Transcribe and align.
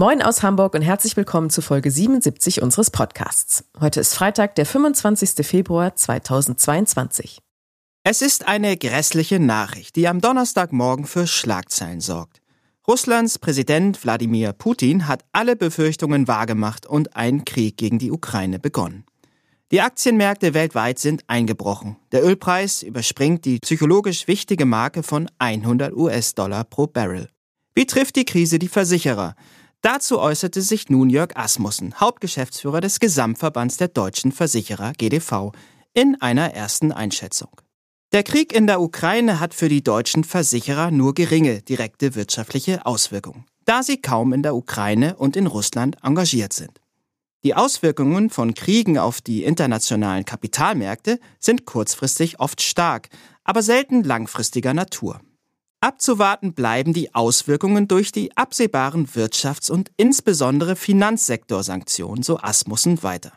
Moin 0.00 0.22
aus 0.22 0.42
Hamburg 0.42 0.72
und 0.74 0.80
herzlich 0.80 1.14
willkommen 1.18 1.50
zu 1.50 1.60
Folge 1.60 1.90
77 1.90 2.62
unseres 2.62 2.90
Podcasts. 2.90 3.66
Heute 3.78 4.00
ist 4.00 4.14
Freitag, 4.14 4.54
der 4.54 4.64
25. 4.64 5.46
Februar 5.46 5.94
2022. 5.94 7.40
Es 8.02 8.22
ist 8.22 8.48
eine 8.48 8.78
grässliche 8.78 9.38
Nachricht, 9.38 9.96
die 9.96 10.08
am 10.08 10.22
Donnerstagmorgen 10.22 11.04
für 11.04 11.26
Schlagzeilen 11.26 12.00
sorgt. 12.00 12.40
Russlands 12.88 13.38
Präsident 13.38 14.02
Wladimir 14.02 14.54
Putin 14.54 15.06
hat 15.06 15.26
alle 15.32 15.54
Befürchtungen 15.54 16.26
wahrgemacht 16.26 16.86
und 16.86 17.14
einen 17.14 17.44
Krieg 17.44 17.76
gegen 17.76 17.98
die 17.98 18.10
Ukraine 18.10 18.58
begonnen. 18.58 19.04
Die 19.70 19.82
Aktienmärkte 19.82 20.54
weltweit 20.54 20.98
sind 20.98 21.24
eingebrochen. 21.26 21.96
Der 22.12 22.24
Ölpreis 22.24 22.82
überspringt 22.82 23.44
die 23.44 23.58
psychologisch 23.58 24.26
wichtige 24.28 24.64
Marke 24.64 25.02
von 25.02 25.28
100 25.38 25.92
US-Dollar 25.92 26.64
pro 26.64 26.86
Barrel. 26.86 27.28
Wie 27.74 27.84
trifft 27.86 28.16
die 28.16 28.24
Krise 28.24 28.58
die 28.58 28.68
Versicherer? 28.68 29.34
Dazu 29.82 30.18
äußerte 30.18 30.60
sich 30.60 30.90
nun 30.90 31.08
Jörg 31.08 31.36
Asmussen, 31.36 31.94
Hauptgeschäftsführer 31.98 32.82
des 32.82 33.00
Gesamtverbands 33.00 33.78
der 33.78 33.88
deutschen 33.88 34.30
Versicherer 34.30 34.92
GDV, 34.92 35.52
in 35.94 36.20
einer 36.20 36.52
ersten 36.52 36.92
Einschätzung. 36.92 37.48
Der 38.12 38.22
Krieg 38.22 38.52
in 38.52 38.66
der 38.66 38.80
Ukraine 38.80 39.40
hat 39.40 39.54
für 39.54 39.68
die 39.68 39.82
deutschen 39.82 40.24
Versicherer 40.24 40.90
nur 40.90 41.14
geringe 41.14 41.62
direkte 41.62 42.14
wirtschaftliche 42.14 42.84
Auswirkungen, 42.84 43.46
da 43.64 43.82
sie 43.82 44.02
kaum 44.02 44.32
in 44.34 44.42
der 44.42 44.54
Ukraine 44.54 45.16
und 45.16 45.34
in 45.36 45.46
Russland 45.46 45.96
engagiert 46.02 46.52
sind. 46.52 46.80
Die 47.42 47.54
Auswirkungen 47.54 48.28
von 48.28 48.52
Kriegen 48.52 48.98
auf 48.98 49.22
die 49.22 49.44
internationalen 49.44 50.26
Kapitalmärkte 50.26 51.18
sind 51.38 51.64
kurzfristig 51.64 52.38
oft 52.38 52.60
stark, 52.60 53.08
aber 53.44 53.62
selten 53.62 54.04
langfristiger 54.04 54.74
Natur. 54.74 55.20
Abzuwarten 55.82 56.52
bleiben 56.52 56.92
die 56.92 57.14
Auswirkungen 57.14 57.88
durch 57.88 58.12
die 58.12 58.36
absehbaren 58.36 59.06
Wirtschafts- 59.06 59.70
und 59.70 59.90
insbesondere 59.96 60.76
Finanzsektorsanktionen, 60.76 62.22
so 62.22 62.38
Asmussen 62.38 63.02
weiter. 63.02 63.32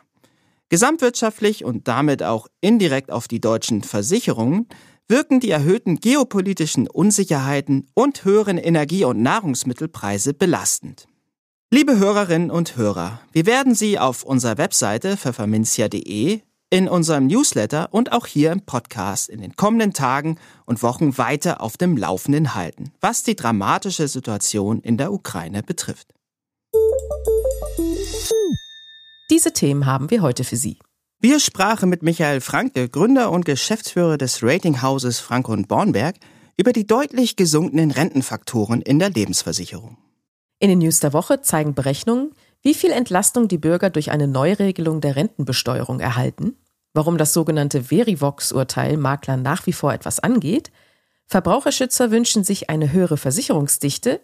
Gesamtwirtschaftlich 0.68 1.64
und 1.64 1.88
damit 1.88 2.22
auch 2.22 2.48
indirekt 2.60 3.10
auf 3.10 3.28
die 3.28 3.40
deutschen 3.40 3.82
Versicherungen 3.82 4.68
wirken 5.08 5.40
die 5.40 5.50
erhöhten 5.50 6.00
geopolitischen 6.00 6.86
Unsicherheiten 6.88 7.86
und 7.94 8.24
höheren 8.24 8.58
Energie- 8.58 9.04
und 9.04 9.22
Nahrungsmittelpreise 9.22 10.34
belastend. 10.34 11.06
Liebe 11.70 11.98
Hörerinnen 11.98 12.50
und 12.50 12.76
Hörer, 12.76 13.20
wir 13.32 13.46
werden 13.46 13.74
Sie 13.74 13.98
auf 13.98 14.22
unserer 14.22 14.58
Webseite 14.58 15.16
pfefferminzia.de 15.16 16.40
in 16.74 16.88
unserem 16.88 17.28
Newsletter 17.28 17.86
und 17.92 18.10
auch 18.10 18.26
hier 18.26 18.50
im 18.50 18.62
Podcast 18.62 19.28
in 19.28 19.40
den 19.40 19.54
kommenden 19.54 19.92
Tagen 19.92 20.40
und 20.66 20.82
Wochen 20.82 21.16
weiter 21.18 21.60
auf 21.60 21.76
dem 21.76 21.96
Laufenden 21.96 22.56
halten, 22.56 22.90
was 23.00 23.22
die 23.22 23.36
dramatische 23.36 24.08
Situation 24.08 24.80
in 24.80 24.96
der 24.96 25.12
Ukraine 25.12 25.62
betrifft. 25.62 26.12
Diese 29.30 29.52
Themen 29.52 29.86
haben 29.86 30.10
wir 30.10 30.20
heute 30.20 30.42
für 30.42 30.56
Sie. 30.56 30.80
Wir 31.20 31.38
sprachen 31.38 31.88
mit 31.88 32.02
Michael 32.02 32.40
Franke, 32.40 32.88
Gründer 32.88 33.30
und 33.30 33.44
Geschäftsführer 33.44 34.18
des 34.18 34.42
Ratinghauses 34.42 35.20
Franke 35.20 35.52
und 35.52 35.68
Bornberg, 35.68 36.16
über 36.56 36.72
die 36.72 36.88
deutlich 36.88 37.36
gesunkenen 37.36 37.92
Rentenfaktoren 37.92 38.82
in 38.82 38.98
der 38.98 39.10
Lebensversicherung. 39.10 39.96
In 40.58 40.70
den 40.70 40.80
News 40.80 40.98
der 40.98 41.12
Woche 41.12 41.40
zeigen 41.40 41.74
Berechnungen, 41.74 42.32
wie 42.62 42.74
viel 42.74 42.90
Entlastung 42.90 43.46
die 43.46 43.58
Bürger 43.58 43.90
durch 43.90 44.10
eine 44.10 44.26
Neuregelung 44.26 45.00
der 45.00 45.14
Rentenbesteuerung 45.14 46.00
erhalten 46.00 46.56
warum 46.94 47.18
das 47.18 47.32
sogenannte 47.34 47.84
Verivox-Urteil 47.84 48.96
Maklern 48.96 49.42
nach 49.42 49.66
wie 49.66 49.72
vor 49.72 49.92
etwas 49.92 50.20
angeht, 50.20 50.70
Verbraucherschützer 51.26 52.10
wünschen 52.10 52.44
sich 52.44 52.70
eine 52.70 52.92
höhere 52.92 53.16
Versicherungsdichte 53.16 54.20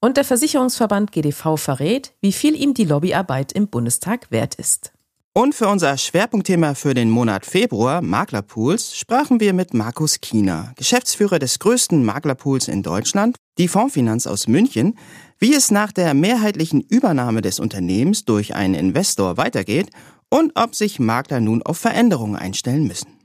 und 0.00 0.16
der 0.16 0.24
Versicherungsverband 0.24 1.12
GDV 1.12 1.56
verrät, 1.56 2.12
wie 2.20 2.32
viel 2.32 2.54
ihm 2.54 2.74
die 2.74 2.84
Lobbyarbeit 2.84 3.52
im 3.52 3.68
Bundestag 3.68 4.30
wert 4.30 4.54
ist. 4.54 4.92
Und 5.34 5.54
für 5.54 5.68
unser 5.68 5.96
Schwerpunktthema 5.96 6.74
für 6.74 6.92
den 6.92 7.08
Monat 7.08 7.46
Februar, 7.46 8.02
Maklerpools, 8.02 8.94
sprachen 8.94 9.40
wir 9.40 9.54
mit 9.54 9.72
Markus 9.72 10.20
Kiener, 10.20 10.72
Geschäftsführer 10.76 11.38
des 11.38 11.58
größten 11.58 12.04
Maklerpools 12.04 12.68
in 12.68 12.82
Deutschland, 12.82 13.36
die 13.56 13.68
Fondsfinanz 13.68 14.26
aus 14.26 14.46
München, 14.46 14.98
wie 15.38 15.54
es 15.54 15.70
nach 15.70 15.90
der 15.90 16.12
mehrheitlichen 16.12 16.82
Übernahme 16.82 17.40
des 17.40 17.60
Unternehmens 17.60 18.26
durch 18.26 18.54
einen 18.54 18.74
Investor 18.74 19.38
weitergeht 19.38 19.88
und 20.32 20.52
ob 20.54 20.74
sich 20.74 20.98
Makler 20.98 21.40
nun 21.40 21.62
auf 21.62 21.76
Veränderungen 21.76 22.36
einstellen 22.36 22.86
müssen. 22.86 23.18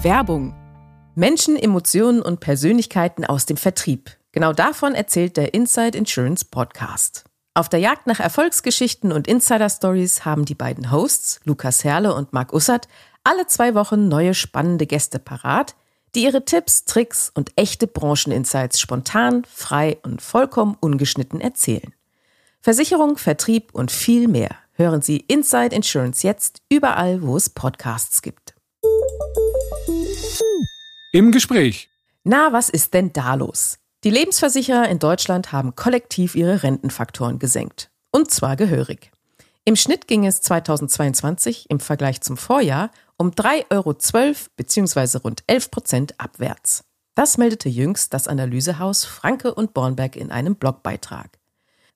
Werbung. 0.00 0.54
Menschen, 1.14 1.56
Emotionen 1.56 2.22
und 2.22 2.40
Persönlichkeiten 2.40 3.26
aus 3.26 3.44
dem 3.44 3.58
Vertrieb. 3.58 4.16
Genau 4.32 4.54
davon 4.54 4.94
erzählt 4.94 5.36
der 5.36 5.52
Inside 5.52 5.98
Insurance 5.98 6.46
Podcast. 6.46 7.24
Auf 7.52 7.68
der 7.68 7.80
Jagd 7.80 8.06
nach 8.06 8.20
Erfolgsgeschichten 8.20 9.12
und 9.12 9.28
Insider-Stories 9.28 10.24
haben 10.24 10.46
die 10.46 10.54
beiden 10.54 10.90
Hosts, 10.90 11.40
Lukas 11.44 11.84
Herle 11.84 12.14
und 12.14 12.32
Marc 12.32 12.54
Ussert, 12.54 12.88
alle 13.22 13.46
zwei 13.46 13.74
Wochen 13.74 14.08
neue 14.08 14.32
spannende 14.32 14.86
Gäste 14.86 15.18
parat, 15.18 15.76
die 16.14 16.24
ihre 16.24 16.46
Tipps, 16.46 16.86
Tricks 16.86 17.30
und 17.34 17.52
echte 17.56 17.86
Brancheninsights 17.86 18.80
spontan, 18.80 19.44
frei 19.44 19.98
und 20.04 20.22
vollkommen 20.22 20.74
ungeschnitten 20.80 21.42
erzählen. 21.42 21.92
Versicherung, 22.62 23.18
Vertrieb 23.18 23.74
und 23.74 23.90
viel 23.90 24.26
mehr 24.26 24.56
hören 24.82 25.00
Sie 25.00 25.18
Inside 25.18 25.74
Insurance 25.74 26.26
jetzt 26.26 26.60
überall, 26.68 27.22
wo 27.22 27.36
es 27.36 27.48
Podcasts 27.48 28.20
gibt. 28.20 28.54
Im 31.12 31.30
Gespräch. 31.30 31.88
Na, 32.24 32.52
was 32.52 32.68
ist 32.68 32.92
denn 32.94 33.12
da 33.12 33.34
los? 33.34 33.78
Die 34.04 34.10
Lebensversicherer 34.10 34.88
in 34.88 34.98
Deutschland 34.98 35.52
haben 35.52 35.76
kollektiv 35.76 36.34
ihre 36.34 36.62
Rentenfaktoren 36.64 37.38
gesenkt. 37.38 37.90
Und 38.10 38.30
zwar 38.30 38.56
gehörig. 38.56 39.12
Im 39.64 39.76
Schnitt 39.76 40.08
ging 40.08 40.26
es 40.26 40.40
2022 40.40 41.70
im 41.70 41.78
Vergleich 41.78 42.20
zum 42.20 42.36
Vorjahr 42.36 42.90
um 43.16 43.30
3,12 43.30 43.66
Euro 43.70 43.94
bzw. 44.56 45.18
rund 45.18 45.44
11 45.46 45.70
Prozent 45.70 46.20
abwärts. 46.20 46.84
Das 47.14 47.38
meldete 47.38 47.68
jüngst 47.68 48.12
das 48.14 48.26
Analysehaus 48.26 49.04
Franke 49.04 49.54
und 49.54 49.74
Bornberg 49.74 50.16
in 50.16 50.32
einem 50.32 50.56
Blogbeitrag. 50.56 51.38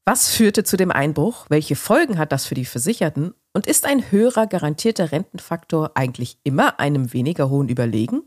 Was 0.08 0.28
führte 0.28 0.62
zu 0.62 0.76
dem 0.76 0.92
Einbruch? 0.92 1.46
Welche 1.48 1.74
Folgen 1.74 2.16
hat 2.16 2.30
das 2.30 2.46
für 2.46 2.54
die 2.54 2.64
Versicherten? 2.64 3.34
Und 3.52 3.66
ist 3.66 3.84
ein 3.84 4.12
höherer 4.12 4.46
garantierter 4.46 5.10
Rentenfaktor 5.10 5.96
eigentlich 5.96 6.38
immer 6.44 6.78
einem 6.78 7.12
weniger 7.12 7.50
hohen 7.50 7.68
überlegen? 7.68 8.22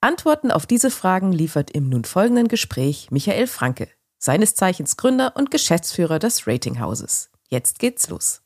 Antworten 0.00 0.50
auf 0.50 0.66
diese 0.66 0.90
Fragen 0.90 1.30
liefert 1.30 1.70
im 1.70 1.88
nun 1.88 2.02
folgenden 2.02 2.48
Gespräch 2.48 3.12
Michael 3.12 3.46
Franke, 3.46 3.86
seines 4.18 4.56
Zeichens 4.56 4.96
Gründer 4.96 5.36
und 5.36 5.52
Geschäftsführer 5.52 6.18
des 6.18 6.48
Ratinghauses. 6.48 7.30
Jetzt 7.48 7.78
geht's 7.78 8.08
los. 8.08 8.42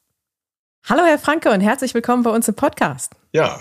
Hallo 0.87 1.05
Herr 1.07 1.19
Franke 1.19 1.51
und 1.51 1.63
herzlich 1.63 1.95
willkommen 1.95 2.23
bei 2.23 2.31
uns 2.31 2.49
im 2.49 2.55
Podcast. 2.55 3.15
Ja, 3.33 3.61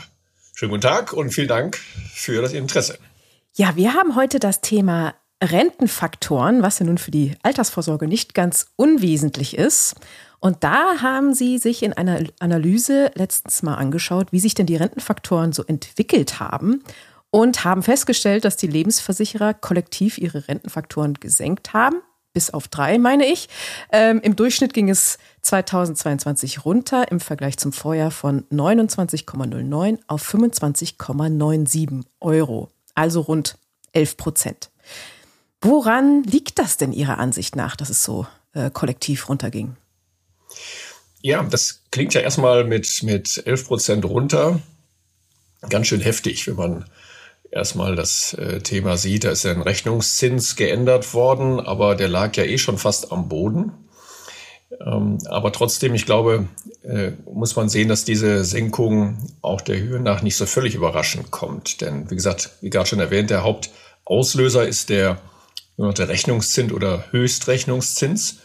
schönen 0.53 0.72
guten 0.72 0.81
Tag 0.81 1.13
und 1.13 1.29
vielen 1.29 1.47
Dank 1.47 1.78
für 2.13 2.41
das 2.41 2.51
Interesse. 2.51 3.00
Ja, 3.56 3.78
wir 3.78 3.94
haben 3.94 4.18
heute 4.18 4.39
das 4.39 4.59
Thema 4.59 5.16
Rentenfaktoren, 5.44 6.64
was 6.64 6.80
ja 6.80 6.86
nun 6.86 6.98
für 6.98 7.12
die 7.12 7.36
Altersvorsorge 7.44 8.08
nicht 8.08 8.34
ganz 8.34 8.68
unwesentlich 8.75 9.58
ist. 9.58 9.96
Und 10.40 10.64
da 10.64 11.01
haben 11.01 11.34
Sie 11.34 11.57
sich 11.57 11.84
in 11.84 11.94
einer 11.94 12.19
Analyse 12.39 13.12
letztens 13.16 13.63
mal 13.63 13.75
angeschaut, 13.75 14.31
wie 14.31 14.39
sich 14.39 14.54
denn 14.54 14.66
die 14.66 14.75
Rentenfaktoren 14.75 15.54
so 15.54 15.63
entwickelt 15.63 16.39
haben 16.39 16.84
und 17.31 17.63
haben 17.63 17.84
festgestellt, 17.84 18.45
dass 18.45 18.57
die 18.57 18.68
Lebensversicherer 18.68 19.54
kollektiv 19.54 20.18
ihre 20.18 20.48
Rentenfaktoren 20.48 21.16
gesenkt 21.16 21.74
haben, 21.74 21.98
bis 22.34 22.51
auf 22.51 22.68
drei, 22.68 23.00
meine 23.00 23.25
ich. 23.25 23.50
Ähm, 23.92 24.22
Im 24.22 24.36
Durchschnitt 24.36 24.74
ging 24.74 24.89
es 24.89 25.18
2022 25.42 26.66
runter 26.66 27.12
im 27.12 27.19
Vergleich 27.19 27.57
zum 27.57 27.74
Vorjahr 27.74 28.12
von 28.12 28.44
29,09 28.50 30.00
auf 30.07 30.34
25,97 30.34 32.04
Euro, 32.22 32.69
also 32.94 33.22
rund 33.22 33.57
11 33.94 34.18
Prozent. 34.18 34.69
Woran 35.62 36.24
liegt 36.24 36.59
das 36.59 36.77
denn 36.77 36.94
Ihrer 36.94 37.18
Ansicht 37.18 37.56
nach, 37.56 37.75
dass 37.75 37.89
es 37.89 38.04
so 38.04 38.27
äh, 38.54 38.69
kollektiv 38.69 39.30
runterging? 39.30 39.75
Ja, 41.21 41.44
das 41.44 41.83
klingt 41.92 42.13
ja 42.13 42.21
erstmal 42.21 42.63
mit, 42.63 43.04
mit 43.04 43.44
11 43.45 43.68
Prozent 43.68 44.06
runter. 44.06 44.59
Ganz 45.69 45.88
schön 45.88 46.01
heftig, 46.01 46.48
wenn 46.48 46.56
man 46.56 46.86
erstmal 47.51 47.95
das 47.95 48.33
äh, 48.33 48.59
Thema 48.62 48.98
sieht. 48.98 49.24
Da 49.24 49.31
ist 49.31 49.44
ja 49.44 49.51
ein 49.51 49.62
Rechnungszins 49.62 50.56
geändert 50.56 51.13
worden, 51.13 51.60
aber 51.60 51.95
der 51.95 52.07
lag 52.07 52.36
ja 52.36 52.44
eh 52.44 52.57
schon 52.57 52.77
fast 52.77 53.12
am 53.12 53.27
Boden. 53.27 53.71
Ähm, 54.86 55.18
aber 55.27 55.51
trotzdem, 55.51 55.95
ich 55.95 56.06
glaube, 56.06 56.48
äh, 56.83 57.12
muss 57.31 57.56
man 57.56 57.69
sehen, 57.69 57.88
dass 57.88 58.03
diese 58.03 58.44
Senkung 58.44 59.18
auch 59.42 59.62
der 59.62 59.80
Höhe 59.80 60.00
nach 60.00 60.21
nicht 60.21 60.36
so 60.36 60.45
völlig 60.45 60.75
überraschend 60.75 61.31
kommt. 61.31 61.81
Denn 61.81 62.10
wie 62.12 62.15
gesagt, 62.15 62.51
wie 62.62 62.69
gerade 62.69 62.88
schon 62.88 63.00
erwähnt, 63.00 63.30
der 63.30 63.44
Hauptauslöser 63.44 64.68
ist 64.68 64.89
der, 64.89 65.19
der 65.77 66.09
Rechnungszins 66.09 66.74
oder 66.74 67.06
Höchstrechnungszins. 67.12 68.39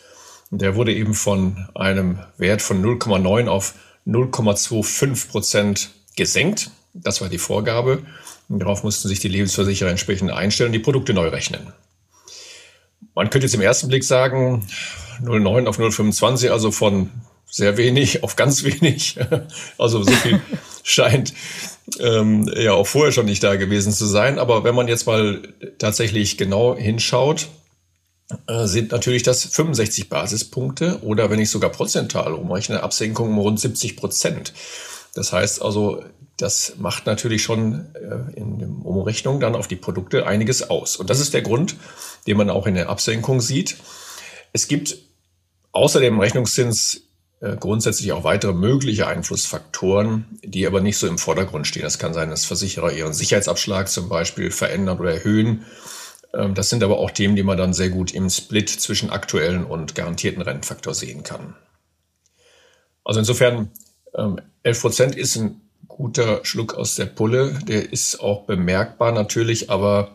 Der 0.51 0.77
wurde 0.77 0.93
eben 0.93 1.15
von 1.15 1.69
einem 1.75 2.19
Wert 2.37 2.61
von 2.61 2.85
0,9 2.85 3.49
auf 3.49 3.75
0,25 4.07 5.29
Prozent 5.29 5.91
gesenkt. 6.15 6.71
Das 6.93 7.23
war 7.23 7.29
die 7.29 7.39
Vorgabe. 7.39 8.03
Und 8.49 8.59
darauf 8.59 8.85
mussten 8.85 9.09
sich 9.09 9.19
die 9.19 9.29
Lebensversicherer 9.29 9.89
entsprechend 9.89 10.31
einstellen 10.31 10.69
und 10.69 10.73
die 10.75 10.79
Produkte 10.79 11.15
neu 11.15 11.29
rechnen. 11.29 11.73
Man 13.15 13.31
könnte 13.31 13.47
jetzt 13.47 13.55
im 13.55 13.63
ersten 13.63 13.89
Blick 13.89 14.05
sagen, 14.05 14.67
0,9 15.23 15.67
auf 15.67 15.79
0,25, 15.79 16.51
also 16.51 16.71
von 16.71 17.11
sehr 17.47 17.79
wenig 17.79 18.23
auf 18.23 18.37
ganz 18.37 18.63
wenig. 18.63 19.19
Also 19.79 20.03
so 20.03 20.13
viel 20.13 20.41
scheint 20.83 21.33
ähm, 22.01 22.51
ja 22.57 22.73
auch 22.73 22.87
vorher 22.87 23.13
schon 23.13 23.27
nicht 23.27 23.43
da 23.43 23.57
gewesen 23.57 23.93
zu 23.93 24.07
sein. 24.07 24.39
Aber 24.39 24.65
wenn 24.65 24.75
man 24.75 24.89
jetzt 24.89 25.07
mal 25.07 25.43
tatsächlich 25.79 26.39
genau 26.39 26.77
hinschaut, 26.77 27.49
äh, 28.47 28.67
sind 28.67 28.93
natürlich 28.93 29.23
das 29.23 29.45
65 29.45 30.09
Basispunkte 30.09 31.01
oder 31.03 31.31
wenn 31.31 31.41
ich 31.41 31.51
sogar 31.51 31.71
prozentual 31.71 32.35
umrechne, 32.35 32.83
Absenkungen 32.83 33.33
um 33.33 33.39
rund 33.39 33.61
70 33.61 33.97
Prozent. 33.97 34.53
Das 35.15 35.33
heißt 35.33 35.63
also, 35.63 36.03
das 36.39 36.75
macht 36.79 37.07
natürlich 37.07 37.43
schon 37.43 37.87
äh, 37.95 38.39
in 38.39 38.59
der 38.59 38.69
Umrechnung 38.69 39.41
dann 39.41 39.55
auf 39.55 39.69
die 39.69 39.77
Produkte 39.77 40.27
einiges 40.27 40.71
aus. 40.71 40.97
Und 40.97 41.11
das 41.11 41.21
ist 41.21 41.35
der 41.35 41.43
Grund, 41.43 41.77
den 42.27 42.37
man 42.37 42.51
auch 42.51 42.67
in 42.67 42.75
der 42.75 42.89
Absenkung 42.89 43.41
sieht. 43.41 43.77
Es 44.53 44.67
gibt 44.67 44.97
außer 45.73 46.01
dem 46.01 46.19
Rechnungszins 46.19 47.03
grundsätzlich 47.59 48.13
auch 48.13 48.23
weitere 48.23 48.53
mögliche 48.53 49.09
Einflussfaktoren, 49.09 50.27
die 50.45 50.67
aber 50.67 50.81
nicht 50.81 50.97
so 50.97 51.09
im 51.09 51.19
Vordergrund 51.19 51.67
stehen. 51.67 51.85
Es 51.85 51.99
kann 51.99 52.15
sein, 52.15 52.31
dass 52.31 52.45
Versicherer 52.45 52.93
ihren 52.93 53.13
Sicherheitsabschlag 53.13 53.89
zum 53.89 54.09
Beispiel 54.09 54.51
verändern 54.53 55.01
oder 55.01 55.13
erhöhen. 55.13 55.65
Ähm, 56.35 56.55
das 56.55 56.71
sind 56.71 56.85
aber 56.85 56.99
auch 56.99 57.11
Themen, 57.11 57.35
die 57.35 57.43
man 57.43 57.59
dann 57.59 57.75
sehr 57.75 57.91
gut 57.91 58.13
im 58.15 58.31
Split 58.31 58.71
zwischen 58.71 59.11
aktuellen 59.11 59.65
und 59.65 59.95
garantierten 59.95 60.43
Rentenfaktor 60.43 60.95
sehen 60.95 61.25
kann. 61.25 61.55
Also 63.05 63.19
insofern, 63.19 63.71
11 64.15 64.39
ähm, 64.65 64.81
Prozent 64.81 65.17
ist 65.17 65.37
ein 65.37 65.61
guter 65.89 66.45
Schluck 66.45 66.75
aus 66.75 66.95
der 66.95 67.07
Pulle. 67.07 67.59
Der 67.67 67.93
ist 67.93 68.21
auch 68.21 68.45
bemerkbar 68.45 69.13
natürlich, 69.13 69.71
aber 69.71 70.15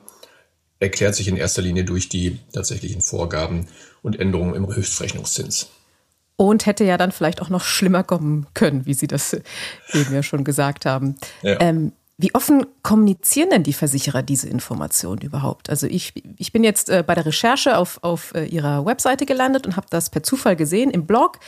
erklärt 0.79 1.15
sich 1.15 1.27
in 1.27 1.37
erster 1.37 1.61
Linie 1.61 1.83
durch 1.83 2.07
die 2.07 2.39
tatsächlichen 2.53 3.01
Vorgaben 3.01 3.67
und 4.01 4.19
Änderungen 4.19 4.55
im 4.55 4.73
Höchstrechnungszins. 4.73 5.69
Und 6.37 6.65
hätte 6.65 6.83
ja 6.83 6.97
dann 6.97 7.11
vielleicht 7.11 7.41
auch 7.41 7.49
noch 7.49 7.63
schlimmer 7.63 8.03
kommen 8.03 8.45
können, 8.53 8.85
wie 8.85 8.93
Sie 8.93 9.07
das 9.07 9.33
eben 9.93 10.13
ja 10.13 10.21
schon 10.23 10.43
gesagt 10.43 10.85
haben. 10.85 11.15
Ja. 11.41 11.59
Ähm, 11.59 11.91
wie 12.19 12.33
offen 12.33 12.65
kommunizieren 12.81 13.51
denn 13.51 13.63
die 13.63 13.73
Versicherer 13.73 14.23
diese 14.23 14.49
Informationen 14.49 15.21
überhaupt? 15.21 15.69
Also 15.69 15.85
ich, 15.85 16.13
ich 16.37 16.51
bin 16.51 16.63
jetzt 16.63 16.89
äh, 16.89 17.03
bei 17.05 17.13
der 17.13 17.27
Recherche 17.27 17.77
auf, 17.77 17.99
auf 18.01 18.33
äh, 18.33 18.45
ihrer 18.45 18.85
Webseite 18.85 19.27
gelandet 19.27 19.67
und 19.67 19.75
habe 19.75 19.87
das 19.91 20.09
per 20.09 20.23
Zufall 20.23 20.55
gesehen 20.55 20.89
im 20.89 21.05
Blog. 21.05 21.39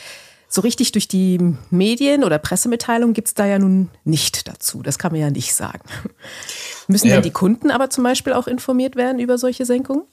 So 0.48 0.60
richtig 0.60 0.92
durch 0.92 1.08
die 1.08 1.38
Medien 1.70 2.22
oder 2.22 2.38
Pressemitteilungen 2.38 3.14
gibt 3.14 3.28
es 3.28 3.34
da 3.34 3.46
ja 3.46 3.58
nun 3.58 3.90
nicht 4.04 4.48
dazu. 4.48 4.82
Das 4.82 4.98
kann 4.98 5.12
man 5.12 5.20
ja 5.20 5.30
nicht 5.30 5.54
sagen. 5.54 5.82
Müssen 6.88 7.08
ja. 7.08 7.14
denn 7.14 7.22
die 7.22 7.30
Kunden 7.30 7.70
aber 7.72 7.90
zum 7.90 8.04
Beispiel 8.04 8.32
auch 8.32 8.46
informiert 8.46 8.94
werden 8.94 9.18
über 9.18 9.38
solche 9.38 9.64
Senkungen? 9.64 10.04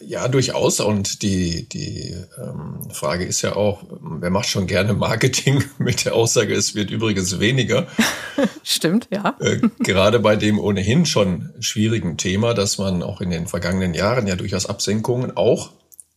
Ja, 0.00 0.28
durchaus. 0.28 0.80
Und 0.80 1.22
die, 1.22 1.68
die 1.68 2.16
ähm, 2.38 2.88
Frage 2.90 3.24
ist 3.24 3.42
ja 3.42 3.54
auch, 3.54 3.84
wer 4.00 4.30
macht 4.30 4.48
schon 4.48 4.66
gerne 4.66 4.94
Marketing 4.94 5.62
mit 5.78 6.06
der 6.06 6.14
Aussage, 6.14 6.54
es 6.54 6.74
wird 6.74 6.90
übrigens 6.90 7.38
weniger? 7.38 7.86
Stimmt, 8.62 9.08
ja. 9.10 9.36
Äh, 9.40 9.60
gerade 9.80 10.20
bei 10.20 10.36
dem 10.36 10.58
ohnehin 10.58 11.04
schon 11.04 11.52
schwierigen 11.60 12.16
Thema, 12.16 12.54
dass 12.54 12.78
man 12.78 13.02
auch 13.02 13.20
in 13.20 13.30
den 13.30 13.46
vergangenen 13.46 13.92
Jahren 13.92 14.26
ja 14.26 14.36
durchaus 14.36 14.66
Absenkungen 14.66 15.36
auch 15.36 15.70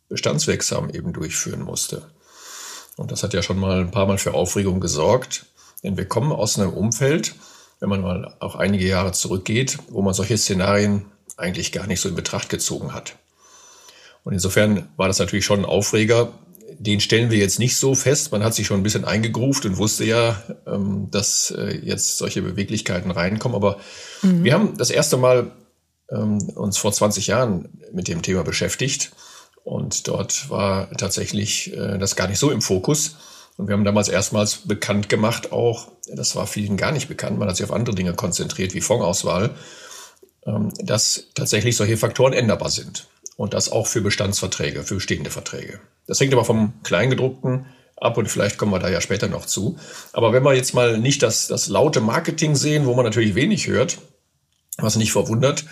bestandswirksam 0.08 0.90
eben 0.90 1.12
durchführen 1.12 1.62
musste. 1.62 2.04
Und 2.96 3.12
das 3.12 3.24
hat 3.24 3.34
ja 3.34 3.42
schon 3.42 3.60
mal 3.60 3.82
ein 3.82 3.92
paar 3.92 4.08
Mal 4.08 4.18
für 4.18 4.34
Aufregung 4.34 4.80
gesorgt. 4.80 5.46
Denn 5.84 5.98
wir 5.98 6.06
kommen 6.06 6.32
aus 6.32 6.58
einem 6.58 6.74
Umfeld, 6.74 7.36
wenn 7.80 7.90
man 7.90 8.02
mal 8.02 8.36
auch 8.40 8.56
einige 8.56 8.88
Jahre 8.88 9.12
zurückgeht, 9.12 9.78
wo 9.90 10.02
man 10.02 10.14
solche 10.14 10.38
Szenarien 10.38 11.06
eigentlich 11.40 11.72
gar 11.72 11.88
nicht 11.88 12.02
so 12.02 12.10
in 12.10 12.16
Betracht 12.16 12.50
gezogen 12.50 12.94
hat. 12.94 13.16
Und 14.24 14.34
insofern 14.34 14.90
war 14.98 15.08
das 15.08 15.20
natürlich 15.20 15.46
schon 15.46 15.60
ein 15.60 15.66
Aufreger. 15.66 16.34
Den 16.78 17.00
stellen 17.00 17.32
wir 17.32 17.38
jetzt 17.38 17.60
nicht 17.60 17.78
so 17.78 17.96
fest. 17.96 18.32
Man 18.32 18.44
hat 18.44 18.54
sich 18.54 18.68
schon 18.68 18.80
ein 18.80 18.84
bisschen 18.84 19.06
eingegruft 19.06 19.66
und 19.66 19.78
wusste 19.78 20.04
ja, 20.04 20.42
ähm, 20.68 21.08
dass 21.12 21.52
äh, 21.52 21.80
jetzt 21.84 22.18
solche 22.18 22.42
Beweglichkeiten 22.42 23.12
reinkommen. 23.12 23.56
Aber 23.56 23.80
mhm. 24.22 24.44
wir 24.44 24.54
haben 24.54 24.78
das 24.78 24.90
erste 24.90 25.18
Mal 25.18 25.52
ähm, 26.12 26.38
uns 26.56 26.78
vor 26.78 26.92
20 26.92 27.28
Jahren 27.28 27.70
mit 27.94 28.08
dem 28.08 28.22
Thema 28.22 28.44
beschäftigt 28.44 29.12
und 29.64 30.08
dort 30.08 30.50
war 30.50 30.90
tatsächlich 30.92 31.74
äh, 31.74 31.98
das 31.98 32.16
gar 32.16 32.28
nicht 32.28 32.40
so 32.40 32.52
im 32.52 32.62
Fokus. 32.62 33.18
Und 33.58 33.68
wir 33.68 33.74
haben 33.74 33.84
damals 33.84 34.08
erstmals 34.08 34.68
bekannt 34.68 35.10
gemacht, 35.10 35.52
auch, 35.52 35.92
das 36.14 36.36
war 36.36 36.48
vielen 36.48 36.78
gar 36.78 36.94
nicht 36.94 37.10
bekannt, 37.10 37.38
man 37.38 37.50
hat 37.50 37.58
sich 37.58 37.66
auf 37.66 37.74
andere 37.74 37.94
Dinge 37.94 38.14
konzentriert, 38.14 38.74
wie 38.74 38.82
Fondsauswahl, 38.82 39.52
dass 40.84 41.28
tatsächlich 41.36 41.76
solche 41.76 41.98
Faktoren 41.98 42.34
änderbar 42.34 42.70
sind. 42.70 43.08
Und 43.38 43.54
das 43.54 43.72
auch 43.72 43.88
für 43.88 44.02
Bestandsverträge, 44.02 44.84
für 44.84 44.96
bestehende 44.96 45.30
Verträge. 45.30 45.80
Das 46.08 46.20
hängt 46.20 46.34
aber 46.34 46.44
vom 46.44 46.74
Kleingedruckten 46.84 47.68
ab 47.96 48.18
und 48.18 48.28
vielleicht 48.28 48.58
kommen 48.58 48.72
wir 48.72 48.80
da 48.80 48.90
ja 48.90 49.02
später 49.02 49.28
noch 49.28 49.46
zu. 49.46 49.78
Aber 50.14 50.34
wenn 50.34 50.44
wir 50.44 50.54
jetzt 50.54 50.74
mal 50.74 50.98
nicht 50.98 51.24
das, 51.24 51.48
das 51.48 51.68
laute 51.68 52.02
Marketing 52.02 52.56
sehen, 52.56 52.86
wo 52.86 52.96
man 52.96 53.06
natürlich 53.06 53.36
wenig 53.36 53.68
hört, 53.68 54.00
was 54.78 54.96
nicht 54.96 55.12
verwundert, 55.12 55.66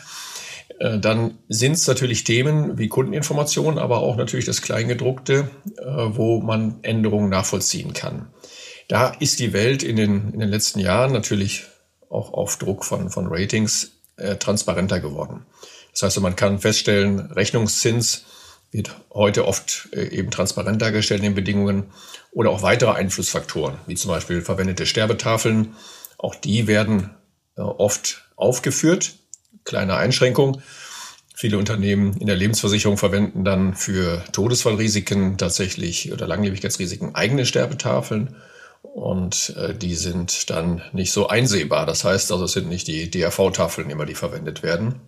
äh, 0.79 0.99
dann 0.99 1.37
sind 1.47 1.73
es 1.73 1.87
natürlich 1.87 2.23
Themen 2.23 2.77
wie 2.77 2.87
Kundeninformation, 2.87 3.77
aber 3.77 3.99
auch 3.99 4.15
natürlich 4.15 4.45
das 4.45 4.61
Kleingedruckte, 4.61 5.49
äh, 5.77 5.83
wo 5.85 6.41
man 6.41 6.79
Änderungen 6.83 7.29
nachvollziehen 7.29 7.93
kann. 7.93 8.27
Da 8.87 9.09
ist 9.19 9.39
die 9.39 9.53
Welt 9.53 9.83
in 9.83 9.95
den, 9.95 10.31
in 10.33 10.39
den 10.39 10.49
letzten 10.49 10.79
Jahren 10.79 11.11
natürlich 11.11 11.65
auch 12.09 12.33
auf 12.33 12.57
Druck 12.57 12.85
von, 12.85 13.09
von 13.09 13.27
Ratings 13.27 13.96
äh, 14.17 14.35
transparenter 14.35 14.99
geworden. 14.99 15.45
Das 15.91 16.03
heißt, 16.03 16.19
man 16.19 16.35
kann 16.35 16.59
feststellen, 16.59 17.19
Rechnungszins 17.19 18.25
wird 18.71 18.95
heute 19.13 19.47
oft 19.47 19.89
äh, 19.93 20.07
eben 20.09 20.29
transparent 20.29 20.81
dargestellt 20.81 21.19
in 21.19 21.25
den 21.25 21.35
Bedingungen 21.35 21.85
oder 22.31 22.51
auch 22.51 22.61
weitere 22.61 22.91
Einflussfaktoren, 22.91 23.77
wie 23.87 23.95
zum 23.95 24.11
Beispiel 24.11 24.41
verwendete 24.41 24.85
Sterbetafeln. 24.85 25.75
Auch 26.17 26.35
die 26.35 26.67
werden 26.67 27.11
äh, 27.55 27.61
oft 27.61 28.27
aufgeführt 28.35 29.15
kleine 29.67 29.97
Einschränkung. 29.97 30.61
Viele 31.35 31.59
Unternehmen 31.59 32.17
in 32.17 32.25
der 32.25 32.35
Lebensversicherung 32.35 32.97
verwenden 32.97 33.43
dann 33.43 33.75
für 33.75 34.23
Todesfallrisiken 34.31 35.37
tatsächlich 35.37 36.11
oder 36.11 36.25
Langlebigkeitsrisiken 36.25 37.13
eigene 37.13 37.45
Sterbetafeln. 37.45 38.35
Und 38.81 39.55
äh, 39.57 39.75
die 39.75 39.95
sind 39.95 40.49
dann 40.49 40.81
nicht 40.91 41.11
so 41.11 41.27
einsehbar. 41.27 41.85
Das 41.85 42.03
heißt 42.03 42.31
also, 42.31 42.45
es 42.45 42.53
sind 42.53 42.69
nicht 42.69 42.87
die 42.87 43.09
DRV-Tafeln 43.09 43.89
immer, 43.89 44.05
die 44.05 44.15
verwendet 44.15 44.63
werden. 44.63 45.01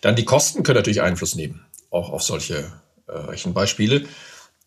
Dann 0.00 0.16
die 0.16 0.24
Kosten 0.24 0.62
können 0.62 0.78
natürlich 0.78 1.02
Einfluss 1.02 1.34
nehmen, 1.34 1.64
auch 1.90 2.10
auf 2.10 2.22
solche 2.22 2.72
äh, 3.06 3.12
Rechenbeispiele. 3.12 4.06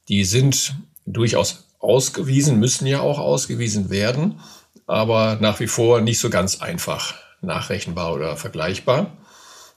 Die 0.07 0.25
sind 0.25 0.75
durchaus 1.05 1.67
ausgewiesen, 1.79 2.59
müssen 2.59 2.85
ja 2.85 3.01
auch 3.01 3.19
ausgewiesen 3.19 3.89
werden, 3.89 4.39
aber 4.87 5.37
nach 5.39 5.59
wie 5.59 5.67
vor 5.67 6.01
nicht 6.01 6.19
so 6.19 6.29
ganz 6.29 6.61
einfach 6.61 7.15
nachrechenbar 7.41 8.13
oder 8.13 8.37
vergleichbar. 8.37 9.17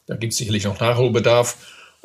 Da 0.07 0.17
gibt 0.17 0.33
es 0.33 0.39
sicherlich 0.39 0.65
noch 0.65 0.81
Nachholbedarf. 0.81 1.57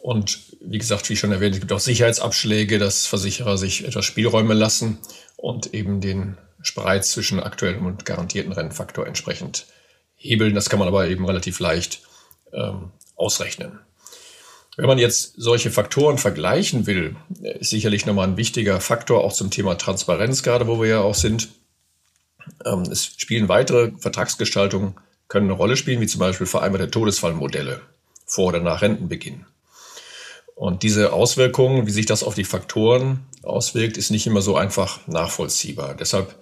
Und 0.02 0.40
wie 0.62 0.78
gesagt, 0.78 1.10
wie 1.10 1.16
schon 1.16 1.32
erwähnt, 1.32 1.56
es 1.56 1.60
gibt 1.60 1.74
auch 1.74 1.80
Sicherheitsabschläge, 1.80 2.80
dass 2.80 3.06
Versicherer 3.06 3.58
sich 3.58 3.86
etwas 3.86 4.06
Spielräume 4.06 4.54
lassen 4.54 5.00
und 5.36 5.74
eben 5.74 6.00
den 6.02 6.38
Spreiz 6.62 7.12
zwischen 7.12 7.40
aktuellem 7.40 7.86
und 7.86 8.06
garantierten 8.06 8.52
Rennfaktor 8.52 9.08
entsprechend 9.08 9.66
hebeln. 10.16 10.56
Das 10.56 10.70
kann 10.70 10.80
man 10.80 10.88
aber 10.88 11.08
eben 11.08 11.26
relativ 11.26 11.60
leicht 11.60 12.02
ähm, 12.54 12.92
ausrechnen. 13.16 13.80
Wenn 14.78 14.88
man 14.88 14.98
jetzt 14.98 15.34
solche 15.36 15.72
Faktoren 15.72 16.18
vergleichen 16.18 16.88
will, 16.88 17.18
ist 17.42 17.70
sicherlich 17.70 18.06
nochmal 18.06 18.28
ein 18.28 18.38
wichtiger 18.38 18.80
Faktor 18.80 19.24
auch 19.26 19.34
zum 19.34 19.52
Thema 19.52 19.78
Transparenz, 19.78 20.44
gerade 20.44 20.68
wo 20.68 20.82
wir 20.82 20.90
ja 20.90 21.02
auch 21.02 21.16
sind. 21.16 21.50
Ähm, 22.66 22.84
es 22.84 23.06
spielen 23.18 23.50
weitere 23.50 23.92
Vertragsgestaltungen 23.98 24.96
können 25.28 25.48
eine 25.48 25.58
Rolle 25.58 25.78
spielen, 25.78 26.02
wie 26.02 26.08
zum 26.08 26.20
Beispiel 26.20 26.48
vereinbarte 26.48 26.90
Todesfallmodelle 26.90 27.82
vor 28.26 28.48
oder 28.48 28.62
nach 28.62 28.82
Rentenbeginn. 28.82 29.46
Und 30.60 30.84
diese 30.84 31.14
Auswirkungen, 31.14 31.88
wie 31.88 31.92
sich 31.92 32.06
das 32.06 32.22
auf 32.22 32.36
die 32.36 32.44
Faktoren 32.44 33.22
auswirkt, 33.44 33.96
ist 33.96 34.12
nicht 34.12 34.28
immer 34.28 34.42
so 34.42 34.58
einfach 34.58 35.00
nachvollziehbar. 35.08 35.96
Deshalb 35.96 36.36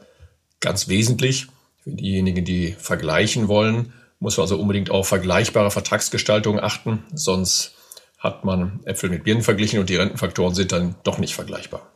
ganz 0.60 0.88
wesentlich 0.88 1.46
für 1.84 1.92
diejenigen, 1.92 2.44
die 2.44 2.72
vergleichen 2.80 3.48
wollen, 3.48 3.94
muss 4.18 4.38
man 4.38 4.46
also 4.46 4.60
unbedingt 4.60 4.90
auf 4.90 5.08
vergleichbare 5.08 5.70
Vertragsgestaltung 5.70 6.60
achten, 6.60 7.04
sonst 7.14 7.76
hat 8.18 8.44
man 8.44 8.80
Äpfel 8.86 9.12
mit 9.12 9.24
Birnen 9.24 9.44
verglichen 9.44 9.80
und 9.80 9.88
die 9.88 9.98
Rentenfaktoren 9.98 10.56
sind 10.56 10.72
dann 10.72 10.96
doch 11.04 11.20
nicht 11.20 11.36
vergleichbar. 11.36 11.94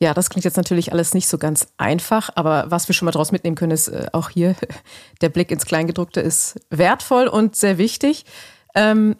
Ja, 0.00 0.14
das 0.14 0.30
klingt 0.30 0.46
jetzt 0.46 0.56
natürlich 0.56 0.90
alles 0.90 1.12
nicht 1.12 1.28
so 1.28 1.36
ganz 1.36 1.66
einfach, 1.76 2.30
aber 2.34 2.70
was 2.70 2.88
wir 2.88 2.94
schon 2.94 3.04
mal 3.04 3.12
daraus 3.12 3.30
mitnehmen 3.30 3.56
können, 3.56 3.72
ist 3.72 3.88
äh, 3.88 4.06
auch 4.12 4.30
hier, 4.30 4.56
der 5.20 5.28
Blick 5.28 5.50
ins 5.50 5.66
Kleingedruckte 5.66 6.22
ist 6.22 6.58
wertvoll 6.70 7.26
und 7.26 7.56
sehr 7.56 7.76
wichtig. 7.76 8.24
Ähm, 8.74 9.16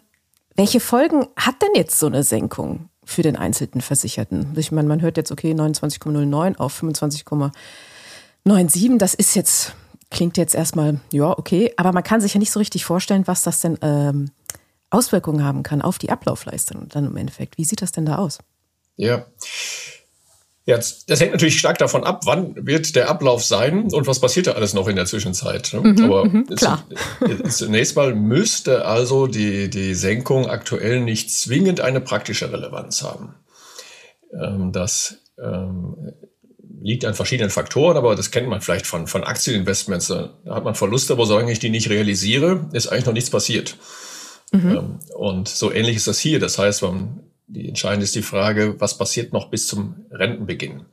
welche 0.55 0.79
Folgen 0.79 1.27
hat 1.35 1.61
denn 1.61 1.75
jetzt 1.75 1.99
so 1.99 2.07
eine 2.07 2.23
Senkung 2.23 2.89
für 3.03 3.21
den 3.21 3.35
einzelnen 3.35 3.81
Versicherten? 3.81 4.53
Ich 4.55 4.71
meine, 4.71 4.87
man 4.87 5.01
hört 5.01 5.17
jetzt, 5.17 5.31
okay, 5.31 5.51
29,09 5.51 6.57
auf 6.57 6.81
25,97, 6.81 8.97
das 8.97 9.13
ist 9.13 9.35
jetzt, 9.35 9.75
klingt 10.09 10.37
jetzt 10.37 10.55
erstmal, 10.55 10.99
ja, 11.11 11.37
okay, 11.37 11.73
aber 11.77 11.91
man 11.91 12.03
kann 12.03 12.21
sich 12.21 12.33
ja 12.33 12.39
nicht 12.39 12.51
so 12.51 12.59
richtig 12.59 12.85
vorstellen, 12.85 13.27
was 13.27 13.43
das 13.43 13.59
denn 13.59 13.77
ähm, 13.81 14.31
Auswirkungen 14.89 15.43
haben 15.43 15.63
kann 15.63 15.81
auf 15.81 15.97
die 15.97 16.09
Ablaufleistung 16.09 16.87
dann 16.89 17.05
im 17.05 17.17
Endeffekt. 17.17 17.57
Wie 17.57 17.65
sieht 17.65 17.81
das 17.81 17.91
denn 17.91 18.05
da 18.05 18.17
aus? 18.17 18.39
Ja. 18.95 19.25
Ja, 20.67 20.77
das 20.77 21.19
hängt 21.19 21.31
natürlich 21.31 21.59
stark 21.59 21.77
davon 21.77 22.03
ab, 22.03 22.21
wann 22.25 22.65
wird 22.65 22.95
der 22.95 23.07
Ablauf 23.07 23.43
sein 23.43 23.83
und 23.93 24.07
was 24.07 24.19
passiert 24.19 24.47
da 24.47 24.53
alles 24.53 24.73
noch 24.73 24.87
in 24.87 24.95
der 24.95 25.05
Zwischenzeit. 25.05 25.71
Ne? 25.73 25.81
Mhm, 25.81 26.03
Aber 26.05 26.25
mhm, 26.25 26.47
zunächst 27.49 27.95
mal 27.95 28.15
müsste 28.15 28.83
also 28.85 29.27
die, 29.27 29.69
die 29.69 29.93
Senkung 29.93 30.47
aktuell 30.47 31.01
nicht 31.01 31.29
zwingend 31.29 31.81
eine 31.81 32.01
praktische 32.01 32.51
Relevanz 32.51 33.03
haben. 33.03 33.35
Ähm, 34.33 34.71
das 34.71 35.19
ähm, 35.37 36.13
liegt 36.81 37.05
an 37.05 37.13
verschiedenen 37.13 37.51
Faktoren, 37.51 37.95
aber 37.95 38.15
das 38.15 38.31
kennt 38.31 38.49
man 38.49 38.61
vielleicht 38.61 38.87
von, 38.87 39.05
von 39.05 39.23
Aktieninvestments. 39.23 40.07
Da 40.07 40.33
hat 40.49 40.63
man 40.63 40.73
Verluste, 40.73 41.13
aber 41.13 41.27
solange 41.27 41.51
ich 41.51 41.59
die 41.59 41.69
nicht 41.69 41.91
realisiere, 41.91 42.69
ist 42.73 42.87
eigentlich 42.87 43.05
noch 43.05 43.13
nichts 43.13 43.29
passiert. 43.29 43.77
Mhm. 44.51 44.71
Ähm, 44.71 44.99
und 45.15 45.47
so 45.47 45.71
ähnlich 45.71 45.95
ist 45.95 46.07
das 46.07 46.17
hier. 46.17 46.39
Das 46.39 46.57
heißt, 46.57 46.81
man 46.81 47.19
die 47.47 47.67
entscheidende 47.67 48.05
ist 48.05 48.15
die 48.15 48.21
Frage, 48.21 48.79
was 48.79 48.97
passiert 48.97 49.33
noch 49.33 49.49
bis 49.49 49.67
zum 49.67 50.05
Rentenbeginn? 50.11 50.85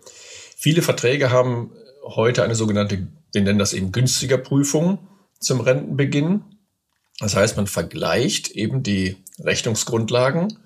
Viele 0.57 0.83
Verträge 0.83 1.31
haben 1.31 1.73
heute 2.05 2.43
eine 2.43 2.55
sogenannte, 2.55 3.09
wir 3.33 3.43
nennen 3.43 3.59
das 3.59 3.73
eben 3.73 3.93
günstiger 3.93 4.39
Prüfung 4.39 4.99
zum 5.39 5.61
Rentenbeginn. 5.61 6.45
Das 7.19 7.37
heißt, 7.37 7.57
man 7.57 7.67
vergleicht 7.67 8.51
eben 8.51 8.83
die 8.83 9.17
Rechnungsgrundlagen 9.41 10.59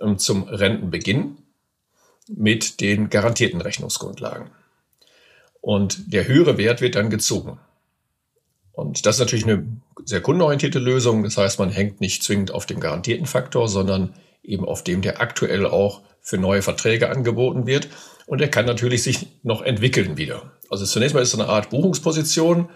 ähm, 0.00 0.18
zum 0.18 0.44
Rentenbeginn 0.44 1.38
mit 2.28 2.80
den 2.80 3.10
garantierten 3.10 3.60
Rechnungsgrundlagen. 3.60 4.50
Und 5.60 6.12
der 6.12 6.28
höhere 6.28 6.58
Wert 6.58 6.80
wird 6.80 6.94
dann 6.94 7.10
gezogen. 7.10 7.58
Und 8.72 9.06
das 9.06 9.16
ist 9.16 9.20
natürlich 9.20 9.46
eine 9.46 9.66
sehr 10.04 10.20
kundenorientierte 10.20 10.78
Lösung. 10.78 11.22
Das 11.22 11.36
heißt, 11.36 11.58
man 11.58 11.70
hängt 11.70 12.00
nicht 12.00 12.22
zwingend 12.22 12.50
auf 12.52 12.66
dem 12.66 12.78
garantierten 12.78 13.26
Faktor, 13.26 13.68
sondern 13.68 14.14
eben 14.46 14.64
auf 14.64 14.84
dem 14.84 15.02
der 15.02 15.20
aktuell 15.20 15.66
auch 15.66 16.02
für 16.20 16.38
neue 16.38 16.62
Verträge 16.62 17.10
angeboten 17.10 17.66
wird. 17.66 17.88
Und 18.26 18.40
er 18.40 18.48
kann 18.48 18.66
natürlich 18.66 19.02
sich 19.02 19.26
noch 19.42 19.62
entwickeln 19.62 20.16
wieder. 20.16 20.52
Also 20.70 20.84
zunächst 20.84 21.14
mal 21.14 21.20
ist 21.20 21.32
es 21.32 21.38
eine 21.38 21.48
Art 21.48 21.70
Buchungsposition. 21.70 22.68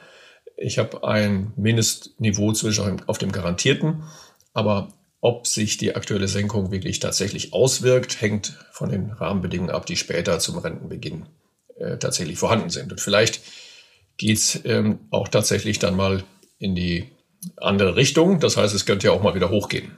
Ich 0.56 0.78
habe 0.78 1.04
ein 1.04 1.52
Mindestniveau 1.56 2.52
zwischen 2.52 3.02
auf 3.08 3.18
dem 3.18 3.32
garantierten, 3.32 4.04
aber 4.52 4.92
ob 5.20 5.46
sich 5.46 5.76
die 5.76 5.96
aktuelle 5.96 6.28
Senkung 6.28 6.70
wirklich 6.70 6.98
tatsächlich 6.98 7.52
auswirkt, 7.52 8.20
hängt 8.20 8.56
von 8.72 8.90
den 8.90 9.10
Rahmenbedingungen 9.10 9.74
ab, 9.74 9.86
die 9.86 9.96
später 9.96 10.38
zum 10.38 10.58
Rentenbeginn 10.58 11.26
äh, 11.76 11.98
tatsächlich 11.98 12.38
vorhanden 12.38 12.70
sind. 12.70 12.92
Und 12.92 13.00
vielleicht 13.00 13.40
geht's 14.16 14.60
ähm, 14.64 15.00
auch 15.10 15.28
tatsächlich 15.28 15.78
dann 15.78 15.96
mal 15.96 16.24
in 16.58 16.74
die 16.74 17.10
andere 17.56 17.96
Richtung. 17.96 18.40
Das 18.40 18.56
heißt, 18.56 18.74
es 18.74 18.86
könnte 18.86 19.08
ja 19.08 19.12
auch 19.12 19.22
mal 19.22 19.34
wieder 19.34 19.50
hochgehen. 19.50 19.92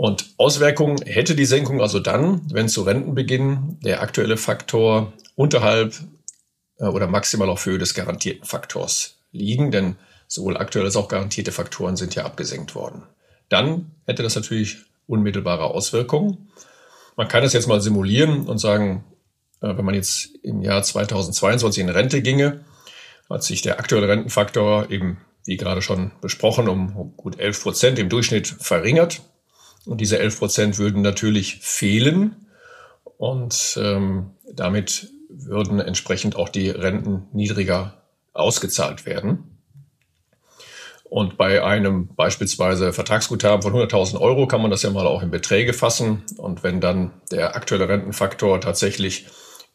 Und 0.00 0.32
Auswirkungen 0.38 1.02
hätte 1.04 1.34
die 1.34 1.44
Senkung 1.44 1.82
also 1.82 2.00
dann, 2.00 2.40
wenn 2.50 2.70
zu 2.70 2.84
Rentenbeginn 2.84 3.76
der 3.84 4.00
aktuelle 4.00 4.38
Faktor 4.38 5.12
unterhalb 5.34 5.92
äh, 6.78 6.86
oder 6.86 7.06
maximal 7.06 7.50
auf 7.50 7.66
Höhe 7.66 7.76
des 7.76 7.92
garantierten 7.92 8.46
Faktors 8.46 9.18
liegen, 9.30 9.70
denn 9.70 9.96
sowohl 10.26 10.56
aktuelle 10.56 10.86
als 10.86 10.96
auch 10.96 11.08
garantierte 11.08 11.52
Faktoren 11.52 11.96
sind 11.96 12.14
ja 12.14 12.24
abgesenkt 12.24 12.74
worden. 12.74 13.02
Dann 13.50 13.90
hätte 14.06 14.22
das 14.22 14.36
natürlich 14.36 14.78
unmittelbare 15.06 15.64
Auswirkungen. 15.64 16.50
Man 17.14 17.28
kann 17.28 17.44
es 17.44 17.52
jetzt 17.52 17.68
mal 17.68 17.82
simulieren 17.82 18.48
und 18.48 18.56
sagen, 18.56 19.04
äh, 19.60 19.76
wenn 19.76 19.84
man 19.84 19.94
jetzt 19.94 20.30
im 20.42 20.62
Jahr 20.62 20.82
2022 20.82 21.82
in 21.82 21.90
Rente 21.90 22.22
ginge, 22.22 22.64
hat 23.28 23.42
sich 23.42 23.60
der 23.60 23.78
aktuelle 23.78 24.08
Rentenfaktor 24.08 24.90
eben, 24.90 25.18
wie 25.44 25.58
gerade 25.58 25.82
schon 25.82 26.12
besprochen, 26.22 26.70
um 26.70 27.14
gut 27.18 27.38
11 27.38 27.62
Prozent 27.62 27.98
im 27.98 28.08
Durchschnitt 28.08 28.46
verringert. 28.48 29.20
Und 29.86 30.00
diese 30.00 30.18
11 30.18 30.38
Prozent 30.38 30.78
würden 30.78 31.02
natürlich 31.02 31.58
fehlen. 31.60 32.46
Und 33.18 33.78
ähm, 33.80 34.30
damit 34.52 35.08
würden 35.28 35.80
entsprechend 35.80 36.36
auch 36.36 36.48
die 36.48 36.70
Renten 36.70 37.26
niedriger 37.32 38.02
ausgezahlt 38.32 39.06
werden. 39.06 39.60
Und 41.04 41.36
bei 41.36 41.64
einem 41.64 42.08
beispielsweise 42.14 42.92
Vertragsguthaben 42.92 43.62
von 43.62 43.72
100.000 43.72 44.20
Euro 44.20 44.46
kann 44.46 44.62
man 44.62 44.70
das 44.70 44.82
ja 44.82 44.90
mal 44.90 45.08
auch 45.08 45.22
in 45.22 45.30
Beträge 45.30 45.72
fassen. 45.72 46.22
Und 46.36 46.62
wenn 46.62 46.80
dann 46.80 47.10
der 47.32 47.56
aktuelle 47.56 47.88
Rentenfaktor 47.88 48.60
tatsächlich 48.60 49.26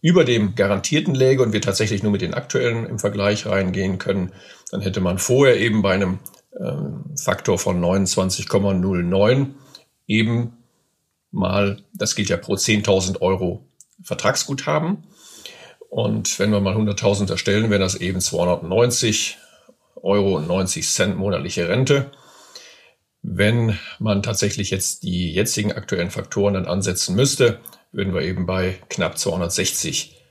über 0.01 0.23
dem 0.23 0.55
garantierten 0.55 1.13
läge 1.13 1.41
und 1.43 1.51
wir 1.51 1.61
tatsächlich 1.61 2.03
nur 2.03 2.13
mit 2.13 2.21
den 2.21 2.33
aktuellen 2.33 2.85
im 2.85 2.99
Vergleich 2.99 3.45
reingehen 3.45 3.97
können, 3.97 4.31
dann 4.71 4.79
hätte 4.79 5.01
man 5.01 5.17
vorher 5.17 5.59
eben 5.59 5.81
bei 5.81 5.93
einem 5.93 6.19
ähm, 6.57 7.03
Faktor 7.21 7.59
von 7.59 7.83
29,09 7.83 9.55
eben 10.07 10.57
mal, 11.31 11.83
das 11.93 12.15
gilt 12.15 12.29
ja 12.29 12.37
pro 12.37 12.53
10.000 12.53 13.21
Euro 13.21 13.65
Vertragsguthaben. 14.03 15.03
Und 15.89 16.39
wenn 16.39 16.51
wir 16.51 16.59
mal 16.59 16.75
100.000 16.75 17.29
erstellen, 17.29 17.69
wäre 17.69 17.79
das 17.79 17.95
eben 17.95 18.19
290 18.19 19.37
Euro 20.01 20.37
und 20.37 20.47
90 20.47 20.87
Cent 20.87 21.17
monatliche 21.17 21.69
Rente. 21.69 22.11
Wenn 23.21 23.79
man 23.99 24.21
tatsächlich 24.21 24.69
jetzt 24.69 25.03
die 25.03 25.33
jetzigen 25.33 25.71
aktuellen 25.71 26.11
Faktoren 26.11 26.53
dann 26.53 26.67
ansetzen 26.67 27.15
müsste, 27.15 27.59
würden 27.91 28.13
wir 28.13 28.21
eben 28.21 28.45
bei 28.45 28.79
knapp 28.89 29.17
260 29.17 30.21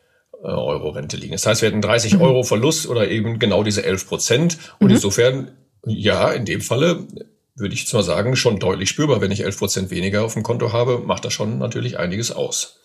äh, 0.44 0.46
Euro 0.46 0.90
Rente 0.90 1.16
liegen. 1.16 1.32
Das 1.32 1.46
heißt, 1.46 1.62
wir 1.62 1.70
hätten 1.70 1.80
30 1.80 2.14
mhm. 2.14 2.20
Euro 2.20 2.42
Verlust 2.42 2.86
oder 2.86 3.08
eben 3.08 3.38
genau 3.38 3.64
diese 3.64 3.84
11 3.84 4.06
Prozent. 4.06 4.58
Und 4.78 4.88
mhm. 4.88 4.94
insofern, 4.94 5.50
ja, 5.86 6.30
in 6.30 6.44
dem 6.44 6.60
Falle 6.60 7.08
würde 7.56 7.74
ich 7.74 7.86
zwar 7.86 8.02
sagen, 8.02 8.36
schon 8.36 8.58
deutlich 8.58 8.88
spürbar. 8.88 9.20
Wenn 9.20 9.30
ich 9.30 9.44
11 9.44 9.58
Prozent 9.58 9.90
weniger 9.90 10.24
auf 10.24 10.34
dem 10.34 10.42
Konto 10.42 10.72
habe, 10.72 10.98
macht 10.98 11.24
das 11.24 11.32
schon 11.32 11.58
natürlich 11.58 11.98
einiges 11.98 12.32
aus. 12.32 12.80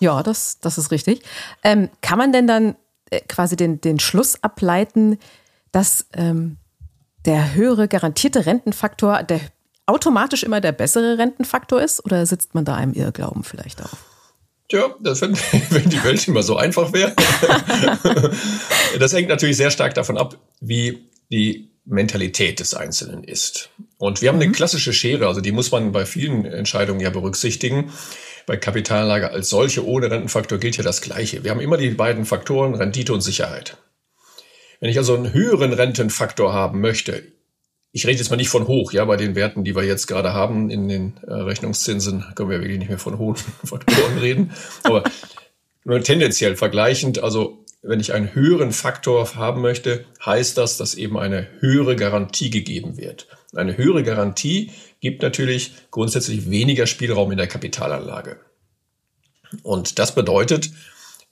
Ja, 0.00 0.22
das, 0.22 0.58
das 0.60 0.78
ist 0.78 0.90
richtig. 0.90 1.22
Ähm, 1.62 1.88
kann 2.00 2.18
man 2.18 2.32
denn 2.32 2.46
dann 2.46 2.76
äh, 3.10 3.20
quasi 3.20 3.56
den, 3.56 3.80
den 3.80 4.00
Schluss 4.00 4.42
ableiten, 4.42 5.18
dass 5.70 6.06
ähm, 6.12 6.58
der 7.24 7.54
höhere 7.54 7.88
garantierte 7.88 8.46
Rentenfaktor 8.46 9.22
der 9.22 9.40
automatisch 9.86 10.42
immer 10.42 10.60
der 10.60 10.72
bessere 10.72 11.18
Rentenfaktor 11.18 11.80
ist? 11.80 12.04
Oder 12.04 12.26
sitzt 12.26 12.54
man 12.54 12.64
da 12.64 12.74
einem 12.74 12.92
Irrglauben 12.92 13.44
vielleicht 13.44 13.82
auf? 13.82 13.96
Tja, 14.68 14.94
das, 15.00 15.20
wenn, 15.20 15.36
wenn 15.70 15.88
die 15.88 16.02
Welt 16.04 16.26
immer 16.28 16.42
so 16.42 16.56
einfach 16.56 16.92
wäre. 16.92 17.14
das 18.98 19.12
hängt 19.12 19.28
natürlich 19.28 19.56
sehr 19.56 19.70
stark 19.70 19.94
davon 19.94 20.18
ab, 20.18 20.36
wie 20.60 21.10
die 21.30 21.71
Mentalität 21.84 22.60
des 22.60 22.74
Einzelnen 22.74 23.24
ist. 23.24 23.70
Und 23.98 24.22
wir 24.22 24.28
haben 24.28 24.36
mhm. 24.36 24.42
eine 24.42 24.52
klassische 24.52 24.92
Schere, 24.92 25.26
also 25.26 25.40
die 25.40 25.52
muss 25.52 25.70
man 25.70 25.92
bei 25.92 26.06
vielen 26.06 26.44
Entscheidungen 26.44 27.00
ja 27.00 27.10
berücksichtigen. 27.10 27.92
Bei 28.46 28.56
Kapitalanlage 28.56 29.30
als 29.30 29.48
solche 29.48 29.86
ohne 29.86 30.10
Rentenfaktor 30.10 30.58
gilt 30.58 30.76
ja 30.76 30.82
das 30.82 31.00
Gleiche. 31.00 31.44
Wir 31.44 31.50
haben 31.50 31.60
immer 31.60 31.76
die 31.76 31.90
beiden 31.90 32.24
Faktoren 32.24 32.74
Rendite 32.74 33.12
und 33.12 33.20
Sicherheit. 33.20 33.76
Wenn 34.80 34.90
ich 34.90 34.98
also 34.98 35.14
einen 35.14 35.32
höheren 35.32 35.72
Rentenfaktor 35.72 36.52
haben 36.52 36.80
möchte, 36.80 37.22
ich 37.92 38.06
rede 38.06 38.18
jetzt 38.18 38.30
mal 38.30 38.36
nicht 38.36 38.48
von 38.48 38.66
hoch, 38.66 38.92
ja, 38.92 39.04
bei 39.04 39.16
den 39.16 39.34
Werten, 39.34 39.64
die 39.64 39.76
wir 39.76 39.84
jetzt 39.84 40.06
gerade 40.06 40.32
haben 40.32 40.70
in 40.70 40.88
den 40.88 41.18
äh, 41.26 41.34
Rechnungszinsen, 41.34 42.24
können 42.34 42.50
wir 42.50 42.60
wirklich 42.60 42.78
nicht 42.78 42.88
mehr 42.88 42.98
von 42.98 43.18
hohen 43.18 43.36
Faktoren 43.64 44.18
reden, 44.18 44.52
aber 44.82 45.04
nur 45.84 46.02
tendenziell 46.02 46.56
vergleichend, 46.56 47.22
also 47.22 47.61
wenn 47.82 48.00
ich 48.00 48.12
einen 48.12 48.34
höheren 48.34 48.72
Faktor 48.72 49.34
haben 49.34 49.60
möchte, 49.60 50.04
heißt 50.24 50.56
das, 50.56 50.76
dass 50.76 50.94
eben 50.94 51.18
eine 51.18 51.48
höhere 51.58 51.96
Garantie 51.96 52.50
gegeben 52.50 52.96
wird. 52.96 53.26
Eine 53.54 53.76
höhere 53.76 54.04
Garantie 54.04 54.70
gibt 55.00 55.22
natürlich 55.22 55.72
grundsätzlich 55.90 56.48
weniger 56.48 56.86
Spielraum 56.86 57.32
in 57.32 57.38
der 57.38 57.48
Kapitalanlage. 57.48 58.38
Und 59.62 59.98
das 59.98 60.14
bedeutet, 60.14 60.70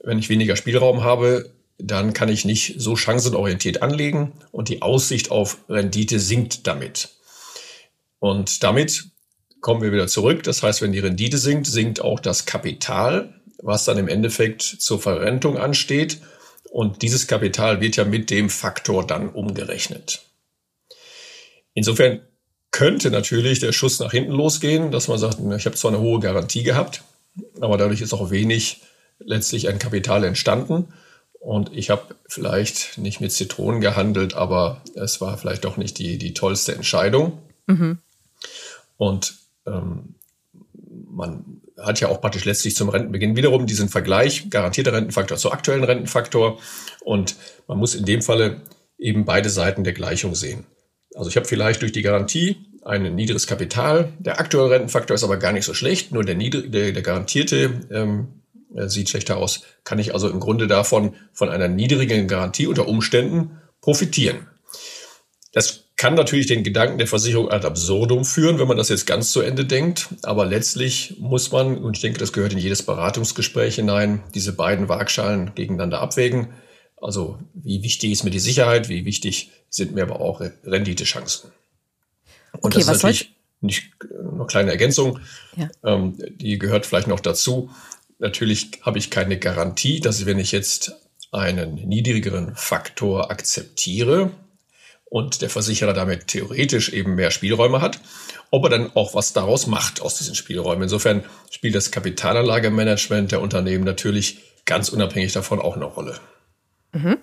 wenn 0.03 0.19
ich 0.19 0.29
weniger 0.29 0.57
Spielraum 0.57 1.05
habe, 1.05 1.51
dann 1.79 2.13
kann 2.13 2.29
ich 2.29 2.45
nicht 2.45 2.75
so 2.79 2.97
chancenorientiert 2.97 3.83
anlegen 3.83 4.33
und 4.51 4.69
die 4.69 4.83
Aussicht 4.83 5.31
auf 5.31 5.59
Rendite 5.69 6.19
sinkt 6.19 6.67
damit. 6.67 7.11
Und 8.19 8.63
damit 8.63 9.05
kommen 9.61 9.83
wir 9.83 9.93
wieder 9.93 10.09
zurück. 10.09 10.43
Das 10.43 10.63
heißt, 10.63 10.83
wenn 10.83 10.93
die 10.93 10.99
Rendite 10.99 11.39
sinkt, 11.39 11.67
sinkt 11.67 12.03
auch 12.03 12.21
das 12.21 12.45
Kapital, 12.45 13.41
was 13.63 13.85
dann 13.85 13.99
im 13.99 14.09
Endeffekt 14.09 14.63
zur 14.63 15.01
Verrentung 15.01 15.57
ansteht. 15.57 16.21
Und 16.71 17.03
dieses 17.03 17.27
Kapital 17.27 17.81
wird 17.81 17.97
ja 17.97 18.05
mit 18.05 18.31
dem 18.31 18.49
Faktor 18.49 19.05
dann 19.05 19.29
umgerechnet. 19.29 20.23
Insofern 21.75 22.21
könnte 22.71 23.11
natürlich 23.11 23.59
der 23.59 23.73
Schuss 23.73 23.99
nach 23.99 24.13
hinten 24.13 24.31
losgehen, 24.31 24.93
dass 24.93 25.09
man 25.09 25.19
sagt, 25.19 25.39
ich 25.41 25.67
habe 25.67 25.77
zwar 25.77 25.91
eine 25.91 26.01
hohe 26.01 26.21
Garantie 26.21 26.63
gehabt, 26.63 27.03
aber 27.61 27.77
dadurch 27.77 28.01
ist 28.01 28.13
auch 28.13 28.31
wenig 28.31 28.83
letztlich 29.19 29.69
ein 29.69 29.81
Kapital 29.81 30.23
entstanden. 30.23 30.93
Und 31.41 31.73
ich 31.75 31.91
habe 31.91 32.15
vielleicht 32.29 32.99
nicht 32.99 33.21
mit 33.21 33.33
Zitronen 33.33 33.81
gehandelt, 33.81 34.35
aber 34.35 34.83
es 34.95 35.21
war 35.21 35.39
vielleicht 35.39 35.65
doch 35.65 35.77
nicht 35.77 35.99
die, 35.99 36.19
die 36.19 36.35
tollste 36.35 36.75
Entscheidung. 36.75 37.39
Mhm. 37.67 37.99
Und 38.97 39.35
ähm, 39.67 40.15
man 41.11 41.60
hat 41.83 42.01
ja 42.01 42.09
auch 42.09 42.21
praktisch 42.21 42.45
letztlich 42.45 42.77
zum 42.77 42.89
Rentenbeginn 42.89 43.37
wiederum 43.37 43.67
diesen 43.67 43.89
Vergleich, 43.89 44.51
garantierter 44.51 44.93
Rentenfaktor 44.93 45.37
zu 45.37 45.53
aktuellen 45.53 45.85
Rentenfaktor. 45.85 46.59
Und 47.03 47.37
man 47.67 47.79
muss 47.79 47.95
in 47.95 48.05
dem 48.05 48.23
Falle 48.23 48.63
eben 48.99 49.25
beide 49.25 49.51
Seiten 49.51 49.85
der 49.85 49.93
Gleichung 49.93 50.35
sehen. 50.35 50.67
Also 51.15 51.31
ich 51.31 51.37
habe 51.37 51.47
vielleicht 51.47 51.83
durch 51.83 51.93
die 51.93 52.03
Garantie 52.03 52.57
ein 52.85 53.15
niedriges 53.15 53.47
Kapital. 53.47 54.13
Der 54.19 54.41
aktuelle 54.41 54.71
Rentenfaktor 54.71 55.15
ist 55.15 55.25
aber 55.25 55.37
gar 55.37 55.53
nicht 55.53 55.65
so 55.65 55.75
schlecht, 55.75 56.13
nur 56.13 56.25
der, 56.25 56.37
der, 56.37 56.93
der 56.93 57.03
garantierte 57.03 57.81
ähm, 57.91 58.29
sieht 58.87 59.09
schlechter 59.09 59.37
aus. 59.37 59.63
Kann 59.85 59.99
ich 59.99 60.15
also 60.15 60.29
im 60.29 60.41
Grunde 60.41 60.67
davon 60.67 61.15
von 61.33 61.49
einer 61.49 61.69
niedrigen 61.69 62.29
Garantie 62.29 62.67
unter 62.67 62.89
Umständen 62.89 63.59
profitieren. 63.81 64.47
Das 65.53 65.90
kann 66.01 66.15
natürlich 66.15 66.47
den 66.47 66.65
Gedanken 66.65 66.97
der 66.97 67.07
Versicherung 67.07 67.51
ad 67.51 67.67
absurdum 67.67 68.25
führen, 68.25 68.59
wenn 68.59 68.67
man 68.67 68.79
das 68.79 68.89
jetzt 68.89 69.07
ganz 69.07 69.33
zu 69.33 69.43
Ende 69.43 69.67
denkt. 69.67 70.09
Aber 70.23 70.47
letztlich 70.47 71.17
muss 71.19 71.53
man, 71.53 71.77
und 71.77 71.99
ich 71.99 72.01
denke, 72.01 72.19
das 72.19 72.33
gehört 72.33 72.55
in 72.55 72.59
jedes 72.59 72.83
Beratungsgespräch 72.83 73.75
hinein, 73.75 74.23
diese 74.35 74.55
beiden 74.55 74.89
Waagschalen 74.89 75.55
gegeneinander 75.55 76.01
abwägen. 76.01 76.55
Also 76.97 77.39
wie 77.53 77.83
wichtig 77.83 78.13
ist 78.13 78.25
mir 78.25 78.31
die 78.31 78.39
Sicherheit, 78.39 78.89
wie 78.89 79.05
wichtig 79.05 79.51
sind 79.69 79.95
mir 79.95 80.05
aber 80.05 80.23
auch 80.23 80.41
Renditechancen. 80.65 81.53
Und 82.63 82.75
okay, 82.75 82.79
das 82.79 82.97
ist 82.97 83.03
natürlich 83.03 83.35
nicht 83.61 83.91
noch 84.33 84.47
kleine 84.47 84.71
Ergänzung, 84.71 85.19
ja. 85.55 85.69
ähm, 85.85 86.17
die 86.31 86.59
gehört 86.59 86.87
vielleicht 86.87 87.09
noch 87.09 87.21
dazu. 87.21 87.69
Natürlich 88.19 88.71
habe 88.81 88.97
ich 88.97 89.11
keine 89.11 89.39
Garantie, 89.39 90.01
dass 90.01 90.25
wenn 90.25 90.39
ich 90.39 90.51
jetzt 90.51 90.95
einen 91.31 91.75
niedrigeren 91.75 92.57
Faktor 92.57 93.31
akzeptiere, 93.31 94.31
und 95.11 95.43
der 95.43 95.51
Versicherer 95.51 95.93
damit 95.93 96.29
theoretisch 96.29 96.89
eben 96.91 97.17
mehr 97.17 97.31
Spielräume 97.31 97.83
hat, 97.83 98.01
ob 98.51 98.65
er 98.65 98.71
dann 98.71 98.91
auch 98.95 99.15
was 99.15 99.35
daraus 99.35 99.67
macht 99.67 100.01
aus 100.01 100.17
diesen 100.17 100.35
Spielräumen. 100.35 100.85
Insofern 100.85 101.25
spielt 101.51 101.75
das 101.75 101.91
Kapitalanlagemanagement 101.91 103.33
der 103.33 103.43
Unternehmen 103.43 103.85
natürlich 103.85 104.39
ganz 104.65 104.89
unabhängig 104.89 105.33
davon 105.33 105.61
auch 105.61 105.77
eine 105.77 105.85
Rolle. 105.85 106.19
Mhm. 106.93 107.19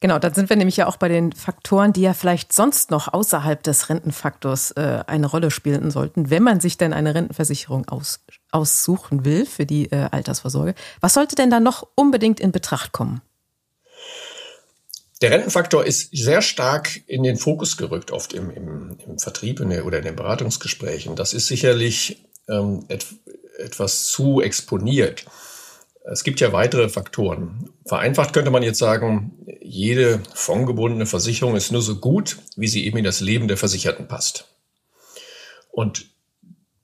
Genau, 0.00 0.18
dann 0.18 0.34
sind 0.34 0.48
wir 0.48 0.56
nämlich 0.56 0.78
ja 0.78 0.86
auch 0.88 0.96
bei 0.96 1.08
den 1.08 1.32
Faktoren, 1.32 1.92
die 1.92 2.00
ja 2.00 2.14
vielleicht 2.14 2.52
sonst 2.52 2.90
noch 2.90 3.12
außerhalb 3.12 3.62
des 3.62 3.88
Rentenfaktors 3.88 4.72
äh, 4.72 5.04
eine 5.06 5.26
Rolle 5.26 5.52
spielen 5.52 5.92
sollten, 5.92 6.30
wenn 6.30 6.42
man 6.42 6.58
sich 6.58 6.78
denn 6.78 6.92
eine 6.92 7.14
Rentenversicherung 7.14 7.88
aus, 7.88 8.24
aussuchen 8.50 9.24
will 9.24 9.46
für 9.46 9.66
die 9.66 9.92
äh, 9.92 10.08
Altersvorsorge. 10.10 10.74
Was 11.00 11.14
sollte 11.14 11.36
denn 11.36 11.50
da 11.50 11.60
noch 11.60 11.86
unbedingt 11.94 12.40
in 12.40 12.50
Betracht 12.50 12.90
kommen? 12.90 13.20
Der 15.20 15.30
Rentenfaktor 15.30 15.84
ist 15.84 16.16
sehr 16.16 16.40
stark 16.40 17.02
in 17.06 17.22
den 17.22 17.36
Fokus 17.36 17.76
gerückt, 17.76 18.10
oft 18.10 18.32
im, 18.32 18.50
im, 18.50 18.96
im 19.06 19.18
Vertrieb 19.18 19.60
in 19.60 19.68
der, 19.68 19.84
oder 19.84 19.98
in 19.98 20.04
den 20.04 20.16
Beratungsgesprächen. 20.16 21.14
Das 21.14 21.34
ist 21.34 21.46
sicherlich 21.46 22.24
ähm, 22.48 22.84
et, 22.88 23.06
etwas 23.58 24.06
zu 24.06 24.40
exponiert. 24.40 25.26
Es 26.04 26.24
gibt 26.24 26.40
ja 26.40 26.52
weitere 26.52 26.88
Faktoren. 26.88 27.68
Vereinfacht 27.84 28.32
könnte 28.32 28.50
man 28.50 28.62
jetzt 28.62 28.78
sagen, 28.78 29.46
jede 29.60 30.22
fondgebundene 30.34 31.04
Versicherung 31.04 31.54
ist 31.54 31.70
nur 31.70 31.82
so 31.82 31.96
gut, 31.96 32.38
wie 32.56 32.68
sie 32.68 32.86
eben 32.86 32.96
in 32.96 33.04
das 33.04 33.20
Leben 33.20 33.46
der 33.46 33.58
Versicherten 33.58 34.08
passt. 34.08 34.48
Und 35.70 36.06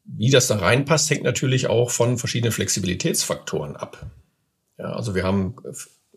wie 0.04 0.30
das 0.30 0.46
da 0.46 0.56
reinpasst, 0.56 1.08
hängt 1.10 1.24
natürlich 1.24 1.68
auch 1.68 1.90
von 1.90 2.18
verschiedenen 2.18 2.52
Flexibilitätsfaktoren 2.52 3.76
ab. 3.76 4.06
Ja, 4.78 4.92
also 4.92 5.14
wir 5.14 5.24
haben 5.24 5.56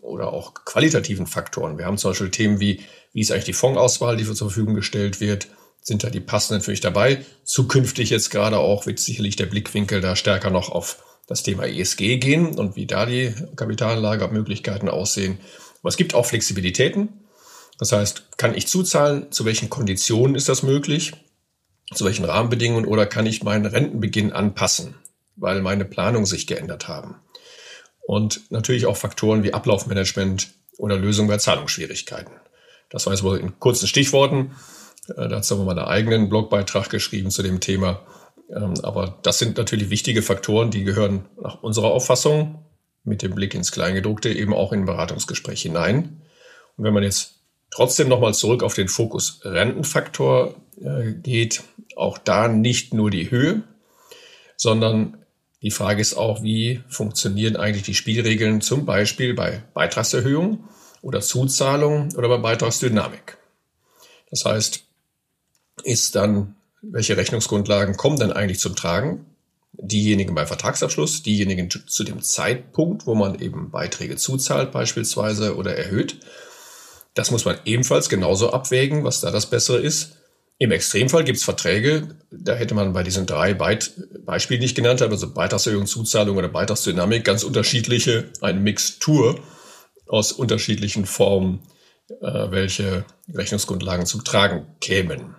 oder 0.01 0.34
auch 0.34 0.54
qualitativen 0.65 1.28
Faktoren. 1.28 1.78
Wir 1.78 1.86
haben 1.86 1.97
zum 1.97 2.12
Beispiel 2.12 2.32
Themen 2.32 2.60
wie, 2.60 2.82
wie 3.13 3.21
ist 3.21 3.32
eigentlich 3.32 3.45
die 3.45 3.54
Fondsauswahl, 3.54 4.17
die 4.17 4.26
zur 4.26 4.36
Verfügung 4.36 4.76
gestellt 4.76 5.19
wird? 5.19 5.47
Sind 5.82 6.04
da 6.04 6.10
die 6.10 6.19
passenden 6.19 6.62
für 6.62 6.71
mich 6.71 6.82
dabei? 6.82 7.24
Zukünftig 7.43 8.10
jetzt 8.10 8.30
gerade 8.30 8.60
auch 8.60 8.86
wird 8.86 9.00
sicherlich 9.00 9.36
der 9.36 9.45
Blickwinkel 9.45 10.02
da 10.02 10.15
stärker 10.15 10.50
noch 10.50 10.69
auf 10.69 11.04
das 11.28 11.43
Thema 11.43 11.67
ESG 11.67 12.17
gehen 12.17 12.58
und 12.58 12.76
wie 12.76 12.86
da 12.86 13.06
die 13.06 13.34
Kapitalanlagemöglichkeiten 13.56 14.89
aussehen. 14.89 15.38
Aber 15.82 15.89
es 15.89 15.97
gibt 15.97 16.13
auch 16.13 16.26
Flexibilitäten. 16.26 17.10
Das 17.78 17.91
heißt, 17.91 18.38
kann 18.38 18.56
ich 18.56 18.67
zuzahlen? 18.67 19.32
Zu 19.32 19.45
welchen 19.45 19.69
Konditionen 19.69 20.36
ist 20.36 20.50
das 20.50 20.63
möglich? 20.63 21.13
Zu 21.93 22.06
welchen 22.06 22.26
Rahmenbedingungen? 22.26 22.86
Oder 22.86 23.06
kann 23.06 23.26
ich 23.26 23.43
meinen 23.43 23.65
Rentenbeginn 23.65 24.34
anpassen, 24.34 24.95
weil 25.38 25.62
meine 25.62 25.86
Planungen 25.86 26.26
sich 26.26 26.45
geändert 26.45 26.88
haben? 26.88 27.15
Und 28.10 28.50
natürlich 28.50 28.88
auch 28.88 28.98
Faktoren 28.98 29.43
wie 29.43 29.54
Ablaufmanagement 29.54 30.50
oder 30.80 30.98
Lösung 30.98 31.28
bei 31.28 31.38
Zahlungsschwierigkeiten. 31.38 32.34
Das 32.89 33.06
war 33.06 33.13
jetzt 33.13 33.22
wohl 33.22 33.38
in 33.38 33.60
kurzen 33.60 33.86
Stichworten. 33.86 34.56
Äh, 35.15 35.28
dazu 35.28 35.54
haben 35.54 35.62
wir 35.62 35.76
mal 35.76 35.78
einen 35.78 35.88
eigenen 35.88 36.28
Blogbeitrag 36.28 36.89
geschrieben 36.89 37.30
zu 37.30 37.43
dem 37.43 37.60
Thema. 37.60 38.02
Ähm, 38.50 38.74
aber 38.82 39.19
das 39.22 39.38
sind 39.38 39.60
natürlich 39.60 39.91
wichtige 39.91 40.24
Faktoren, 40.24 40.72
die 40.72 40.86
gehören 40.86 41.26
nach 41.39 41.62
unserer 41.62 41.91
Auffassung 41.91 42.65
mit 43.04 43.22
dem 43.22 43.36
Blick 43.36 43.54
ins 43.54 43.72
Kleingedruckte 43.72 44.30
eben 44.34 44.56
auch 44.56 44.74
in 44.74 44.80
ein 44.80 44.86
Beratungsgespräch 44.88 45.62
hinein. 45.62 46.24
Und 46.78 46.86
wenn 46.86 46.95
man 46.95 47.04
jetzt 47.04 47.43
trotzdem 47.69 48.08
nochmal 48.08 48.34
zurück 48.34 48.63
auf 48.63 48.74
den 48.74 48.88
Fokus 48.88 49.41
Rentenfaktor 49.43 50.56
äh, 50.82 51.13
geht, 51.13 51.62
auch 51.95 52.17
da 52.17 52.48
nicht 52.48 52.91
nur 52.91 53.12
die 53.12 53.30
Höhe, 53.30 53.62
sondern 54.58 55.18
die 55.62 55.72
Frage 55.72 56.02
ist 56.02 56.15
auch, 56.15 56.41
wie 56.41 56.82
funktionieren 56.88 57.58
eigentlich 57.58 57.84
die 57.84 57.93
Spielregeln 57.93 58.62
zum 58.62 58.86
Beispiel 58.86 59.34
bei 59.34 59.63
Beitragserhöhung 59.74 60.63
oder 61.02 61.22
Zuzahlung 61.22 62.10
oder 62.15 62.30
bei 62.30 62.38
Beitragsdynamik. 62.38 63.38
Das 64.30 64.45
heißt, 64.45 64.84
ist 65.84 66.15
dann, 66.15 66.56
welche 66.82 67.17
Rechnungsgrundlagen 67.17 67.98
kommen 67.98 68.17
dann 68.17 68.32
eigentlich 68.32 68.60
zum 68.60 68.76
Tragen? 68.76 69.26
Diejenigen 69.74 70.34
beim 70.36 70.48
Vertragsabschluss, 70.48 71.24
diejenigen 71.24 71.69
zu 71.69 72.04
dem 72.04 72.22
Zeitpunkt, 72.22 73.06
wo 73.06 73.15
man 73.15 73.39
eben 73.39 73.72
Beiträge 73.72 74.15
zuzahlt 74.15 74.72
beispielsweise 74.72 75.56
oder 75.56 75.76
erhöht. 75.76 76.19
Das 77.13 77.32
muss 77.32 77.45
man 77.45 77.58
ebenfalls 77.65 78.08
genauso 78.08 78.52
abwägen, 78.52 79.04
was 79.04 79.22
da 79.22 79.32
das 79.32 79.50
Bessere 79.50 79.80
ist. 79.80 80.18
Im 80.62 80.72
Extremfall 80.72 81.24
gibt 81.24 81.38
es 81.38 81.45
Verträge, 81.45 82.17
da 82.32 82.54
hätte 82.54 82.76
man 82.76 82.91
bei 82.91 83.02
diesen 83.02 83.26
drei 83.26 83.54
Beit 83.54 83.93
Beispielen 84.26 84.60
nicht 84.60 84.76
genannt, 84.76 85.02
also 85.02 85.34
Beitragserhöhung, 85.34 85.88
Zuzahlung 85.88 86.36
oder 86.36 86.50
Beitragsdynamik, 86.50 87.24
ganz 87.24 87.43
unterschiedliche, 87.43 88.26
eine 88.41 88.60
Mixtur 88.60 89.39
aus 90.06 90.34
unterschiedlichen 90.34 91.06
Formen, 91.06 91.62
äh, 92.10 92.52
welche 92.52 93.06
Rechnungsgrundlagen 93.34 94.06
zum 94.06 94.26
Tragen 94.26 94.67
kämen. 94.82 95.34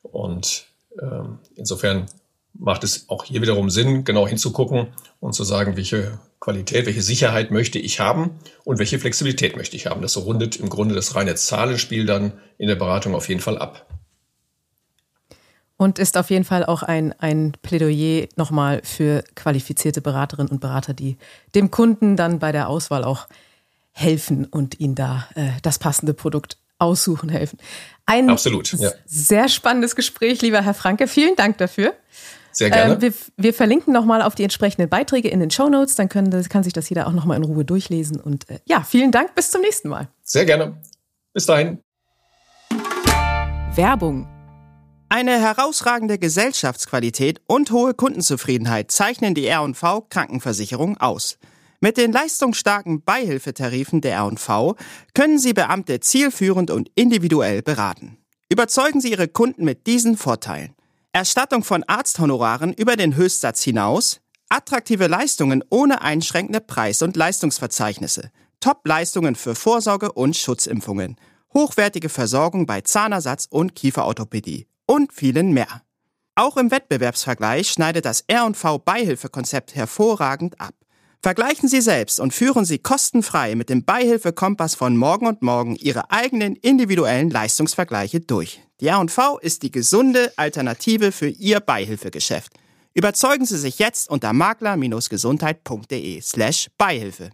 Und 0.00 0.64
ähm, 0.98 1.40
insofern 1.54 2.06
macht 2.54 2.84
es 2.84 3.10
auch 3.10 3.24
hier 3.24 3.42
wiederum 3.42 3.68
Sinn, 3.68 4.04
genau 4.04 4.26
hinzugucken 4.26 4.94
und 5.20 5.34
zu 5.34 5.44
sagen, 5.44 5.76
welche 5.76 6.18
Qualität, 6.40 6.86
welche 6.86 7.02
Sicherheit 7.02 7.50
möchte 7.50 7.78
ich 7.78 8.00
haben 8.00 8.38
und 8.64 8.78
welche 8.78 8.98
Flexibilität 8.98 9.58
möchte 9.58 9.76
ich 9.76 9.86
haben. 9.86 10.00
Das 10.00 10.16
rundet 10.16 10.56
im 10.56 10.70
Grunde 10.70 10.94
das 10.94 11.14
reine 11.16 11.34
Zahlenspiel 11.34 12.06
dann 12.06 12.32
in 12.56 12.68
der 12.68 12.76
Beratung 12.76 13.14
auf 13.14 13.28
jeden 13.28 13.42
Fall 13.42 13.58
ab. 13.58 13.86
Und 15.82 15.98
ist 15.98 16.16
auf 16.16 16.30
jeden 16.30 16.44
Fall 16.44 16.64
auch 16.64 16.84
ein, 16.84 17.12
ein 17.18 17.54
Plädoyer 17.60 18.28
nochmal 18.36 18.82
für 18.84 19.24
qualifizierte 19.34 20.00
Beraterinnen 20.00 20.48
und 20.48 20.60
Berater, 20.60 20.94
die 20.94 21.16
dem 21.56 21.72
Kunden 21.72 22.16
dann 22.16 22.38
bei 22.38 22.52
der 22.52 22.68
Auswahl 22.68 23.02
auch 23.02 23.26
helfen 23.90 24.44
und 24.44 24.78
ihn 24.78 24.94
da 24.94 25.26
äh, 25.34 25.48
das 25.62 25.80
passende 25.80 26.14
Produkt 26.14 26.56
aussuchen 26.78 27.28
helfen. 27.30 27.58
Ein 28.06 28.30
Absolut, 28.30 28.72
ja. 28.74 28.92
sehr 29.06 29.48
spannendes 29.48 29.96
Gespräch, 29.96 30.40
lieber 30.40 30.62
Herr 30.62 30.74
Franke. 30.74 31.08
Vielen 31.08 31.34
Dank 31.34 31.58
dafür. 31.58 31.94
Sehr 32.52 32.70
gerne. 32.70 32.94
Ähm, 32.94 33.00
wir, 33.00 33.12
wir, 33.36 33.52
verlinken 33.52 33.92
nochmal 33.92 34.22
auf 34.22 34.36
die 34.36 34.44
entsprechenden 34.44 34.88
Beiträge 34.88 35.30
in 35.30 35.40
den 35.40 35.50
Show 35.50 35.68
Notes, 35.68 35.96
dann 35.96 36.08
können, 36.08 36.48
kann 36.48 36.62
sich 36.62 36.72
das 36.72 36.88
jeder 36.90 37.08
auch 37.08 37.12
nochmal 37.12 37.38
in 37.38 37.44
Ruhe 37.44 37.64
durchlesen. 37.64 38.20
Und 38.20 38.48
äh, 38.48 38.60
ja, 38.66 38.84
vielen 38.84 39.10
Dank, 39.10 39.34
bis 39.34 39.50
zum 39.50 39.62
nächsten 39.62 39.88
Mal. 39.88 40.06
Sehr 40.22 40.44
gerne. 40.44 40.76
Bis 41.32 41.46
dahin. 41.46 41.80
Werbung 43.74 44.28
eine 45.12 45.38
herausragende 45.38 46.18
Gesellschaftsqualität 46.18 47.42
und 47.46 47.70
hohe 47.70 47.92
Kundenzufriedenheit 47.92 48.90
zeichnen 48.90 49.34
die 49.34 49.46
R&V 49.46 50.06
Krankenversicherung 50.08 50.96
aus. 50.96 51.36
Mit 51.82 51.98
den 51.98 52.12
leistungsstarken 52.12 53.02
Beihilfetarifen 53.02 54.00
der 54.00 54.14
R&V 54.14 54.74
können 55.12 55.38
Sie 55.38 55.52
Beamte 55.52 56.00
zielführend 56.00 56.70
und 56.70 56.90
individuell 56.94 57.60
beraten. 57.60 58.16
Überzeugen 58.48 59.02
Sie 59.02 59.10
Ihre 59.10 59.28
Kunden 59.28 59.66
mit 59.66 59.86
diesen 59.86 60.16
Vorteilen. 60.16 60.74
Erstattung 61.12 61.62
von 61.62 61.84
Arzthonoraren 61.84 62.72
über 62.72 62.96
den 62.96 63.14
Höchstsatz 63.14 63.62
hinaus, 63.62 64.22
attraktive 64.48 65.08
Leistungen 65.08 65.62
ohne 65.68 66.00
einschränkende 66.00 66.62
Preis- 66.62 67.02
und 67.02 67.18
Leistungsverzeichnisse, 67.18 68.30
Top-Leistungen 68.60 69.34
für 69.34 69.54
Vorsorge 69.54 70.10
und 70.10 70.38
Schutzimpfungen, 70.38 71.16
hochwertige 71.52 72.08
Versorgung 72.08 72.64
bei 72.64 72.80
Zahnersatz 72.80 73.46
und 73.50 73.74
Kieferorthopädie 73.74 74.68
und 74.86 75.12
vielen 75.12 75.52
mehr. 75.52 75.82
Auch 76.34 76.56
im 76.56 76.70
Wettbewerbsvergleich 76.70 77.68
schneidet 77.68 78.04
das 78.04 78.22
R&V 78.26 78.78
Beihilfekonzept 78.78 79.74
hervorragend 79.74 80.60
ab. 80.60 80.74
Vergleichen 81.20 81.68
Sie 81.68 81.80
selbst 81.80 82.18
und 82.18 82.34
führen 82.34 82.64
Sie 82.64 82.78
kostenfrei 82.78 83.54
mit 83.54 83.68
dem 83.68 83.84
Beihilfekompass 83.84 84.74
von 84.74 84.96
Morgen 84.96 85.26
und 85.26 85.40
Morgen 85.40 85.76
Ihre 85.76 86.10
eigenen 86.10 86.56
individuellen 86.56 87.30
Leistungsvergleiche 87.30 88.20
durch. 88.20 88.60
Die 88.80 88.88
R&V 88.88 89.38
ist 89.38 89.62
die 89.62 89.70
gesunde 89.70 90.32
Alternative 90.36 91.12
für 91.12 91.28
Ihr 91.28 91.60
Beihilfegeschäft. 91.60 92.52
Überzeugen 92.94 93.46
Sie 93.46 93.58
sich 93.58 93.78
jetzt 93.78 94.10
unter 94.10 94.32
makler-gesundheit.de 94.32 96.20
slash 96.20 96.68
Beihilfe. 96.76 97.30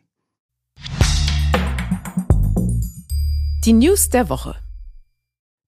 Die 3.65 3.73
News 3.73 4.11
der 4.11 4.29
Woche. 4.29 4.57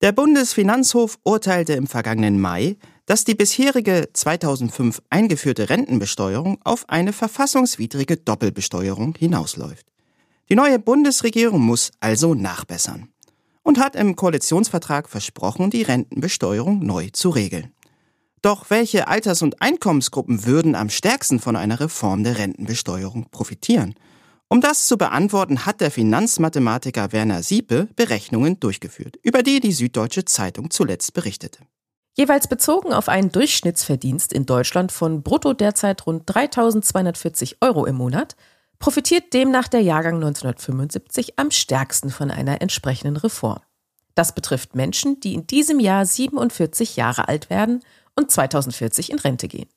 Der 0.03 0.13
Bundesfinanzhof 0.13 1.19
urteilte 1.25 1.75
im 1.75 1.87
vergangenen 1.87 2.41
Mai, 2.41 2.79
dass 3.05 3.25
die 3.25 3.35
bisherige 3.35 4.09
2005 4.11 5.03
eingeführte 5.11 5.69
Rentenbesteuerung 5.69 6.59
auf 6.65 6.89
eine 6.89 7.13
verfassungswidrige 7.13 8.17
Doppelbesteuerung 8.17 9.15
hinausläuft. 9.19 9.87
Die 10.49 10.55
neue 10.55 10.79
Bundesregierung 10.79 11.61
muss 11.61 11.91
also 12.01 12.33
nachbessern 12.33 13.11
und 13.63 13.79
hat 13.79 13.95
im 13.95 14.17
Koalitionsvertrag 14.17 15.07
versprochen, 15.07 15.69
die 15.69 15.83
Rentenbesteuerung 15.83 16.79
neu 16.79 17.11
zu 17.13 17.29
regeln. 17.29 17.75
Doch 18.41 18.71
welche 18.71 19.07
Alters- 19.07 19.43
und 19.43 19.61
Einkommensgruppen 19.61 20.47
würden 20.47 20.77
am 20.77 20.89
stärksten 20.89 21.41
von 21.41 21.57
einer 21.57 21.79
Reform 21.79 22.25
der 22.25 22.39
Rentenbesteuerung 22.39 23.27
profitieren? 23.31 23.95
Um 24.53 24.61
das 24.61 24.89
zu 24.89 24.99
beantworten, 24.99 25.65
hat 25.65 25.81
der 25.81 25.93
Finanzmathematiker 25.93 27.13
Werner 27.13 27.45
Siepe 27.45 27.87
Berechnungen 27.95 28.59
durchgeführt, 28.59 29.17
über 29.23 29.45
die 29.45 29.61
die 29.61 29.71
Süddeutsche 29.71 30.25
Zeitung 30.25 30.73
zuletzt 30.73 31.15
berichtete. 31.15 31.61
Jeweils 32.17 32.49
bezogen 32.49 32.93
auf 32.93 33.09
einen 33.09 33.31
Durchschnittsverdienst 33.31 34.33
in 34.33 34.47
Deutschland 34.47 34.91
von 34.91 35.23
brutto 35.23 35.53
derzeit 35.53 36.05
rund 36.05 36.29
3.240 36.29 37.59
Euro 37.61 37.87
im 37.87 37.95
Monat, 37.95 38.35
profitiert 38.81 39.33
demnach 39.35 39.69
der 39.69 39.83
Jahrgang 39.83 40.17
1975 40.17 41.39
am 41.39 41.53
stärksten 41.53 42.11
von 42.11 42.33
einer 42.33 42.61
entsprechenden 42.61 43.17
Reform. 43.17 43.61
Das 44.17 44.35
betrifft 44.35 44.75
Menschen, 44.75 45.21
die 45.21 45.35
in 45.35 45.47
diesem 45.47 45.79
Jahr 45.79 46.05
47 46.05 46.97
Jahre 46.97 47.29
alt 47.29 47.51
werden 47.51 47.85
und 48.17 48.33
2040 48.33 49.13
in 49.13 49.21
Rente 49.21 49.47
gehen. 49.47 49.69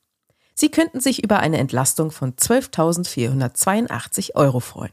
Sie 0.55 0.69
könnten 0.69 0.99
sich 0.99 1.23
über 1.23 1.39
eine 1.39 1.57
Entlastung 1.57 2.11
von 2.11 2.33
12.482 2.33 4.35
Euro 4.35 4.59
freuen. 4.59 4.91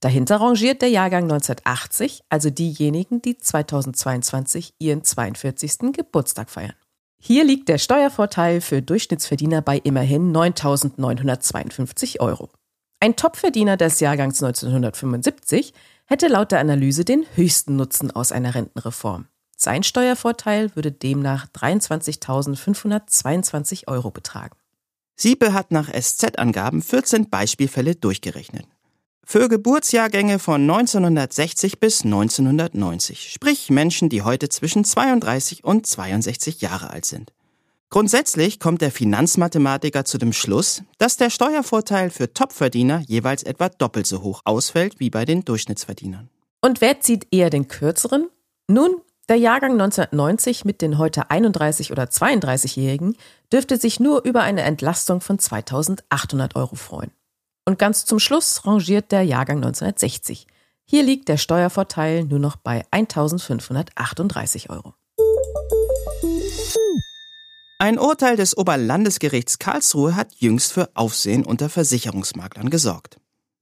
Dahinter 0.00 0.40
rangiert 0.40 0.80
der 0.82 0.88
Jahrgang 0.88 1.24
1980, 1.24 2.22
also 2.28 2.50
diejenigen, 2.50 3.22
die 3.22 3.38
2022 3.38 4.74
ihren 4.78 5.04
42. 5.04 5.92
Geburtstag 5.92 6.50
feiern. 6.50 6.74
Hier 7.20 7.44
liegt 7.44 7.68
der 7.68 7.78
Steuervorteil 7.78 8.60
für 8.60 8.82
Durchschnittsverdiener 8.82 9.62
bei 9.62 9.78
immerhin 9.78 10.34
9.952 10.34 12.18
Euro. 12.18 12.50
Ein 12.98 13.14
Topverdiener 13.14 13.76
des 13.76 14.00
Jahrgangs 14.00 14.42
1975 14.42 15.72
hätte 16.06 16.26
laut 16.26 16.50
der 16.50 16.58
Analyse 16.58 17.04
den 17.04 17.24
höchsten 17.34 17.76
Nutzen 17.76 18.10
aus 18.10 18.32
einer 18.32 18.56
Rentenreform. 18.56 19.28
Sein 19.56 19.84
Steuervorteil 19.84 20.74
würde 20.74 20.90
demnach 20.90 21.46
23.522 21.46 23.86
Euro 23.86 24.10
betragen. 24.10 24.56
Siepe 25.16 25.52
hat 25.52 25.70
nach 25.70 25.90
SZ-Angaben 25.92 26.82
14 26.82 27.30
Beispielfälle 27.30 27.94
durchgerechnet. 27.94 28.66
Für 29.24 29.48
Geburtsjahrgänge 29.48 30.38
von 30.38 30.62
1960 30.62 31.78
bis 31.78 32.04
1990, 32.04 33.30
sprich 33.32 33.70
Menschen, 33.70 34.08
die 34.08 34.22
heute 34.22 34.48
zwischen 34.48 34.84
32 34.84 35.64
und 35.64 35.86
62 35.86 36.60
Jahre 36.60 36.90
alt 36.90 37.04
sind. 37.04 37.32
Grundsätzlich 37.88 38.58
kommt 38.58 38.80
der 38.80 38.90
Finanzmathematiker 38.90 40.04
zu 40.04 40.18
dem 40.18 40.32
Schluss, 40.32 40.82
dass 40.98 41.18
der 41.18 41.30
Steuervorteil 41.30 42.10
für 42.10 42.32
Topverdiener 42.32 43.02
jeweils 43.06 43.42
etwa 43.42 43.68
doppelt 43.68 44.06
so 44.06 44.22
hoch 44.22 44.40
ausfällt 44.44 44.98
wie 44.98 45.10
bei 45.10 45.24
den 45.24 45.44
Durchschnittsverdienern. 45.44 46.30
Und 46.62 46.80
wer 46.80 47.00
zieht 47.00 47.26
eher 47.30 47.50
den 47.50 47.68
kürzeren? 47.68 48.28
Nun, 48.66 49.02
der 49.28 49.36
Jahrgang 49.36 49.72
1990 49.72 50.64
mit 50.64 50.82
den 50.82 50.98
heute 50.98 51.30
31 51.30 51.92
oder 51.92 52.04
32-Jährigen 52.04 53.16
dürfte 53.52 53.76
sich 53.76 54.00
nur 54.00 54.24
über 54.24 54.42
eine 54.42 54.62
Entlastung 54.62 55.20
von 55.20 55.38
2800 55.38 56.56
Euro 56.56 56.74
freuen. 56.74 57.12
Und 57.64 57.78
ganz 57.78 58.04
zum 58.04 58.18
Schluss 58.18 58.66
rangiert 58.66 59.12
der 59.12 59.22
Jahrgang 59.22 59.58
1960. 59.58 60.48
Hier 60.84 61.04
liegt 61.04 61.28
der 61.28 61.36
Steuervorteil 61.36 62.24
nur 62.24 62.40
noch 62.40 62.56
bei 62.56 62.84
1538 62.90 64.70
Euro. 64.70 64.94
Ein 67.78 67.98
Urteil 67.98 68.36
des 68.36 68.56
Oberlandesgerichts 68.56 69.58
Karlsruhe 69.58 70.16
hat 70.16 70.34
jüngst 70.34 70.72
für 70.72 70.90
Aufsehen 70.94 71.44
unter 71.44 71.68
Versicherungsmaklern 71.68 72.70
gesorgt. 72.70 73.18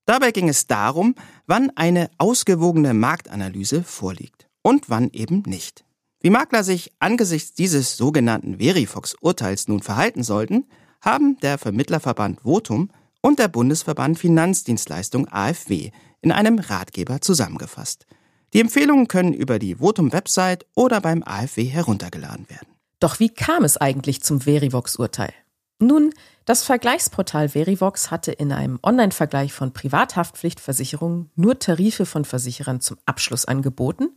Dabei 0.06 0.30
ging 0.30 0.48
es 0.48 0.66
darum, 0.66 1.14
wann 1.46 1.70
eine 1.76 2.10
ausgewogene 2.18 2.94
Marktanalyse 2.94 3.82
vorliegt 3.82 4.39
und 4.62 4.90
wann 4.90 5.10
eben 5.12 5.42
nicht. 5.46 5.84
Wie 6.20 6.30
Makler 6.30 6.64
sich 6.64 6.92
angesichts 6.98 7.54
dieses 7.54 7.96
sogenannten 7.96 8.58
Verifox-Urteils 8.58 9.68
nun 9.68 9.82
verhalten 9.82 10.22
sollten, 10.22 10.66
haben 11.00 11.38
der 11.40 11.56
Vermittlerverband 11.56 12.42
Votum 12.42 12.90
und 13.22 13.38
der 13.38 13.48
Bundesverband 13.48 14.18
Finanzdienstleistung 14.18 15.28
AFW 15.28 15.90
in 16.20 16.32
einem 16.32 16.58
Ratgeber 16.58 17.20
zusammengefasst. 17.20 18.06
Die 18.52 18.60
Empfehlungen 18.60 19.08
können 19.08 19.32
über 19.32 19.58
die 19.58 19.76
Votum-Website 19.76 20.66
oder 20.74 21.00
beim 21.00 21.22
AFW 21.22 21.64
heruntergeladen 21.64 22.50
werden. 22.50 22.68
Doch 22.98 23.20
wie 23.20 23.30
kam 23.30 23.64
es 23.64 23.76
eigentlich 23.76 24.22
zum 24.22 24.42
Verivox-Urteil? 24.42 25.32
Nun, 25.78 26.12
das 26.44 26.62
Vergleichsportal 26.62 27.50
Verivox 27.50 28.10
hatte 28.10 28.32
in 28.32 28.52
einem 28.52 28.78
Online-Vergleich 28.82 29.52
von 29.54 29.72
Privathaftpflichtversicherungen 29.72 31.30
nur 31.36 31.58
Tarife 31.58 32.04
von 32.04 32.26
Versicherern 32.26 32.80
zum 32.80 32.98
Abschluss 33.06 33.46
angeboten, 33.46 34.10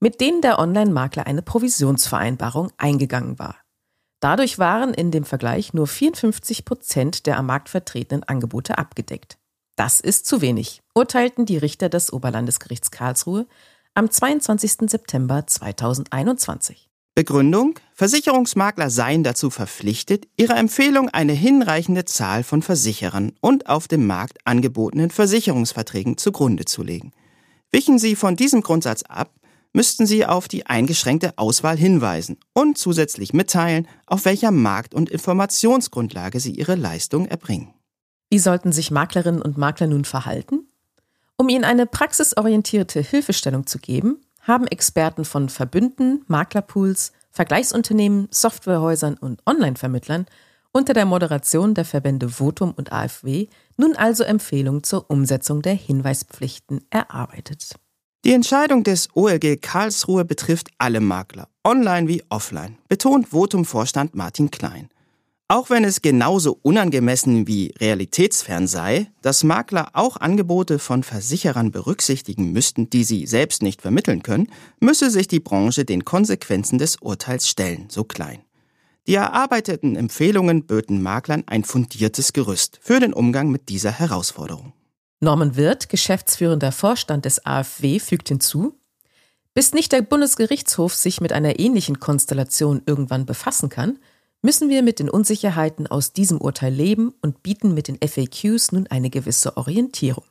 mit 0.00 0.20
denen 0.20 0.42
der 0.42 0.58
Online-Makler 0.58 1.26
eine 1.26 1.42
Provisionsvereinbarung 1.42 2.70
eingegangen 2.76 3.38
war. 3.38 3.56
Dadurch 4.20 4.58
waren 4.58 4.94
in 4.94 5.10
dem 5.10 5.24
Vergleich 5.24 5.74
nur 5.74 5.86
54 5.86 6.64
Prozent 6.64 7.26
der 7.26 7.38
am 7.38 7.46
Markt 7.46 7.68
vertretenen 7.68 8.22
Angebote 8.24 8.78
abgedeckt. 8.78 9.38
Das 9.76 10.00
ist 10.00 10.26
zu 10.26 10.40
wenig, 10.40 10.82
urteilten 10.94 11.44
die 11.44 11.58
Richter 11.58 11.88
des 11.88 12.12
Oberlandesgerichts 12.12 12.90
Karlsruhe 12.90 13.46
am 13.94 14.10
22. 14.10 14.90
September 14.90 15.46
2021. 15.46 16.88
Begründung? 17.14 17.78
Versicherungsmakler 17.94 18.90
seien 18.90 19.22
dazu 19.22 19.48
verpflichtet, 19.48 20.28
ihrer 20.36 20.58
Empfehlung 20.58 21.08
eine 21.08 21.32
hinreichende 21.32 22.04
Zahl 22.04 22.42
von 22.42 22.60
Versicherern 22.60 23.32
und 23.40 23.68
auf 23.68 23.88
dem 23.88 24.06
Markt 24.06 24.38
angebotenen 24.44 25.10
Versicherungsverträgen 25.10 26.18
zugrunde 26.18 26.66
zu 26.66 26.82
legen. 26.82 27.12
Wichen 27.70 27.98
sie 27.98 28.16
von 28.16 28.36
diesem 28.36 28.60
Grundsatz 28.60 29.02
ab, 29.02 29.32
müssten 29.76 30.06
Sie 30.06 30.24
auf 30.24 30.48
die 30.48 30.64
eingeschränkte 30.64 31.34
Auswahl 31.36 31.76
hinweisen 31.76 32.38
und 32.54 32.78
zusätzlich 32.78 33.34
mitteilen, 33.34 33.86
auf 34.06 34.24
welcher 34.24 34.50
Markt- 34.50 34.94
und 34.94 35.10
Informationsgrundlage 35.10 36.40
Sie 36.40 36.52
Ihre 36.52 36.76
Leistung 36.76 37.26
erbringen. 37.26 37.74
Wie 38.30 38.38
sollten 38.38 38.72
sich 38.72 38.90
Maklerinnen 38.90 39.42
und 39.42 39.58
Makler 39.58 39.88
nun 39.88 40.06
verhalten? 40.06 40.66
Um 41.36 41.50
Ihnen 41.50 41.64
eine 41.64 41.84
praxisorientierte 41.84 43.02
Hilfestellung 43.02 43.66
zu 43.66 43.78
geben, 43.78 44.22
haben 44.40 44.66
Experten 44.66 45.26
von 45.26 45.50
Verbünden, 45.50 46.24
Maklerpools, 46.26 47.12
Vergleichsunternehmen, 47.30 48.28
Softwarehäusern 48.30 49.18
und 49.18 49.42
Online-Vermittlern 49.46 50.24
unter 50.72 50.94
der 50.94 51.04
Moderation 51.04 51.74
der 51.74 51.84
Verbände 51.84 52.30
Votum 52.30 52.72
und 52.72 52.92
AfW 52.92 53.48
nun 53.76 53.94
also 53.94 54.24
Empfehlungen 54.24 54.84
zur 54.84 55.10
Umsetzung 55.10 55.60
der 55.60 55.74
Hinweispflichten 55.74 56.80
erarbeitet. 56.88 57.76
Die 58.24 58.32
Entscheidung 58.32 58.82
des 58.82 59.08
OLG 59.14 59.60
Karlsruhe 59.60 60.24
betrifft 60.24 60.68
alle 60.78 61.00
Makler, 61.00 61.48
online 61.64 62.08
wie 62.08 62.24
offline, 62.28 62.78
betont 62.88 63.28
Votum-Vorstand 63.28 64.14
Martin 64.14 64.50
Klein. 64.50 64.88
Auch 65.48 65.70
wenn 65.70 65.84
es 65.84 66.02
genauso 66.02 66.58
unangemessen 66.62 67.46
wie 67.46 67.72
realitätsfern 67.78 68.66
sei, 68.66 69.12
dass 69.22 69.44
Makler 69.44 69.90
auch 69.92 70.16
Angebote 70.16 70.80
von 70.80 71.04
Versicherern 71.04 71.70
berücksichtigen 71.70 72.50
müssten, 72.50 72.90
die 72.90 73.04
sie 73.04 73.26
selbst 73.26 73.62
nicht 73.62 73.80
vermitteln 73.80 74.24
können, 74.24 74.48
müsse 74.80 75.08
sich 75.08 75.28
die 75.28 75.38
Branche 75.38 75.84
den 75.84 76.04
Konsequenzen 76.04 76.78
des 76.78 76.96
Urteils 76.96 77.48
stellen, 77.48 77.86
so 77.88 78.02
Klein. 78.02 78.40
Die 79.06 79.14
erarbeiteten 79.14 79.94
Empfehlungen 79.94 80.66
böten 80.66 81.00
Maklern 81.00 81.44
ein 81.46 81.62
fundiertes 81.62 82.32
Gerüst 82.32 82.80
für 82.82 82.98
den 82.98 83.12
Umgang 83.12 83.48
mit 83.52 83.68
dieser 83.68 83.92
Herausforderung. 83.92 84.72
Norman 85.20 85.56
Wirth, 85.56 85.88
geschäftsführender 85.88 86.72
Vorstand 86.72 87.24
des 87.24 87.44
AfW, 87.46 87.98
fügt 87.98 88.28
hinzu, 88.28 88.78
bis 89.54 89.72
nicht 89.72 89.92
der 89.92 90.02
Bundesgerichtshof 90.02 90.94
sich 90.94 91.22
mit 91.22 91.32
einer 91.32 91.58
ähnlichen 91.58 92.00
Konstellation 92.00 92.82
irgendwann 92.84 93.24
befassen 93.24 93.70
kann, 93.70 93.98
müssen 94.42 94.68
wir 94.68 94.82
mit 94.82 94.98
den 94.98 95.08
Unsicherheiten 95.08 95.86
aus 95.86 96.12
diesem 96.12 96.38
Urteil 96.38 96.72
leben 96.72 97.14
und 97.22 97.42
bieten 97.42 97.72
mit 97.72 97.88
den 97.88 97.98
FAQs 98.06 98.72
nun 98.72 98.86
eine 98.88 99.08
gewisse 99.08 99.56
Orientierung. 99.56 100.24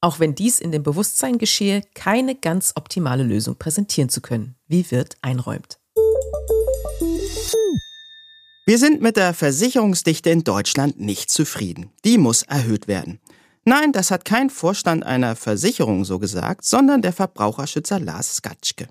Auch 0.00 0.18
wenn 0.18 0.34
dies 0.34 0.58
in 0.58 0.72
dem 0.72 0.82
Bewusstsein 0.82 1.38
geschehe, 1.38 1.82
keine 1.94 2.34
ganz 2.34 2.72
optimale 2.74 3.22
Lösung 3.22 3.56
präsentieren 3.56 4.08
zu 4.08 4.20
können, 4.20 4.56
wie 4.66 4.90
Wirth 4.90 5.16
einräumt. 5.22 5.78
Wir 8.66 8.78
sind 8.78 9.00
mit 9.00 9.16
der 9.16 9.32
Versicherungsdichte 9.32 10.30
in 10.30 10.44
Deutschland 10.44 11.00
nicht 11.00 11.30
zufrieden. 11.30 11.90
Die 12.04 12.18
muss 12.18 12.42
erhöht 12.42 12.86
werden. 12.86 13.20
Nein, 13.68 13.92
das 13.92 14.10
hat 14.10 14.24
kein 14.24 14.48
Vorstand 14.48 15.04
einer 15.04 15.36
Versicherung 15.36 16.06
so 16.06 16.18
gesagt, 16.18 16.64
sondern 16.64 17.02
der 17.02 17.12
Verbraucherschützer 17.12 18.00
Lars 18.00 18.36
Skatschke. 18.36 18.88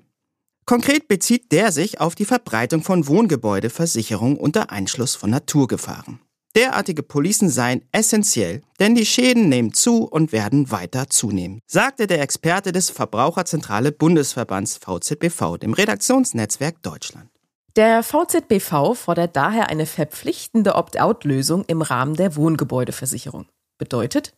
Konkret 0.67 1.07
bezieht 1.07 1.51
der 1.51 1.71
sich 1.71 1.99
auf 1.99 2.13
die 2.13 2.25
Verbreitung 2.25 2.83
von 2.83 3.07
Wohngebäudeversicherungen 3.07 4.37
unter 4.37 4.69
Einschluss 4.69 5.15
von 5.15 5.31
Naturgefahren. 5.31 6.19
Derartige 6.55 7.01
Policen 7.01 7.49
seien 7.49 7.81
essentiell, 7.91 8.61
denn 8.79 8.93
die 8.93 9.07
Schäden 9.07 9.49
nehmen 9.49 9.73
zu 9.73 10.03
und 10.03 10.31
werden 10.31 10.69
weiter 10.69 11.09
zunehmen, 11.09 11.59
sagte 11.65 12.05
der 12.05 12.21
Experte 12.21 12.71
des 12.71 12.91
Verbraucherzentrale 12.91 13.91
Bundesverbands 13.91 14.77
VZBV, 14.77 15.57
dem 15.57 15.73
Redaktionsnetzwerk 15.73 16.83
Deutschland. 16.83 17.31
Der 17.75 18.03
VZBV 18.03 18.93
fordert 18.93 19.35
daher 19.35 19.69
eine 19.69 19.87
verpflichtende 19.87 20.75
Opt-out-Lösung 20.75 21.65
im 21.65 21.81
Rahmen 21.81 22.15
der 22.15 22.35
Wohngebäudeversicherung. 22.35 23.47
Bedeutet, 23.79 24.33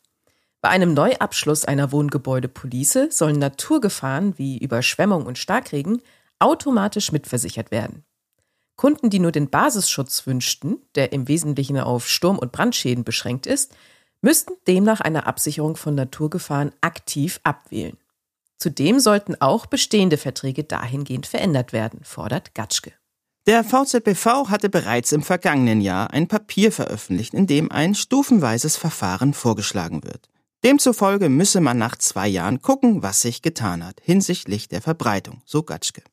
bei 0.61 0.69
einem 0.69 0.93
Neuabschluss 0.93 1.63
einer 1.63 1.91
Wohngebäudepolice 1.91 3.09
sollen 3.11 3.39
Naturgefahren 3.39 4.37
wie 4.37 4.57
Überschwemmung 4.57 5.25
und 5.25 5.37
Starkregen 5.37 6.01
automatisch 6.39 7.11
mitversichert 7.11 7.71
werden. 7.71 8.03
Kunden, 8.75 9.09
die 9.09 9.19
nur 9.19 9.31
den 9.31 9.49
Basisschutz 9.49 10.25
wünschten, 10.25 10.81
der 10.95 11.11
im 11.11 11.27
Wesentlichen 11.27 11.79
auf 11.79 12.07
Sturm- 12.07 12.39
und 12.39 12.51
Brandschäden 12.51 13.03
beschränkt 13.03 13.45
ist, 13.45 13.73
müssten 14.21 14.53
demnach 14.67 14.99
eine 14.99 15.27
Absicherung 15.27 15.77
von 15.77 15.95
Naturgefahren 15.95 16.73
aktiv 16.81 17.39
abwählen. 17.43 17.97
Zudem 18.57 18.99
sollten 18.99 19.39
auch 19.39 19.65
bestehende 19.65 20.17
Verträge 20.17 20.65
dahingehend 20.65 21.25
verändert 21.25 21.71
werden, 21.71 22.01
fordert 22.03 22.53
Gatschke. 22.53 22.91
Der 23.47 23.63
VZBV 23.63 24.49
hatte 24.49 24.69
bereits 24.69 25.13
im 25.13 25.23
vergangenen 25.23 25.79
Jahr 25.79 26.11
ein 26.11 26.27
Papier 26.27 26.71
veröffentlicht, 26.73 27.33
in 27.33 27.47
dem 27.47 27.71
ein 27.71 27.95
stufenweises 27.95 28.75
Verfahren 28.75 29.33
vorgeschlagen 29.33 30.03
wird. 30.03 30.29
Demzufolge 30.63 31.29
müsse 31.29 31.61
man 31.61 31.77
nach 31.77 31.95
zwei 31.95 32.27
Jahren 32.27 32.61
gucken, 32.61 33.01
was 33.01 33.21
sich 33.21 33.41
getan 33.41 33.85
hat 33.85 34.01
hinsichtlich 34.03 34.67
der 34.67 34.81
Verbreitung, 34.81 35.41
so 35.45 35.63
Gatschke. 35.63 36.03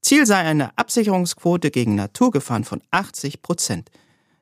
Ziel 0.00 0.24
sei 0.24 0.38
eine 0.38 0.76
Absicherungsquote 0.78 1.70
gegen 1.70 1.96
Naturgefahren 1.96 2.64
von 2.64 2.80
80 2.90 3.42
Prozent. 3.42 3.90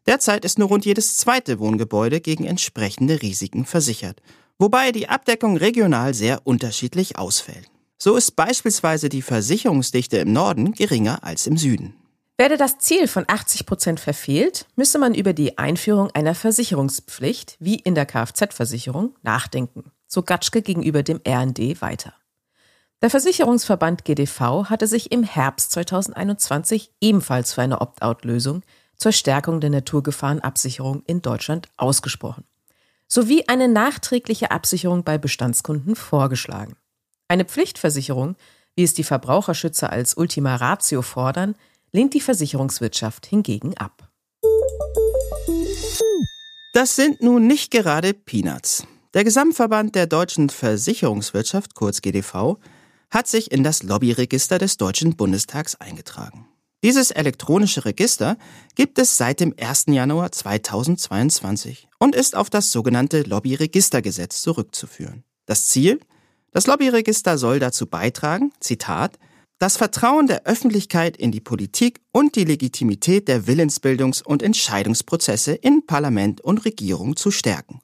Derzeit 0.06 0.44
ist 0.44 0.60
nur 0.60 0.68
rund 0.68 0.86
jedes 0.86 1.16
zweite 1.16 1.58
Wohngebäude 1.58 2.20
gegen 2.20 2.44
entsprechende 2.44 3.20
Risiken 3.20 3.64
versichert, 3.64 4.22
wobei 4.58 4.92
die 4.92 5.08
Abdeckung 5.08 5.56
regional 5.56 6.14
sehr 6.14 6.46
unterschiedlich 6.46 7.18
ausfällt. 7.18 7.68
So 7.98 8.14
ist 8.14 8.36
beispielsweise 8.36 9.08
die 9.08 9.22
Versicherungsdichte 9.22 10.18
im 10.18 10.32
Norden 10.32 10.70
geringer 10.70 11.24
als 11.24 11.48
im 11.48 11.56
Süden. 11.56 11.94
Werde 12.40 12.56
das 12.56 12.78
Ziel 12.78 13.08
von 13.08 13.24
80 13.26 13.66
Prozent 13.66 13.98
verfehlt, 13.98 14.66
müsse 14.76 15.00
man 15.00 15.12
über 15.12 15.32
die 15.32 15.58
Einführung 15.58 16.12
einer 16.12 16.36
Versicherungspflicht, 16.36 17.56
wie 17.58 17.74
in 17.74 17.96
der 17.96 18.06
Kfz-Versicherung, 18.06 19.16
nachdenken, 19.22 19.90
so 20.06 20.22
Gatschke 20.22 20.62
gegenüber 20.62 21.02
dem 21.02 21.20
RND 21.26 21.82
weiter. 21.82 22.14
Der 23.02 23.10
Versicherungsverband 23.10 24.04
GDV 24.04 24.66
hatte 24.66 24.86
sich 24.86 25.10
im 25.10 25.24
Herbst 25.24 25.72
2021 25.72 26.92
ebenfalls 27.00 27.54
für 27.54 27.62
eine 27.62 27.80
Opt-out-Lösung 27.80 28.62
zur 28.96 29.10
Stärkung 29.10 29.60
der 29.60 29.70
Naturgefahrenabsicherung 29.70 31.02
in 31.06 31.22
Deutschland 31.22 31.68
ausgesprochen, 31.76 32.44
sowie 33.08 33.48
eine 33.48 33.66
nachträgliche 33.66 34.52
Absicherung 34.52 35.02
bei 35.02 35.18
Bestandskunden 35.18 35.96
vorgeschlagen. 35.96 36.76
Eine 37.26 37.44
Pflichtversicherung, 37.44 38.36
wie 38.76 38.84
es 38.84 38.94
die 38.94 39.04
Verbraucherschützer 39.04 39.90
als 39.90 40.16
Ultima 40.16 40.54
Ratio 40.54 41.02
fordern, 41.02 41.56
lehnt 41.92 42.14
die 42.14 42.20
Versicherungswirtschaft 42.20 43.26
hingegen 43.26 43.76
ab. 43.76 44.08
Das 46.72 46.96
sind 46.96 47.22
nun 47.22 47.46
nicht 47.46 47.70
gerade 47.70 48.14
Peanuts. 48.14 48.86
Der 49.14 49.24
Gesamtverband 49.24 49.94
der 49.94 50.06
deutschen 50.06 50.50
Versicherungswirtschaft, 50.50 51.74
kurz 51.74 52.02
GDV, 52.02 52.58
hat 53.10 53.26
sich 53.26 53.50
in 53.50 53.64
das 53.64 53.82
Lobbyregister 53.82 54.58
des 54.58 54.76
Deutschen 54.76 55.16
Bundestags 55.16 55.74
eingetragen. 55.76 56.46
Dieses 56.84 57.10
elektronische 57.10 57.84
Register 57.84 58.36
gibt 58.76 58.98
es 59.00 59.16
seit 59.16 59.40
dem 59.40 59.54
1. 59.58 59.86
Januar 59.88 60.30
2022 60.30 61.88
und 61.98 62.14
ist 62.14 62.36
auf 62.36 62.50
das 62.50 62.70
sogenannte 62.70 63.22
Lobbyregistergesetz 63.22 64.42
zurückzuführen. 64.42 65.24
Das 65.46 65.66
Ziel? 65.66 65.98
Das 66.52 66.66
Lobbyregister 66.68 67.36
soll 67.38 67.58
dazu 67.58 67.86
beitragen, 67.86 68.52
Zitat, 68.60 69.18
das 69.58 69.76
Vertrauen 69.76 70.28
der 70.28 70.46
Öffentlichkeit 70.46 71.16
in 71.16 71.32
die 71.32 71.40
Politik 71.40 72.00
und 72.12 72.36
die 72.36 72.44
Legitimität 72.44 73.26
der 73.26 73.42
Willensbildungs- 73.42 74.22
und 74.22 74.42
Entscheidungsprozesse 74.42 75.52
in 75.52 75.84
Parlament 75.84 76.40
und 76.40 76.64
Regierung 76.64 77.16
zu 77.16 77.30
stärken. 77.30 77.80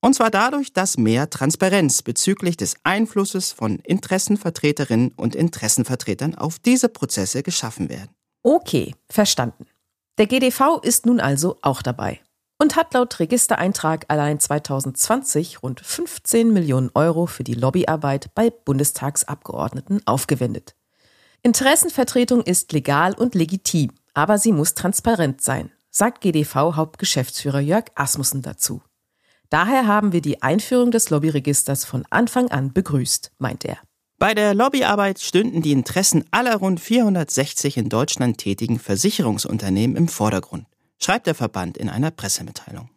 Und 0.00 0.14
zwar 0.16 0.30
dadurch, 0.30 0.72
dass 0.72 0.98
mehr 0.98 1.30
Transparenz 1.30 2.02
bezüglich 2.02 2.56
des 2.56 2.74
Einflusses 2.82 3.52
von 3.52 3.78
Interessenvertreterinnen 3.78 5.12
und 5.16 5.36
Interessenvertretern 5.36 6.34
auf 6.34 6.58
diese 6.58 6.88
Prozesse 6.88 7.44
geschaffen 7.44 7.88
werden. 7.88 8.10
Okay, 8.42 8.96
verstanden. 9.08 9.66
Der 10.18 10.26
GDV 10.26 10.80
ist 10.82 11.06
nun 11.06 11.20
also 11.20 11.56
auch 11.62 11.82
dabei 11.82 12.20
und 12.60 12.74
hat 12.74 12.94
laut 12.94 13.20
Registereintrag 13.20 14.06
allein 14.08 14.40
2020 14.40 15.62
rund 15.62 15.80
15 15.80 16.52
Millionen 16.52 16.90
Euro 16.94 17.26
für 17.26 17.44
die 17.44 17.54
Lobbyarbeit 17.54 18.34
bei 18.34 18.50
Bundestagsabgeordneten 18.50 20.04
aufgewendet. 20.04 20.74
Interessenvertretung 21.44 22.42
ist 22.42 22.72
legal 22.72 23.14
und 23.14 23.34
legitim, 23.34 23.90
aber 24.14 24.38
sie 24.38 24.52
muss 24.52 24.74
transparent 24.74 25.42
sein, 25.42 25.72
sagt 25.90 26.20
GDV-Hauptgeschäftsführer 26.20 27.58
Jörg 27.58 27.86
Asmussen 27.96 28.42
dazu. 28.42 28.80
Daher 29.50 29.88
haben 29.88 30.12
wir 30.12 30.20
die 30.20 30.40
Einführung 30.40 30.92
des 30.92 31.10
Lobbyregisters 31.10 31.84
von 31.84 32.04
Anfang 32.10 32.48
an 32.52 32.72
begrüßt, 32.72 33.32
meint 33.38 33.64
er. 33.64 33.78
Bei 34.20 34.34
der 34.34 34.54
Lobbyarbeit 34.54 35.20
stünden 35.20 35.62
die 35.62 35.72
Interessen 35.72 36.24
aller 36.30 36.54
rund 36.54 36.78
460 36.78 37.76
in 37.76 37.88
Deutschland 37.88 38.38
tätigen 38.38 38.78
Versicherungsunternehmen 38.78 39.96
im 39.96 40.06
Vordergrund, 40.06 40.66
schreibt 41.00 41.26
der 41.26 41.34
Verband 41.34 41.76
in 41.76 41.88
einer 41.88 42.12
Pressemitteilung. 42.12 42.88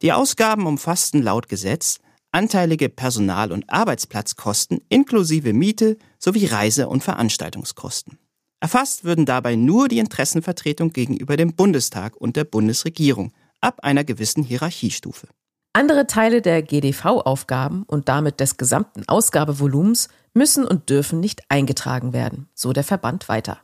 Die 0.00 0.14
Ausgaben 0.14 0.66
umfassten 0.66 1.22
laut 1.22 1.46
Gesetz 1.46 2.00
anteilige 2.32 2.88
Personal- 2.88 3.52
und 3.52 3.68
Arbeitsplatzkosten 3.68 4.80
inklusive 4.88 5.52
Miete 5.52 5.98
sowie 6.22 6.46
Reise- 6.46 6.88
und 6.88 7.02
Veranstaltungskosten. 7.02 8.18
Erfasst 8.60 9.02
würden 9.02 9.26
dabei 9.26 9.56
nur 9.56 9.88
die 9.88 9.98
Interessenvertretung 9.98 10.92
gegenüber 10.92 11.36
dem 11.36 11.54
Bundestag 11.54 12.16
und 12.16 12.36
der 12.36 12.44
Bundesregierung 12.44 13.32
ab 13.60 13.80
einer 13.82 14.04
gewissen 14.04 14.44
Hierarchiestufe. 14.44 15.26
Andere 15.72 16.06
Teile 16.06 16.42
der 16.42 16.62
GDV-Aufgaben 16.62 17.82
und 17.84 18.08
damit 18.08 18.40
des 18.40 18.58
gesamten 18.58 19.08
Ausgabevolumens 19.08 20.08
müssen 20.34 20.64
und 20.64 20.90
dürfen 20.90 21.18
nicht 21.18 21.42
eingetragen 21.48 22.12
werden, 22.12 22.48
so 22.54 22.72
der 22.72 22.84
Verband 22.84 23.28
weiter. 23.28 23.58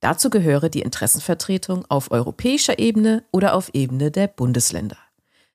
Dazu 0.00 0.30
gehöre 0.30 0.68
die 0.68 0.82
Interessenvertretung 0.82 1.84
auf 1.88 2.10
europäischer 2.10 2.78
Ebene 2.78 3.24
oder 3.30 3.54
auf 3.54 3.70
Ebene 3.72 4.10
der 4.10 4.26
Bundesländer. 4.26 4.98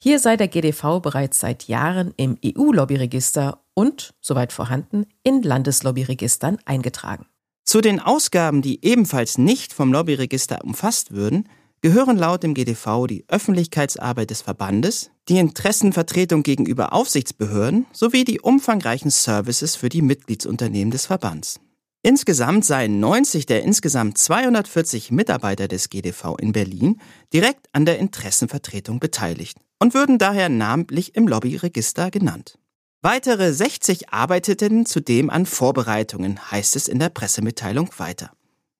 Hier 0.02 0.20
sei 0.20 0.38
der 0.38 0.48
GDV 0.48 1.02
bereits 1.02 1.42
seit 1.42 1.68
Jahren 1.68 2.14
im 2.16 2.38
EU-Lobbyregister 2.46 3.62
und, 3.74 4.14
soweit 4.22 4.54
vorhanden, 4.54 5.06
in 5.24 5.44
Landeslobbyregistern 5.44 6.58
eingetragen. 6.64 7.26
Zu 7.66 7.82
den 7.82 8.00
Ausgaben, 8.00 8.62
die 8.62 8.84
ebenfalls 8.86 9.38
nicht 9.38 9.74
vom 9.74 9.92
Lobbyregister 9.92 10.64
umfasst 10.64 11.12
würden, 11.12 11.50
gehören 11.82 12.18
laut 12.18 12.44
dem 12.44 12.54
GDV 12.54 13.08
die 13.08 13.26
Öffentlichkeitsarbeit 13.28 14.30
des 14.30 14.42
Verbandes, 14.42 15.12
die 15.28 15.38
Interessenvertretung 15.38 16.44
gegenüber 16.44 16.94
Aufsichtsbehörden 16.94 17.86
sowie 17.92 18.24
die 18.24 18.40
umfangreichen 18.40 19.12
Services 19.12 19.76
für 19.76 19.90
die 19.90 20.02
Mitgliedsunternehmen 20.02 20.92
des 20.92 21.08
Verbands. 21.08 21.60
Insgesamt 22.04 22.64
seien 22.64 23.02
90 23.02 23.46
der 23.46 23.64
insgesamt 23.64 24.18
240 24.18 25.12
Mitarbeiter 25.12 25.68
des 25.68 25.90
GDV 25.90 26.38
in 26.40 26.54
Berlin 26.54 27.02
direkt 27.34 27.68
an 27.74 27.86
der 27.86 28.00
Interessenvertretung 28.00 29.02
beteiligt 29.02 29.58
und 29.80 29.94
würden 29.94 30.18
daher 30.18 30.50
namentlich 30.50 31.16
im 31.16 31.28
Lobbyregister 31.28 32.12
genannt. 32.12 32.60
Weitere 33.02 33.54
60 33.54 34.10
arbeiteten 34.10 34.86
zudem 34.86 35.30
an 35.30 35.46
Vorbereitungen, 35.46 36.52
heißt 36.52 36.76
es 36.76 36.90
in 36.90 37.00
der 37.00 37.10
Pressemitteilung 37.10 37.90
weiter. 37.98 38.32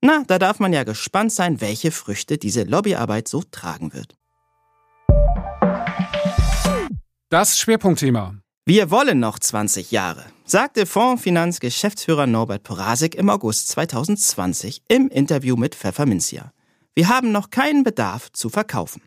Na, 0.02 0.24
da 0.28 0.40
darf 0.40 0.60
man 0.60 0.74
ja 0.74 0.84
gespannt 0.84 1.32
sein, 1.32 1.62
welche 1.62 1.92
Früchte 1.92 2.38
diese 2.38 2.64
Lobbyarbeit 2.64 3.28
so 3.28 3.44
tragen 3.50 3.94
wird. 3.94 4.16
Das 7.30 7.60
Schwerpunktthema. 7.60 8.36
Wir 8.66 8.92
wollen 8.92 9.20
noch 9.20 9.40
20 9.40 9.92
Jahre, 9.92 10.26
sagte 10.46 10.86
Fondsfinanzgeschäftsführer 10.86 12.28
Norbert 12.28 12.64
Porasik 12.64 13.16
im 13.16 13.30
August 13.30 13.70
2020 13.70 14.84
im 14.88 15.10
Interview 15.10 15.56
mit 15.56 15.76
Pfefferminzia. 15.76 16.52
Wir 16.94 17.08
haben 17.08 17.32
noch 17.32 17.50
keinen 17.50 17.84
Bedarf 17.84 18.32
zu 18.32 18.50
verkaufen. 18.50 19.02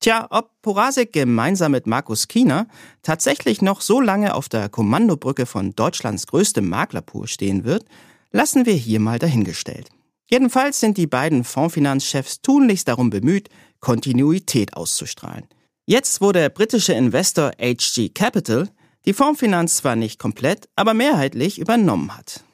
Tja, 0.00 0.28
ob 0.30 0.50
Porasik 0.62 1.12
gemeinsam 1.12 1.72
mit 1.72 1.86
Markus 1.86 2.28
Kiener 2.28 2.68
tatsächlich 3.02 3.62
noch 3.62 3.80
so 3.80 4.00
lange 4.00 4.34
auf 4.34 4.48
der 4.48 4.68
Kommandobrücke 4.68 5.44
von 5.44 5.74
Deutschlands 5.74 6.28
größtem 6.28 6.68
Maklerpool 6.68 7.26
stehen 7.26 7.64
wird, 7.64 7.84
lassen 8.30 8.64
wir 8.64 8.74
hier 8.74 9.00
mal 9.00 9.18
dahingestellt. 9.18 9.88
Jedenfalls 10.30 10.78
sind 10.78 10.98
die 10.98 11.06
beiden 11.06 11.42
Fondsfinanzchefs 11.42 12.42
tunlichst 12.42 12.86
darum 12.86 13.10
bemüht, 13.10 13.48
Kontinuität 13.80 14.74
auszustrahlen. 14.74 15.48
Jetzt, 15.86 16.20
wo 16.20 16.32
der 16.32 16.50
britische 16.50 16.92
Investor 16.92 17.52
HG 17.58 18.10
Capital 18.10 18.68
die 19.06 19.14
Fondsfinanz 19.14 19.78
zwar 19.78 19.96
nicht 19.96 20.18
komplett, 20.18 20.68
aber 20.76 20.94
mehrheitlich 20.94 21.58
übernommen 21.58 22.16
hat. 22.16 22.44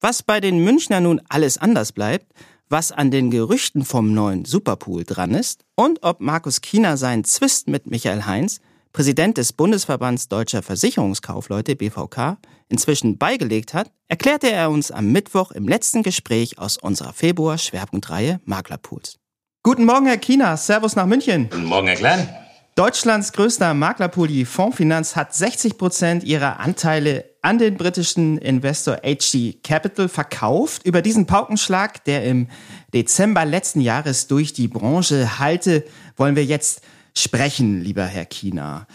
Was 0.00 0.22
bei 0.22 0.40
den 0.40 0.64
Münchner 0.64 1.00
nun 1.00 1.20
alles 1.28 1.56
anders 1.56 1.92
bleibt, 1.92 2.32
was 2.70 2.92
an 2.92 3.10
den 3.10 3.30
Gerüchten 3.30 3.84
vom 3.84 4.14
neuen 4.14 4.44
Superpool 4.44 5.04
dran 5.04 5.34
ist 5.34 5.64
und 5.74 6.02
ob 6.02 6.20
Markus 6.20 6.60
Kiener 6.60 6.96
seinen 6.96 7.24
Zwist 7.24 7.68
mit 7.68 7.90
Michael 7.90 8.24
Heinz, 8.24 8.60
Präsident 8.92 9.36
des 9.36 9.52
Bundesverbands 9.52 10.28
Deutscher 10.28 10.62
Versicherungskaufleute 10.62 11.76
BVK, 11.76 12.38
inzwischen 12.68 13.18
beigelegt 13.18 13.74
hat, 13.74 13.90
erklärte 14.08 14.50
er 14.50 14.70
uns 14.70 14.90
am 14.90 15.12
Mittwoch 15.12 15.50
im 15.50 15.68
letzten 15.68 16.02
Gespräch 16.02 16.58
aus 16.58 16.76
unserer 16.76 17.12
Februar-Schwerpunktreihe 17.12 18.40
Maklerpools. 18.44 19.18
Guten 19.62 19.84
Morgen, 19.84 20.06
Herr 20.06 20.16
Kiener. 20.16 20.56
Servus 20.56 20.96
nach 20.96 21.06
München. 21.06 21.48
Guten 21.50 21.66
Morgen, 21.66 21.88
Herr 21.88 21.96
Klein. 21.96 22.28
Deutschlands 22.76 23.32
größter 23.32 23.74
Maklerpool, 23.74 24.28
die 24.28 24.44
Fondsfinanz, 24.44 25.16
hat 25.16 25.34
60 25.34 25.76
Prozent 25.76 26.24
ihrer 26.24 26.60
Anteile 26.60 27.29
an 27.42 27.58
den 27.58 27.76
britischen 27.76 28.38
Investor 28.38 28.98
HG 29.04 29.54
Capital 29.62 30.08
verkauft. 30.08 30.84
Über 30.84 31.02
diesen 31.02 31.26
Paukenschlag, 31.26 32.04
der 32.04 32.24
im 32.24 32.48
Dezember 32.92 33.44
letzten 33.44 33.80
Jahres 33.80 34.26
durch 34.26 34.52
die 34.52 34.68
Branche 34.68 35.38
halte, 35.38 35.84
wollen 36.16 36.36
wir 36.36 36.44
jetzt 36.44 36.82
sprechen, 37.16 37.80
lieber 37.80 38.04
Herr 38.04 38.26
Kiener. 38.26 38.86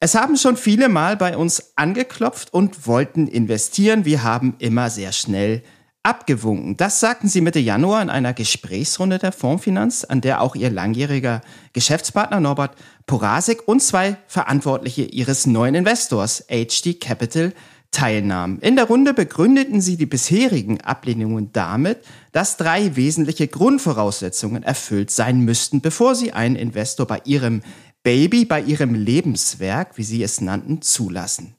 Es 0.00 0.14
haben 0.14 0.36
schon 0.36 0.56
viele 0.56 0.88
Mal 0.88 1.16
bei 1.16 1.36
uns 1.36 1.72
angeklopft 1.74 2.54
und 2.54 2.86
wollten 2.86 3.26
investieren. 3.26 4.04
Wir 4.04 4.22
haben 4.22 4.54
immer 4.58 4.90
sehr 4.90 5.10
schnell 5.12 5.62
abgewunken. 6.04 6.76
Das 6.76 7.00
sagten 7.00 7.28
sie 7.28 7.40
Mitte 7.40 7.58
Januar 7.58 8.00
in 8.00 8.08
einer 8.08 8.32
Gesprächsrunde 8.32 9.18
der 9.18 9.32
Fondsfinanz, 9.32 10.04
an 10.04 10.20
der 10.20 10.40
auch 10.40 10.54
ihr 10.54 10.70
langjähriger 10.70 11.40
Geschäftspartner 11.72 12.40
Norbert 12.40 12.76
Porasik 13.06 13.66
und 13.66 13.82
zwei 13.82 14.16
Verantwortliche 14.26 15.02
ihres 15.02 15.46
neuen 15.46 15.74
Investors 15.74 16.46
HD 16.48 17.00
Capital 17.00 17.52
teilnahmen. 17.90 18.58
In 18.60 18.76
der 18.76 18.84
Runde 18.86 19.14
begründeten 19.14 19.80
sie 19.80 19.96
die 19.96 20.06
bisherigen 20.06 20.80
Ablehnungen 20.80 21.50
damit, 21.52 21.98
dass 22.32 22.56
drei 22.56 22.96
wesentliche 22.96 23.48
Grundvoraussetzungen 23.48 24.62
erfüllt 24.62 25.10
sein 25.10 25.40
müssten, 25.40 25.80
bevor 25.80 26.14
sie 26.14 26.32
einen 26.32 26.56
Investor 26.56 27.06
bei 27.06 27.20
ihrem 27.24 27.62
Baby, 28.02 28.44
bei 28.44 28.60
ihrem 28.60 28.94
Lebenswerk, 28.94 29.98
wie 29.98 30.04
sie 30.04 30.22
es 30.22 30.40
nannten, 30.40 30.82
zulassen. 30.82 31.54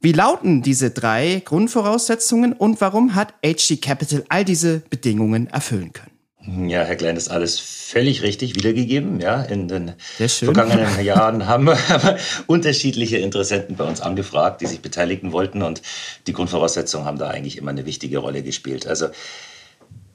Wie 0.00 0.12
lauten 0.12 0.60
diese 0.60 0.90
drei 0.90 1.42
Grundvoraussetzungen 1.44 2.52
und 2.52 2.80
warum 2.80 3.14
hat 3.14 3.34
HG 3.42 3.78
Capital 3.78 4.24
all 4.28 4.44
diese 4.44 4.80
Bedingungen 4.90 5.46
erfüllen 5.46 5.92
können? 5.94 6.13
Ja, 6.46 6.82
Herr 6.82 6.96
Klein, 6.96 7.14
das 7.14 7.24
ist 7.24 7.30
alles 7.30 7.58
völlig 7.58 8.22
richtig 8.22 8.54
wiedergegeben. 8.54 9.18
Ja, 9.20 9.42
in 9.42 9.66
den 9.66 9.92
vergangenen 10.18 11.00
Jahren 11.04 11.46
haben 11.46 11.66
wir 11.66 11.78
unterschiedliche 12.46 13.16
Interessenten 13.16 13.76
bei 13.76 13.84
uns 13.84 14.02
angefragt, 14.02 14.60
die 14.60 14.66
sich 14.66 14.80
beteiligen 14.80 15.32
wollten 15.32 15.62
und 15.62 15.80
die 16.26 16.34
Grundvoraussetzungen 16.34 17.06
haben 17.06 17.18
da 17.18 17.28
eigentlich 17.28 17.56
immer 17.56 17.70
eine 17.70 17.86
wichtige 17.86 18.18
Rolle 18.18 18.42
gespielt. 18.42 18.86
Also 18.86 19.08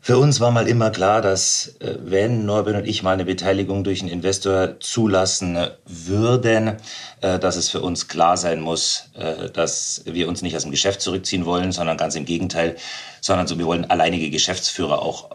für 0.01 0.17
uns 0.17 0.39
war 0.39 0.51
mal 0.51 0.67
immer 0.67 0.91
klar, 0.91 1.21
dass 1.21 1.75
äh, 1.79 1.95
wenn 1.99 2.45
Norbert 2.45 2.75
und 2.75 2.87
ich 2.87 3.03
mal 3.03 3.13
eine 3.13 3.25
Beteiligung 3.25 3.83
durch 3.83 4.01
einen 4.01 4.09
Investor 4.09 4.79
zulassen 4.79 5.57
würden, 5.85 6.77
äh, 7.21 7.37
dass 7.37 7.57
es 7.57 7.69
für 7.69 7.81
uns 7.81 8.07
klar 8.07 8.37
sein 8.37 8.61
muss, 8.61 9.09
äh, 9.15 9.49
dass 9.49 10.03
wir 10.05 10.29
uns 10.29 10.41
nicht 10.41 10.55
aus 10.55 10.63
dem 10.63 10.71
Geschäft 10.71 11.01
zurückziehen 11.01 11.45
wollen, 11.45 11.71
sondern 11.73 11.97
ganz 11.97 12.15
im 12.15 12.25
Gegenteil, 12.25 12.77
sondern 13.19 13.47
so, 13.47 13.59
wir 13.59 13.65
wollen 13.65 13.89
alleinige 13.89 14.29
Geschäftsführer 14.29 15.01
auch 15.01 15.31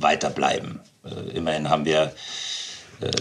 weiterbleiben. 0.00 0.80
Immerhin 1.34 1.68
haben 1.68 1.84
wir 1.84 2.12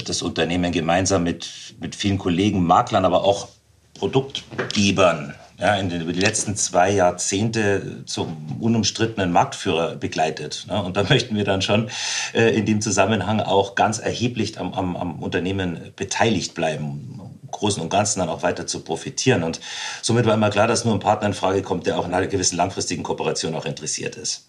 das 0.05 0.21
Unternehmen 0.21 0.71
gemeinsam 0.71 1.23
mit, 1.23 1.75
mit 1.79 1.95
vielen 1.95 2.17
Kollegen, 2.17 2.65
Maklern, 2.65 3.05
aber 3.05 3.23
auch 3.23 3.49
Produktgebern 3.95 5.35
ja, 5.59 5.75
in 5.75 5.89
den, 5.89 6.01
über 6.01 6.13
die 6.13 6.19
letzten 6.19 6.55
zwei 6.55 6.91
Jahrzehnte 6.91 8.03
zum 8.05 8.57
unumstrittenen 8.59 9.31
Marktführer 9.31 9.95
begleitet. 9.95 10.65
Ne? 10.69 10.81
Und 10.83 10.97
da 10.97 11.03
möchten 11.09 11.35
wir 11.35 11.43
dann 11.45 11.61
schon 11.61 11.89
äh, 12.33 12.55
in 12.55 12.65
dem 12.65 12.81
Zusammenhang 12.81 13.39
auch 13.39 13.75
ganz 13.75 13.99
erheblich 13.99 14.59
am, 14.59 14.73
am, 14.73 14.95
am 14.95 15.19
Unternehmen 15.23 15.93
beteiligt 15.95 16.55
bleiben, 16.55 17.21
Großen 17.51 17.81
und 17.81 17.89
Ganzen 17.89 18.19
dann 18.19 18.27
auch 18.27 18.43
weiter 18.43 18.67
zu 18.67 18.81
profitieren. 18.81 19.43
Und 19.43 19.61
somit 20.01 20.25
war 20.25 20.33
immer 20.33 20.49
klar, 20.49 20.67
dass 20.67 20.83
nur 20.83 20.93
ein 20.93 20.99
Partner 20.99 21.27
in 21.27 21.33
Frage 21.33 21.61
kommt, 21.61 21.88
der 21.88 21.97
auch 21.97 22.05
in 22.05 22.13
einer 22.13 22.27
gewissen 22.27 22.57
langfristigen 22.57 23.03
Kooperation 23.03 23.55
auch 23.55 23.65
interessiert 23.65 24.17
ist. 24.17 24.47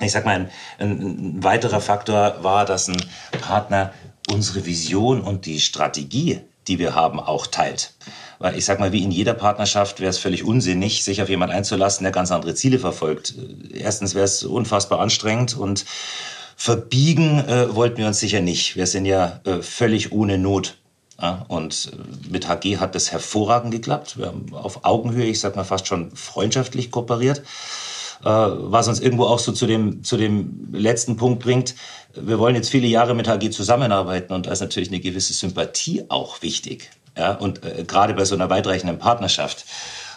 Ich 0.00 0.12
sag 0.12 0.24
mal, 0.24 0.34
ein, 0.34 0.50
ein 0.78 1.44
weiterer 1.44 1.80
Faktor 1.80 2.42
war, 2.42 2.64
dass 2.64 2.88
ein 2.88 3.02
Partner 3.40 3.92
unsere 4.30 4.64
Vision 4.66 5.20
und 5.20 5.46
die 5.46 5.60
Strategie, 5.60 6.40
die 6.68 6.78
wir 6.78 6.94
haben, 6.94 7.20
auch 7.20 7.46
teilt. 7.46 7.94
Weil 8.38 8.56
ich 8.56 8.64
sag 8.64 8.80
mal, 8.80 8.92
wie 8.92 9.02
in 9.02 9.10
jeder 9.10 9.34
Partnerschaft 9.34 10.00
wäre 10.00 10.10
es 10.10 10.18
völlig 10.18 10.44
unsinnig, 10.44 11.04
sich 11.04 11.20
auf 11.20 11.28
jemanden 11.28 11.54
einzulassen, 11.54 12.04
der 12.04 12.12
ganz 12.12 12.32
andere 12.32 12.54
Ziele 12.54 12.78
verfolgt. 12.78 13.34
Erstens 13.74 14.14
wäre 14.14 14.24
es 14.24 14.42
unfassbar 14.44 15.00
anstrengend 15.00 15.56
und 15.56 15.84
verbiegen 16.56 17.38
äh, 17.40 17.74
wollten 17.74 17.98
wir 17.98 18.06
uns 18.06 18.20
sicher 18.20 18.40
nicht. 18.40 18.76
Wir 18.76 18.86
sind 18.86 19.04
ja 19.04 19.40
äh, 19.44 19.62
völlig 19.62 20.12
ohne 20.12 20.38
Not. 20.38 20.76
Ja, 21.20 21.44
und 21.48 21.92
äh, 21.92 22.30
mit 22.30 22.48
HG 22.48 22.78
hat 22.78 22.94
das 22.94 23.12
hervorragend 23.12 23.72
geklappt. 23.72 24.18
Wir 24.18 24.26
haben 24.26 24.54
auf 24.54 24.84
Augenhöhe, 24.84 25.26
ich 25.26 25.40
sag 25.40 25.56
mal 25.56 25.64
fast 25.64 25.86
schon 25.86 26.10
freundschaftlich 26.12 26.90
kooperiert. 26.90 27.42
Äh, 28.24 28.28
was 28.28 28.88
uns 28.88 29.00
irgendwo 29.00 29.24
auch 29.24 29.38
so 29.38 29.52
zu 29.52 29.66
dem, 29.66 30.04
zu 30.04 30.16
dem 30.16 30.68
letzten 30.72 31.16
Punkt 31.16 31.42
bringt. 31.42 31.74
Wir 32.14 32.38
wollen 32.38 32.54
jetzt 32.54 32.70
viele 32.70 32.86
Jahre 32.86 33.14
mit 33.14 33.28
HG 33.28 33.50
zusammenarbeiten 33.50 34.32
und 34.32 34.46
da 34.46 34.52
ist 34.52 34.60
natürlich 34.60 34.90
eine 34.90 35.00
gewisse 35.00 35.32
Sympathie 35.32 36.04
auch 36.08 36.42
wichtig. 36.42 36.90
Ja, 37.16 37.32
und 37.32 37.64
äh, 37.64 37.84
gerade 37.84 38.14
bei 38.14 38.24
so 38.24 38.34
einer 38.34 38.50
weitreichenden 38.50 38.98
Partnerschaft. 38.98 39.64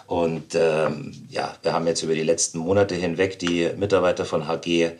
Und 0.05 0.53
ähm, 0.53 1.13
ja, 1.29 1.55
wir 1.61 1.73
haben 1.73 1.87
jetzt 1.87 2.03
über 2.03 2.13
die 2.13 2.23
letzten 2.23 2.59
Monate 2.59 2.95
hinweg 2.95 3.39
die 3.39 3.69
Mitarbeiter 3.77 4.25
von 4.25 4.47
HG 4.47 4.91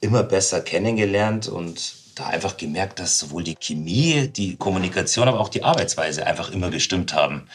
immer 0.00 0.22
besser 0.22 0.60
kennengelernt 0.60 1.48
und 1.48 1.94
da 2.14 2.26
einfach 2.26 2.56
gemerkt, 2.56 3.00
dass 3.00 3.18
sowohl 3.18 3.42
die 3.42 3.56
Chemie, 3.56 4.28
die 4.28 4.56
Kommunikation, 4.56 5.28
aber 5.28 5.40
auch 5.40 5.48
die 5.48 5.64
Arbeitsweise 5.64 6.26
einfach 6.26 6.50
immer 6.52 6.70
gestimmt 6.70 7.14
haben. 7.14 7.48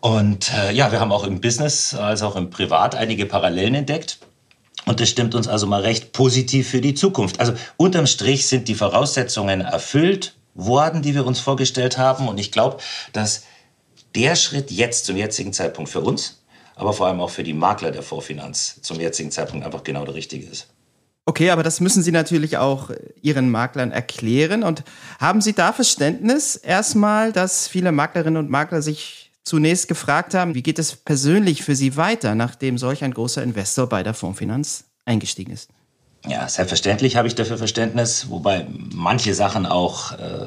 Und 0.00 0.52
äh, 0.54 0.72
ja, 0.72 0.92
wir 0.92 1.00
haben 1.00 1.12
auch 1.12 1.24
im 1.24 1.40
Business 1.40 1.94
als 1.94 2.22
auch 2.22 2.36
im 2.36 2.50
Privat 2.50 2.94
einige 2.94 3.26
Parallelen 3.26 3.74
entdeckt. 3.74 4.18
Und 4.86 5.00
das 5.00 5.10
stimmt 5.10 5.34
uns 5.34 5.46
also 5.46 5.66
mal 5.66 5.82
recht 5.82 6.12
positiv 6.12 6.70
für 6.70 6.80
die 6.80 6.94
Zukunft. 6.94 7.38
Also 7.38 7.52
unterm 7.76 8.06
Strich 8.06 8.46
sind 8.46 8.68
die 8.68 8.74
Voraussetzungen 8.74 9.60
erfüllt 9.60 10.34
worden, 10.54 11.02
die 11.02 11.14
wir 11.14 11.26
uns 11.26 11.38
vorgestellt 11.38 11.98
haben. 11.98 12.28
Und 12.28 12.38
ich 12.38 12.50
glaube, 12.50 12.78
dass 13.12 13.44
der 14.14 14.36
Schritt 14.36 14.70
jetzt 14.70 15.04
zum 15.04 15.16
jetzigen 15.16 15.52
Zeitpunkt 15.52 15.90
für 15.90 16.00
uns, 16.00 16.42
aber 16.74 16.92
vor 16.92 17.06
allem 17.06 17.20
auch 17.20 17.30
für 17.30 17.44
die 17.44 17.52
Makler 17.52 17.90
der 17.90 18.02
Vorfinanz 18.02 18.80
zum 18.82 18.98
jetzigen 18.98 19.30
Zeitpunkt 19.30 19.66
einfach 19.66 19.84
genau 19.84 20.04
der 20.04 20.14
richtige 20.14 20.46
ist. 20.46 20.68
Okay, 21.26 21.50
aber 21.50 21.62
das 21.62 21.80
müssen 21.80 22.02
Sie 22.02 22.10
natürlich 22.10 22.56
auch 22.56 22.90
Ihren 23.20 23.50
Maklern 23.50 23.92
erklären. 23.92 24.62
Und 24.62 24.82
haben 25.20 25.42
Sie 25.42 25.52
da 25.52 25.72
Verständnis 25.72 26.56
erstmal, 26.56 27.32
dass 27.32 27.68
viele 27.68 27.92
Maklerinnen 27.92 28.38
und 28.38 28.50
Makler 28.50 28.82
sich 28.82 29.29
zunächst 29.50 29.88
gefragt 29.88 30.32
haben, 30.32 30.54
wie 30.54 30.62
geht 30.62 30.78
es 30.78 30.94
persönlich 30.94 31.64
für 31.64 31.74
Sie 31.74 31.96
weiter, 31.96 32.36
nachdem 32.36 32.78
solch 32.78 33.02
ein 33.02 33.12
großer 33.12 33.42
Investor 33.42 33.88
bei 33.88 34.04
der 34.04 34.14
Fondsfinanz 34.14 34.84
eingestiegen 35.04 35.52
ist? 35.52 35.70
Ja, 36.28 36.48
selbstverständlich 36.48 37.16
habe 37.16 37.26
ich 37.26 37.34
dafür 37.34 37.58
Verständnis, 37.58 38.30
wobei 38.30 38.66
manche 38.94 39.34
Sachen 39.34 39.66
auch, 39.66 40.12
äh, 40.12 40.46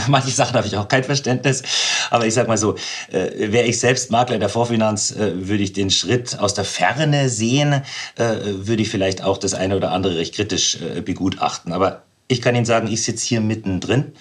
manche 0.08 0.32
Sachen 0.32 0.54
habe 0.56 0.66
ich 0.66 0.76
auch 0.76 0.88
kein 0.88 1.04
Verständnis. 1.04 1.62
Aber 2.10 2.26
ich 2.26 2.34
sag 2.34 2.48
mal 2.48 2.58
so, 2.58 2.74
äh, 3.12 3.52
wäre 3.52 3.66
ich 3.66 3.78
selbst 3.78 4.10
Makler 4.10 4.38
der 4.38 4.48
Vorfinanz, 4.48 5.12
äh, 5.12 5.46
würde 5.46 5.62
ich 5.62 5.72
den 5.72 5.90
Schritt 5.90 6.40
aus 6.40 6.54
der 6.54 6.64
Ferne 6.64 7.28
sehen, 7.28 7.82
äh, 8.16 8.34
würde 8.42 8.82
ich 8.82 8.90
vielleicht 8.90 9.22
auch 9.22 9.38
das 9.38 9.54
eine 9.54 9.76
oder 9.76 9.92
andere 9.92 10.16
recht 10.16 10.34
kritisch 10.34 10.80
äh, 10.80 11.02
begutachten. 11.02 11.72
Aber 11.72 12.02
ich 12.26 12.42
kann 12.42 12.56
Ihnen 12.56 12.64
sagen, 12.64 12.88
ich 12.88 13.04
sitze 13.04 13.26
hier 13.26 13.40
mittendrin 13.40 14.12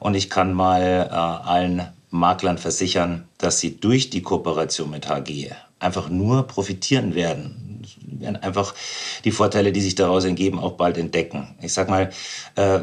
und 0.00 0.14
ich 0.14 0.30
kann 0.30 0.52
mal 0.52 0.82
äh, 0.82 1.14
allen 1.14 1.92
Maklern 2.10 2.58
versichern, 2.58 3.28
dass 3.38 3.60
sie 3.60 3.80
durch 3.80 4.10
die 4.10 4.22
Kooperation 4.22 4.90
mit 4.90 5.08
HG 5.08 5.50
einfach 5.78 6.08
nur 6.08 6.46
profitieren 6.46 7.14
werden 7.14 7.70
werden 8.20 8.36
einfach 8.36 8.74
die 9.24 9.30
Vorteile, 9.30 9.72
die 9.72 9.80
sich 9.80 9.94
daraus 9.94 10.24
ergeben, 10.24 10.58
auch 10.58 10.72
bald 10.72 10.98
entdecken. 10.98 11.54
Ich 11.60 11.72
sag 11.72 11.88
mal, 11.88 12.10
äh, 12.56 12.80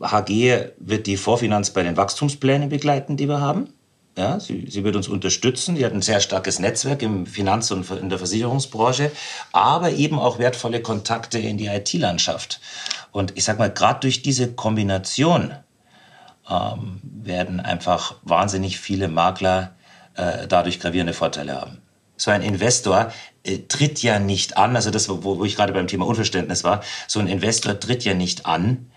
HG 0.00 0.70
wird 0.78 1.06
die 1.06 1.16
Vorfinanz 1.16 1.70
bei 1.70 1.82
den 1.82 1.96
Wachstumsplänen 1.96 2.68
begleiten, 2.68 3.16
die 3.16 3.28
wir 3.28 3.40
haben. 3.40 3.68
Ja, 4.16 4.38
sie, 4.38 4.66
sie 4.68 4.84
wird 4.84 4.94
uns 4.94 5.08
unterstützen. 5.08 5.76
Sie 5.76 5.86
hat 5.86 5.94
ein 5.94 6.02
sehr 6.02 6.20
starkes 6.20 6.58
Netzwerk 6.58 7.02
im 7.02 7.24
Finanz- 7.24 7.70
und 7.70 7.90
in 7.90 8.10
der 8.10 8.18
Versicherungsbranche, 8.18 9.10
aber 9.52 9.90
eben 9.90 10.18
auch 10.18 10.38
wertvolle 10.38 10.82
Kontakte 10.82 11.38
in 11.38 11.56
die 11.56 11.68
IT-Landschaft. 11.68 12.60
Und 13.10 13.36
ich 13.38 13.44
sag 13.44 13.58
mal, 13.58 13.70
gerade 13.70 14.00
durch 14.00 14.20
diese 14.20 14.52
Kombination 14.52 15.54
ähm, 16.48 17.00
werden 17.02 17.60
einfach 17.60 18.16
wahnsinnig 18.22 18.78
viele 18.78 19.08
Makler 19.08 19.74
äh, 20.14 20.46
dadurch 20.46 20.80
gravierende 20.80 21.12
Vorteile 21.12 21.60
haben. 21.60 21.78
So 22.16 22.30
ein 22.30 22.42
Investor 22.42 23.12
äh, 23.44 23.58
tritt 23.68 24.02
ja 24.02 24.18
nicht 24.18 24.56
an, 24.56 24.76
also 24.76 24.90
das, 24.90 25.08
wo, 25.08 25.22
wo 25.24 25.44
ich 25.44 25.56
gerade 25.56 25.72
beim 25.72 25.86
Thema 25.86 26.06
Unverständnis 26.06 26.64
war, 26.64 26.82
so 27.08 27.20
ein 27.20 27.26
Investor 27.26 27.78
tritt 27.78 28.04
ja 28.04 28.14
nicht 28.14 28.46
an 28.46 28.90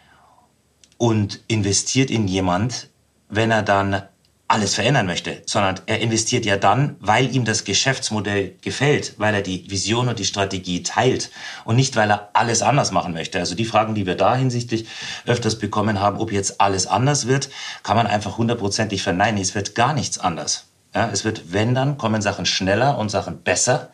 und 0.97 1.41
investiert 1.47 2.11
in 2.11 2.27
jemand, 2.27 2.89
wenn 3.29 3.51
er 3.51 3.63
dann 3.63 4.03
alles 4.47 4.75
verändern 4.75 5.07
möchte, 5.07 5.41
sondern 5.47 5.79
er 5.87 5.99
investiert 6.01 6.45
ja 6.45 6.55
dann, 6.55 6.97
weil 6.99 7.35
ihm 7.35 7.45
das 7.45 7.63
Geschäftsmodell 7.63 8.55
gefällt, 8.61 9.15
weil 9.17 9.33
er 9.33 9.41
die 9.41 9.69
Vision 9.71 10.07
und 10.07 10.19
die 10.19 10.25
Strategie 10.25 10.83
teilt 10.83 11.31
und 11.63 11.75
nicht, 11.75 11.95
weil 11.95 12.11
er 12.11 12.29
alles 12.33 12.61
anders 12.61 12.91
machen 12.91 13.13
möchte. 13.13 13.39
Also 13.39 13.55
die 13.55 13.65
Fragen, 13.65 13.95
die 13.95 14.05
wir 14.05 14.15
da 14.15 14.35
hinsichtlich 14.35 14.87
öfters 15.25 15.57
bekommen 15.57 15.99
haben, 15.99 16.19
ob 16.19 16.31
jetzt 16.31 16.61
alles 16.61 16.85
anders 16.85 17.27
wird, 17.27 17.49
kann 17.81 17.97
man 17.97 18.05
einfach 18.05 18.37
hundertprozentig 18.37 19.01
verneinen. 19.01 19.41
Es 19.41 19.55
wird 19.55 19.73
gar 19.73 19.93
nichts 19.93 20.19
anders. 20.19 20.65
Ja, 20.93 21.09
es 21.11 21.25
wird, 21.25 21.51
wenn 21.51 21.73
dann, 21.73 21.97
kommen 21.97 22.21
Sachen 22.21 22.45
schneller 22.45 22.99
und 22.99 23.09
Sachen 23.09 23.41
besser, 23.41 23.89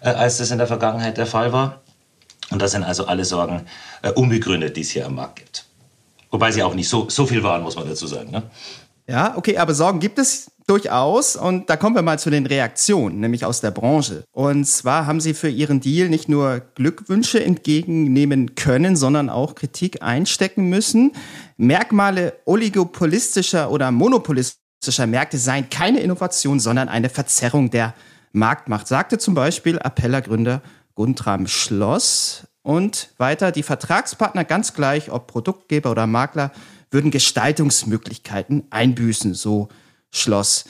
äh, 0.00 0.10
als 0.10 0.38
das 0.38 0.52
in 0.52 0.58
der 0.58 0.68
Vergangenheit 0.68 1.18
der 1.18 1.26
Fall 1.26 1.52
war. 1.52 1.82
Und 2.50 2.62
das 2.62 2.70
sind 2.70 2.84
also 2.84 3.06
alle 3.06 3.24
Sorgen 3.24 3.66
äh, 4.02 4.10
unbegründet, 4.12 4.76
die 4.76 4.82
es 4.82 4.90
hier 4.90 5.06
am 5.06 5.16
Markt 5.16 5.36
gibt. 5.36 5.64
Wobei 6.30 6.52
sie 6.52 6.62
auch 6.62 6.74
nicht 6.74 6.88
so, 6.88 7.08
so 7.10 7.26
viel 7.26 7.42
waren, 7.42 7.62
muss 7.62 7.76
man 7.76 7.88
dazu 7.88 8.06
sagen. 8.06 8.30
Ne? 8.30 8.44
Ja, 9.08 9.38
okay, 9.38 9.56
aber 9.56 9.72
Sorgen 9.74 10.00
gibt 10.00 10.18
es 10.18 10.50
durchaus. 10.66 11.34
Und 11.34 11.70
da 11.70 11.76
kommen 11.76 11.96
wir 11.96 12.02
mal 12.02 12.18
zu 12.18 12.28
den 12.28 12.44
Reaktionen, 12.44 13.20
nämlich 13.20 13.46
aus 13.46 13.62
der 13.62 13.70
Branche. 13.70 14.24
Und 14.32 14.66
zwar 14.66 15.06
haben 15.06 15.20
sie 15.20 15.32
für 15.32 15.48
ihren 15.48 15.80
Deal 15.80 16.10
nicht 16.10 16.28
nur 16.28 16.60
Glückwünsche 16.74 17.42
entgegennehmen 17.42 18.54
können, 18.54 18.94
sondern 18.94 19.30
auch 19.30 19.54
Kritik 19.54 20.02
einstecken 20.02 20.68
müssen. 20.68 21.12
Merkmale 21.56 22.34
oligopolistischer 22.44 23.70
oder 23.70 23.90
monopolistischer 23.90 25.06
Märkte 25.06 25.38
seien 25.38 25.70
keine 25.70 26.00
Innovation, 26.00 26.60
sondern 26.60 26.90
eine 26.90 27.08
Verzerrung 27.08 27.70
der 27.70 27.94
Marktmacht, 28.32 28.86
sagte 28.88 29.16
zum 29.16 29.34
Beispiel 29.34 29.78
Appellergründer 29.78 30.60
Guntram 30.94 31.46
Schloss. 31.46 32.46
Und 32.62 33.14
weiter, 33.16 33.52
die 33.52 33.62
Vertragspartner 33.62 34.44
ganz 34.44 34.74
gleich, 34.74 35.10
ob 35.10 35.28
Produktgeber 35.28 35.90
oder 35.90 36.06
Makler, 36.06 36.52
würden 36.90 37.10
Gestaltungsmöglichkeiten 37.10 38.64
einbüßen, 38.70 39.34
so 39.34 39.68
Schloss. 40.10 40.64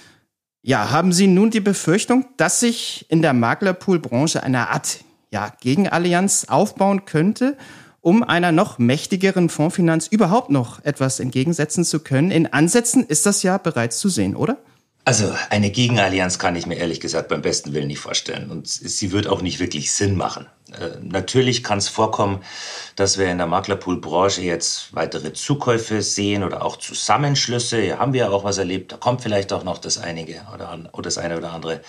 Ja, 0.62 0.90
haben 0.90 1.12
Sie 1.12 1.26
nun 1.26 1.50
die 1.50 1.60
Befürchtung, 1.60 2.26
dass 2.36 2.60
sich 2.60 3.06
in 3.08 3.22
der 3.22 3.32
Maklerpool-Branche 3.32 4.42
eine 4.42 4.68
Art 4.70 5.04
ja, 5.30 5.52
Gegenallianz 5.60 6.46
aufbauen 6.48 7.04
könnte, 7.04 7.56
um 8.00 8.22
einer 8.22 8.52
noch 8.52 8.78
mächtigeren 8.78 9.48
Fondsfinanz 9.48 10.06
überhaupt 10.06 10.50
noch 10.50 10.84
etwas 10.84 11.20
entgegensetzen 11.20 11.84
zu 11.84 12.00
können? 12.00 12.30
In 12.30 12.52
Ansätzen 12.52 13.04
ist 13.04 13.26
das 13.26 13.42
ja 13.42 13.58
bereits 13.58 13.98
zu 13.98 14.08
sehen, 14.08 14.34
oder? 14.34 14.58
Also 15.08 15.34
eine 15.48 15.70
Gegenallianz 15.70 16.38
kann 16.38 16.54
ich 16.54 16.66
mir 16.66 16.74
ehrlich 16.74 17.00
gesagt 17.00 17.28
beim 17.28 17.40
besten 17.40 17.72
Willen 17.72 17.86
nicht 17.86 17.98
vorstellen. 17.98 18.50
Und 18.50 18.68
sie 18.68 19.10
wird 19.10 19.26
auch 19.26 19.40
nicht 19.40 19.58
wirklich 19.58 19.90
Sinn 19.90 20.18
machen. 20.18 20.48
Äh, 20.70 20.98
natürlich 21.00 21.64
kann 21.64 21.78
es 21.78 21.88
vorkommen, 21.88 22.42
dass 22.94 23.16
wir 23.16 23.30
in 23.30 23.38
der 23.38 23.46
Maklerpool-Branche 23.46 24.42
jetzt 24.42 24.94
weitere 24.94 25.32
Zukäufe 25.32 26.02
sehen 26.02 26.44
oder 26.44 26.62
auch 26.62 26.76
Zusammenschlüsse. 26.76 27.80
Hier 27.80 27.98
haben 27.98 28.12
wir 28.12 28.20
ja 28.20 28.28
auch 28.28 28.44
was 28.44 28.58
erlebt. 28.58 28.92
Da 28.92 28.98
kommt 28.98 29.22
vielleicht 29.22 29.50
auch 29.54 29.64
noch 29.64 29.78
das 29.78 29.96
einige 29.96 30.42
oder, 30.52 30.78
oder 30.92 31.02
das 31.04 31.16
eine 31.16 31.38
oder 31.38 31.54
andere. 31.54 31.80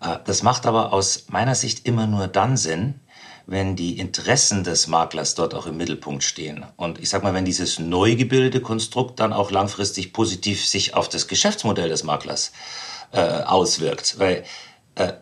Äh, 0.00 0.16
das 0.24 0.42
macht 0.42 0.64
aber 0.64 0.94
aus 0.94 1.26
meiner 1.28 1.54
Sicht 1.54 1.86
immer 1.86 2.06
nur 2.06 2.28
dann 2.28 2.56
Sinn, 2.56 2.98
wenn 3.48 3.76
die 3.76 3.98
Interessen 3.98 4.62
des 4.62 4.88
Maklers 4.88 5.34
dort 5.34 5.54
auch 5.54 5.66
im 5.66 5.78
Mittelpunkt 5.78 6.22
stehen. 6.22 6.66
Und 6.76 7.00
ich 7.00 7.08
sag 7.08 7.22
mal, 7.22 7.32
wenn 7.32 7.46
dieses 7.46 7.78
neu 7.78 8.14
gebildete 8.14 8.60
Konstrukt 8.60 9.20
dann 9.20 9.32
auch 9.32 9.50
langfristig 9.50 10.12
positiv 10.12 10.66
sich 10.66 10.92
auf 10.92 11.08
das 11.08 11.28
Geschäftsmodell 11.28 11.88
des 11.88 12.04
Maklers 12.04 12.52
äh, 13.12 13.20
auswirkt. 13.20 14.18
Weil 14.18 14.44
äh, 14.96 15.14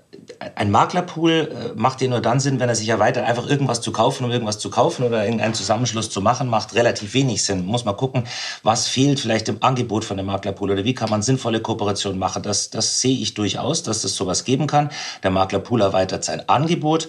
ein 0.54 0.70
Maklerpool 0.70 1.30
äh, 1.30 1.78
macht 1.78 2.00
dir 2.00 2.08
nur 2.08 2.20
dann 2.20 2.40
Sinn, 2.40 2.60
wenn 2.60 2.68
er 2.68 2.74
sich 2.74 2.88
erweitert. 2.88 3.26
Einfach 3.26 3.48
irgendwas 3.48 3.80
zu 3.80 3.92
kaufen, 3.92 4.24
um 4.24 4.30
irgendwas 4.30 4.58
zu 4.58 4.70
kaufen 4.70 5.04
oder 5.04 5.24
irgendeinen 5.24 5.54
Zusammenschluss 5.54 6.10
zu 6.10 6.20
machen, 6.20 6.48
macht 6.48 6.74
relativ 6.74 7.14
wenig 7.14 7.44
Sinn. 7.44 7.64
Muss 7.64 7.84
man 7.84 7.96
gucken, 7.96 8.24
was 8.62 8.88
fehlt 8.88 9.20
vielleicht 9.20 9.48
im 9.48 9.62
Angebot 9.62 10.04
von 10.04 10.16
dem 10.16 10.26
Maklerpool 10.26 10.70
oder 10.70 10.84
wie 10.84 10.94
kann 10.94 11.10
man 11.10 11.22
sinnvolle 11.22 11.60
Kooperationen 11.60 12.18
machen. 12.18 12.42
Das, 12.42 12.70
das 12.70 13.00
sehe 13.00 13.16
ich 13.16 13.34
durchaus, 13.34 13.82
dass 13.82 14.04
es 14.04 14.14
sowas 14.14 14.44
geben 14.44 14.66
kann. 14.66 14.90
Der 15.22 15.30
Maklerpool 15.30 15.80
erweitert 15.80 16.24
sein 16.24 16.48
Angebot, 16.48 17.08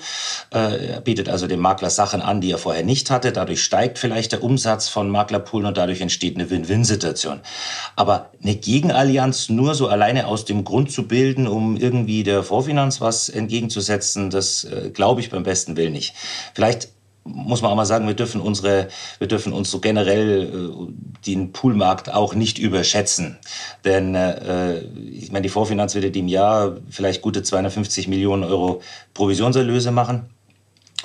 äh, 0.52 1.02
bietet 1.02 1.30
also 1.30 1.48
dem 1.48 1.60
Makler 1.60 1.90
Sachen 1.90 2.22
an, 2.22 2.42
die 2.42 2.52
er 2.52 2.58
vorher 2.58 2.84
nicht 2.84 3.12
hatte. 3.12 3.32
Dadurch 3.32 3.64
steigt 3.64 4.00
vielleicht 4.00 4.32
der 4.32 4.44
Umsatz 4.44 4.90
von 4.90 5.10
Maklerpoolen 5.10 5.68
und 5.68 5.78
dadurch 5.78 6.02
entsteht 6.02 6.36
eine 6.36 6.50
Win-Win-Situation. 6.50 7.42
Aber 7.96 8.32
eine 8.42 8.56
Gegenallianz 8.56 9.50
nur 9.50 9.76
so 9.76 9.88
alleine 9.88 10.28
aus 10.28 10.46
dem 10.46 10.64
Grund 10.64 10.92
zu 10.92 11.08
bilden, 11.08 11.48
um 11.48 11.78
irgendwie 11.78 12.24
der 12.24 12.44
Vorfinanz 12.44 12.97
was 13.02 13.30
entgegenzusetzen, 13.30 14.30
das 14.30 14.64
äh, 14.64 14.92
glaube 14.94 15.22
ich 15.22 15.30
beim 15.30 15.44
besten 15.44 15.78
Willen 15.78 15.94
nicht. 15.94 16.14
Vielleicht 16.54 16.90
muss 17.28 17.62
man 17.62 17.72
auch 17.72 17.76
mal 17.76 17.86
sagen, 17.86 18.08
wir 18.08 18.14
dürfen 18.14 18.42
unsere, 18.42 18.88
wir 19.20 19.28
dürfen 19.28 19.54
uns 19.54 19.70
so 19.70 19.80
generell 19.80 20.44
äh, 20.44 21.26
den 21.26 21.52
Poolmarkt 21.52 22.14
auch 22.14 22.34
nicht 22.34 22.58
überschätzen. 22.58 23.38
Denn 23.84 24.16
äh, 24.16 24.80
ich 25.12 25.32
meine, 25.32 25.44
die 25.44 25.50
Vorfinanz 25.50 25.96
wird 25.96 26.16
im 26.16 26.28
Jahr 26.28 26.78
vielleicht 26.90 27.22
gute 27.22 27.44
250 27.44 28.08
Millionen 28.08 28.44
Euro 28.44 28.82
Provisionserlöse 29.14 29.92
machen. 29.92 30.30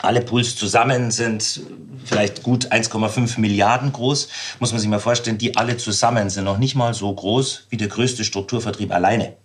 Alle 0.00 0.22
Pools 0.22 0.56
zusammen 0.56 1.10
sind 1.10 1.60
vielleicht 2.04 2.42
gut 2.42 2.72
1,5 2.72 3.38
Milliarden 3.38 3.92
groß. 3.92 4.28
Muss 4.58 4.72
man 4.72 4.80
sich 4.80 4.88
mal 4.88 4.98
vorstellen, 4.98 5.38
die 5.38 5.56
alle 5.56 5.76
zusammen 5.76 6.30
sind 6.30 6.44
noch 6.44 6.58
nicht 6.58 6.74
mal 6.74 6.94
so 6.94 7.12
groß 7.12 7.66
wie 7.68 7.76
der 7.76 7.88
größte 7.88 8.24
Strukturvertrieb 8.24 8.92
alleine. 8.92 9.36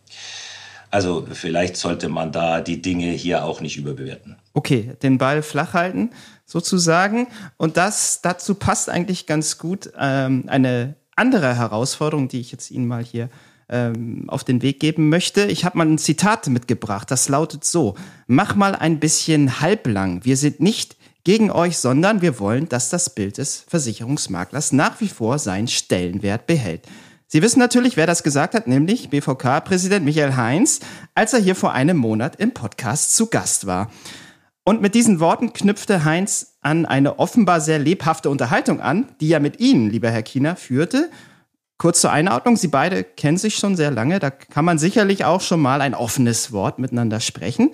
Also 0.89 1.27
vielleicht 1.31 1.75
sollte 1.75 2.09
man 2.09 2.31
da 2.31 2.61
die 2.61 2.81
Dinge 2.81 3.11
hier 3.11 3.43
auch 3.43 3.61
nicht 3.61 3.77
überbewerten. 3.77 4.37
Okay, 4.53 4.93
den 5.01 5.17
Ball 5.17 5.41
flach 5.41 5.73
halten 5.73 6.11
sozusagen. 6.45 7.27
Und 7.57 7.77
das 7.77 8.21
dazu 8.21 8.55
passt 8.55 8.89
eigentlich 8.89 9.25
ganz 9.25 9.57
gut 9.57 9.91
ähm, 9.99 10.45
eine 10.47 10.95
andere 11.15 11.55
Herausforderung, 11.55 12.27
die 12.27 12.39
ich 12.39 12.51
jetzt 12.51 12.71
Ihnen 12.71 12.87
mal 12.87 13.03
hier 13.03 13.29
ähm, 13.69 14.25
auf 14.27 14.43
den 14.43 14.61
Weg 14.61 14.79
geben 14.79 15.09
möchte. 15.09 15.45
Ich 15.45 15.65
habe 15.65 15.77
mal 15.77 15.87
ein 15.87 15.97
Zitat 15.97 16.47
mitgebracht, 16.47 17.11
das 17.11 17.27
lautet 17.27 17.65
so, 17.65 17.95
mach 18.27 18.55
mal 18.55 18.75
ein 18.75 18.99
bisschen 18.99 19.59
halblang. 19.59 20.23
Wir 20.23 20.37
sind 20.37 20.61
nicht 20.61 20.95
gegen 21.25 21.51
euch, 21.51 21.77
sondern 21.77 22.21
wir 22.21 22.39
wollen, 22.39 22.69
dass 22.69 22.89
das 22.89 23.09
Bild 23.09 23.37
des 23.37 23.65
Versicherungsmaklers 23.67 24.71
nach 24.71 25.01
wie 25.01 25.09
vor 25.09 25.39
seinen 25.39 25.67
Stellenwert 25.67 26.47
behält. 26.47 26.87
Sie 27.29 27.41
wissen 27.41 27.59
natürlich, 27.59 27.97
wer 27.97 28.07
das 28.07 28.23
gesagt 28.23 28.53
hat, 28.53 28.67
nämlich 28.67 29.09
BVK-Präsident 29.09 30.05
Michael 30.05 30.37
Heinz, 30.37 30.79
als 31.13 31.33
er 31.33 31.39
hier 31.39 31.55
vor 31.55 31.73
einem 31.73 31.97
Monat 31.97 32.37
im 32.37 32.53
Podcast 32.53 33.17
zu 33.17 33.27
Gast 33.27 33.67
war. 33.67 33.91
Und 34.63 34.81
mit 34.81 34.95
diesen 34.95 35.19
Worten 35.19 35.51
knüpfte 35.51 36.05
Heinz 36.05 36.57
an 36.61 36.85
eine 36.85 37.19
offenbar 37.19 37.59
sehr 37.59 37.79
lebhafte 37.79 38.29
Unterhaltung 38.29 38.79
an, 38.79 39.09
die 39.19 39.29
er 39.29 39.41
mit 39.41 39.59
Ihnen, 39.59 39.89
lieber 39.89 40.09
Herr 40.09 40.23
Kiener, 40.23 40.55
führte. 40.55 41.09
Kurz 41.77 41.99
zur 41.99 42.11
Einordnung, 42.11 42.55
Sie 42.55 42.69
beide 42.69 43.03
kennen 43.03 43.37
sich 43.37 43.55
schon 43.55 43.75
sehr 43.75 43.91
lange, 43.91 44.19
da 44.19 44.31
kann 44.31 44.63
man 44.63 44.77
sicherlich 44.77 45.25
auch 45.25 45.41
schon 45.41 45.59
mal 45.59 45.81
ein 45.81 45.95
offenes 45.95 46.53
Wort 46.53 46.79
miteinander 46.79 47.19
sprechen. 47.19 47.71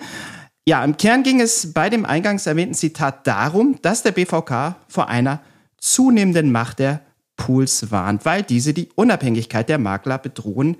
Ja, 0.66 0.84
im 0.84 0.96
Kern 0.96 1.22
ging 1.22 1.40
es 1.40 1.72
bei 1.72 1.90
dem 1.90 2.04
eingangs 2.04 2.46
erwähnten 2.46 2.74
Zitat 2.74 3.24
darum, 3.26 3.78
dass 3.82 4.02
der 4.02 4.12
BVK 4.12 4.76
vor 4.88 5.08
einer 5.08 5.40
zunehmenden 5.78 6.50
Macht 6.50 6.80
der 6.80 7.02
Pools 7.36 7.90
warnt, 7.90 8.24
weil 8.24 8.42
diese 8.42 8.74
die 8.74 8.88
Unabhängigkeit 8.94 9.68
der 9.68 9.78
Makler 9.78 10.18
bedrohen 10.18 10.76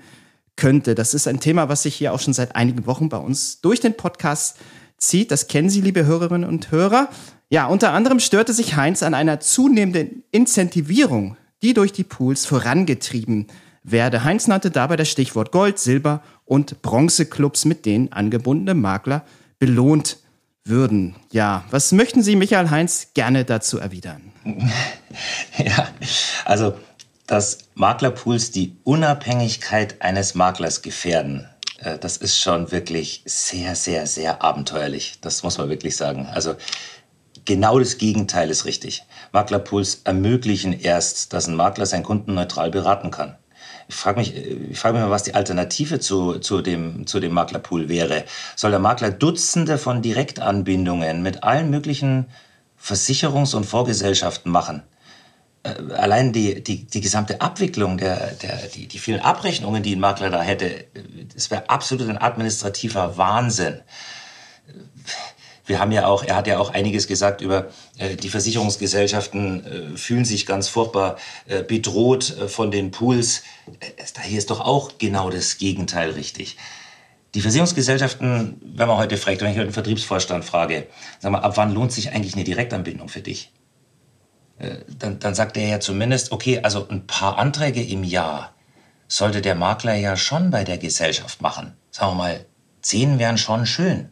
könnte. 0.55 0.95
Das 0.95 1.13
ist 1.13 1.27
ein 1.27 1.39
Thema, 1.39 1.69
was 1.69 1.83
sich 1.83 1.95
hier 1.95 2.13
auch 2.13 2.19
schon 2.19 2.33
seit 2.33 2.55
einigen 2.55 2.85
Wochen 2.85 3.09
bei 3.09 3.17
uns 3.17 3.61
durch 3.61 3.79
den 3.79 3.97
Podcast 3.97 4.57
zieht. 4.97 5.31
Das 5.31 5.47
kennen 5.47 5.69
Sie, 5.69 5.81
liebe 5.81 6.05
Hörerinnen 6.05 6.47
und 6.47 6.71
Hörer. 6.71 7.09
Ja, 7.49 7.67
unter 7.67 7.91
anderem 7.93 8.19
störte 8.19 8.53
sich 8.53 8.75
Heinz 8.75 9.03
an 9.03 9.13
einer 9.13 9.39
zunehmenden 9.39 10.23
Incentivierung, 10.31 11.37
die 11.61 11.73
durch 11.73 11.91
die 11.91 12.03
Pools 12.03 12.45
vorangetrieben 12.45 13.47
werde. 13.83 14.23
Heinz 14.23 14.47
nannte 14.47 14.71
dabei 14.71 14.95
das 14.95 15.09
Stichwort 15.09 15.51
Gold, 15.51 15.77
Silber 15.77 16.21
und 16.45 16.81
Bronzeclubs, 16.81 17.65
mit 17.65 17.85
denen 17.85 18.11
angebundene 18.11 18.73
Makler 18.73 19.25
belohnt 19.59 20.17
würden. 20.65 21.15
Ja, 21.31 21.63
was 21.69 21.91
möchten 21.91 22.23
Sie, 22.23 22.35
Michael 22.35 22.69
Heinz, 22.71 23.09
gerne 23.13 23.45
dazu 23.45 23.77
erwidern? 23.79 24.31
ja, 25.57 25.87
also, 26.43 26.77
dass 27.27 27.59
Maklerpools 27.75 28.51
die 28.51 28.75
Unabhängigkeit 28.83 30.01
eines 30.01 30.35
Maklers 30.35 30.81
gefährden, 30.81 31.47
äh, 31.79 31.97
das 31.97 32.17
ist 32.17 32.39
schon 32.39 32.71
wirklich 32.71 33.21
sehr, 33.25 33.75
sehr, 33.75 34.07
sehr 34.07 34.43
abenteuerlich. 34.43 35.19
Das 35.21 35.43
muss 35.43 35.57
man 35.57 35.69
wirklich 35.69 35.95
sagen. 35.95 36.27
Also, 36.33 36.55
genau 37.45 37.79
das 37.79 37.97
Gegenteil 37.97 38.49
ist 38.49 38.65
richtig. 38.65 39.03
Maklerpools 39.31 40.01
ermöglichen 40.03 40.73
erst, 40.73 41.33
dass 41.33 41.47
ein 41.47 41.55
Makler 41.55 41.85
seinen 41.85 42.03
Kunden 42.03 42.33
neutral 42.33 42.71
beraten 42.71 43.11
kann. 43.11 43.37
Ich 43.87 43.95
frage 43.95 44.19
mich, 44.19 44.35
ich 44.35 44.79
frage 44.79 44.95
mich 44.95 45.03
mal, 45.03 45.11
was 45.11 45.23
die 45.23 45.35
Alternative 45.35 45.99
zu, 45.99 46.39
zu, 46.39 46.61
dem, 46.61 47.05
zu 47.05 47.19
dem 47.19 47.33
Maklerpool 47.33 47.87
wäre. 47.87 48.25
Soll 48.55 48.71
der 48.71 48.79
Makler 48.79 49.11
Dutzende 49.11 49.77
von 49.77 50.01
Direktanbindungen 50.01 51.21
mit 51.21 51.43
allen 51.43 51.69
möglichen 51.69 52.25
Versicherungs- 52.81 53.55
und 53.55 53.65
Vorgesellschaften 53.65 54.51
machen? 54.51 54.83
äh, 55.65 55.93
allein 55.93 56.31
die, 56.31 56.63
die, 56.63 56.85
die 56.85 57.01
gesamte 57.01 57.41
Abwicklung, 57.41 57.97
der, 57.97 58.33
der, 58.33 58.67
die, 58.67 58.87
die 58.87 58.99
vielen 58.99 59.19
Abrechnungen, 59.19 59.83
die 59.83 59.95
ein 59.95 59.99
Makler 59.99 60.29
da 60.29 60.41
hätte, 60.41 60.85
das 61.33 61.51
wäre 61.51 61.69
absolut 61.69 62.07
ein 62.07 62.21
administrativer 62.21 63.17
Wahnsinn. 63.17 63.81
Wir 65.65 65.79
haben 65.79 65.91
ja 65.91 66.07
auch, 66.07 66.23
er 66.23 66.35
hat 66.35 66.47
ja 66.47 66.59
auch 66.59 66.71
einiges 66.73 67.07
gesagt 67.07 67.41
über 67.41 67.67
äh, 67.97 68.15
die 68.15 68.29
Versicherungsgesellschaften 68.29 69.93
äh, 69.93 69.97
fühlen 69.97 70.25
sich 70.25 70.45
ganz 70.45 70.67
furchtbar 70.67 71.17
äh, 71.47 71.63
bedroht 71.63 72.37
äh, 72.37 72.47
von 72.47 72.71
den 72.71 72.91
Pools. 72.91 73.43
Äh, 73.79 74.21
hier 74.23 74.37
ist 74.37 74.49
doch 74.49 74.61
auch 74.61 74.97
genau 74.97 75.29
das 75.29 75.57
Gegenteil 75.57 76.11
richtig. 76.11 76.57
Die 77.33 77.41
Versicherungsgesellschaften, 77.41 78.61
wenn 78.63 78.87
man 78.87 78.97
heute 78.97 79.17
fragt, 79.17 79.41
wenn 79.41 79.49
ich 79.49 79.57
heute 79.57 79.63
einen 79.63 79.73
Vertriebsvorstand 79.73 80.45
frage, 80.45 80.87
sag 81.19 81.31
mal, 81.31 81.39
ab 81.39 81.57
wann 81.57 81.73
lohnt 81.73 81.91
sich 81.91 82.11
eigentlich 82.11 82.35
eine 82.35 82.43
Direktanbindung 82.43 83.09
für 83.09 83.21
dich? 83.21 83.51
Äh, 84.59 84.77
dann, 84.99 85.19
dann 85.19 85.35
sagt 85.35 85.57
er 85.57 85.67
ja 85.67 85.79
zumindest, 85.79 86.31
okay, 86.31 86.59
also 86.61 86.87
ein 86.87 87.07
paar 87.07 87.37
Anträge 87.37 87.83
im 87.83 88.03
Jahr 88.03 88.53
sollte 89.07 89.41
der 89.41 89.55
Makler 89.55 89.95
ja 89.95 90.15
schon 90.15 90.49
bei 90.49 90.63
der 90.63 90.77
Gesellschaft 90.77 91.41
machen. 91.41 91.75
Sagen 91.91 92.11
wir 92.11 92.15
mal, 92.15 92.45
zehn 92.81 93.19
wären 93.19 93.37
schon 93.37 93.65
schön. 93.65 94.11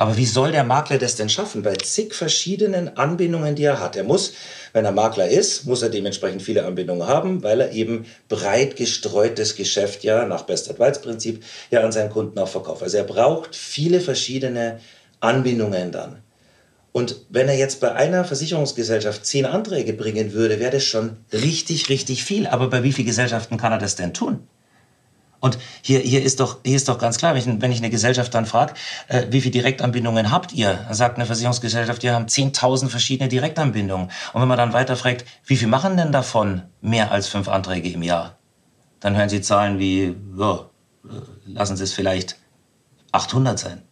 Aber 0.00 0.16
wie 0.16 0.24
soll 0.24 0.50
der 0.50 0.64
Makler 0.64 0.96
das 0.96 1.16
denn 1.16 1.28
schaffen? 1.28 1.62
Bei 1.62 1.74
zig 1.74 2.14
verschiedenen 2.14 2.96
Anbindungen, 2.96 3.54
die 3.54 3.64
er 3.64 3.80
hat. 3.80 3.96
Er 3.96 4.04
muss, 4.04 4.32
wenn 4.72 4.86
er 4.86 4.92
Makler 4.92 5.28
ist, 5.28 5.66
muss 5.66 5.82
er 5.82 5.90
dementsprechend 5.90 6.40
viele 6.40 6.64
Anbindungen 6.64 7.06
haben, 7.06 7.42
weil 7.42 7.60
er 7.60 7.72
eben 7.72 8.06
breit 8.30 8.76
gestreutes 8.76 9.56
Geschäft 9.56 10.02
ja 10.02 10.24
nach 10.24 10.44
Best 10.44 10.70
Advice 10.70 11.02
Prinzip 11.02 11.44
ja 11.70 11.82
an 11.82 11.92
seinen 11.92 12.08
Kunden 12.08 12.38
auch 12.38 12.48
verkauft. 12.48 12.82
Also 12.82 12.96
er 12.96 13.04
braucht 13.04 13.54
viele 13.54 14.00
verschiedene 14.00 14.80
Anbindungen 15.20 15.92
dann. 15.92 16.22
Und 16.92 17.16
wenn 17.28 17.48
er 17.48 17.58
jetzt 17.58 17.80
bei 17.80 17.92
einer 17.92 18.24
Versicherungsgesellschaft 18.24 19.26
zehn 19.26 19.44
Anträge 19.44 19.92
bringen 19.92 20.32
würde, 20.32 20.60
wäre 20.60 20.72
das 20.72 20.84
schon 20.84 21.18
richtig, 21.30 21.90
richtig 21.90 22.24
viel. 22.24 22.46
Aber 22.46 22.70
bei 22.70 22.82
wie 22.82 22.92
vielen 22.92 23.08
Gesellschaften 23.08 23.58
kann 23.58 23.72
er 23.72 23.78
das 23.78 23.96
denn 23.96 24.14
tun? 24.14 24.48
Und 25.40 25.58
hier, 25.82 26.00
hier, 26.00 26.22
ist 26.22 26.38
doch, 26.38 26.58
hier 26.64 26.76
ist 26.76 26.88
doch 26.88 26.98
ganz 26.98 27.16
klar, 27.16 27.34
wenn 27.34 27.40
ich, 27.40 27.62
wenn 27.62 27.72
ich 27.72 27.78
eine 27.78 27.90
Gesellschaft 27.90 28.34
dann 28.34 28.46
frage, 28.46 28.74
äh, 29.08 29.26
wie 29.30 29.40
viele 29.40 29.52
Direktanbindungen 29.52 30.30
habt 30.30 30.52
ihr? 30.52 30.74
Dann 30.74 30.94
sagt 30.94 31.16
eine 31.16 31.26
Versicherungsgesellschaft, 31.26 32.02
wir 32.02 32.14
haben 32.14 32.26
10.000 32.26 32.88
verschiedene 32.88 33.28
Direktanbindungen. 33.28 34.10
Und 34.32 34.40
wenn 34.40 34.48
man 34.48 34.58
dann 34.58 34.74
weiter 34.74 34.96
fragt, 34.96 35.24
wie 35.46 35.56
viel 35.56 35.68
machen 35.68 35.96
denn 35.96 36.12
davon 36.12 36.62
mehr 36.82 37.10
als 37.10 37.28
fünf 37.28 37.48
Anträge 37.48 37.88
im 37.90 38.02
Jahr? 38.02 38.36
Dann 39.00 39.16
hören 39.16 39.30
Sie 39.30 39.40
Zahlen 39.40 39.78
wie, 39.78 40.14
ja, 40.38 40.66
äh, 41.04 41.08
lassen 41.46 41.76
Sie 41.76 41.84
es 41.84 41.94
vielleicht 41.94 42.36
800 43.12 43.58
sein. 43.58 43.82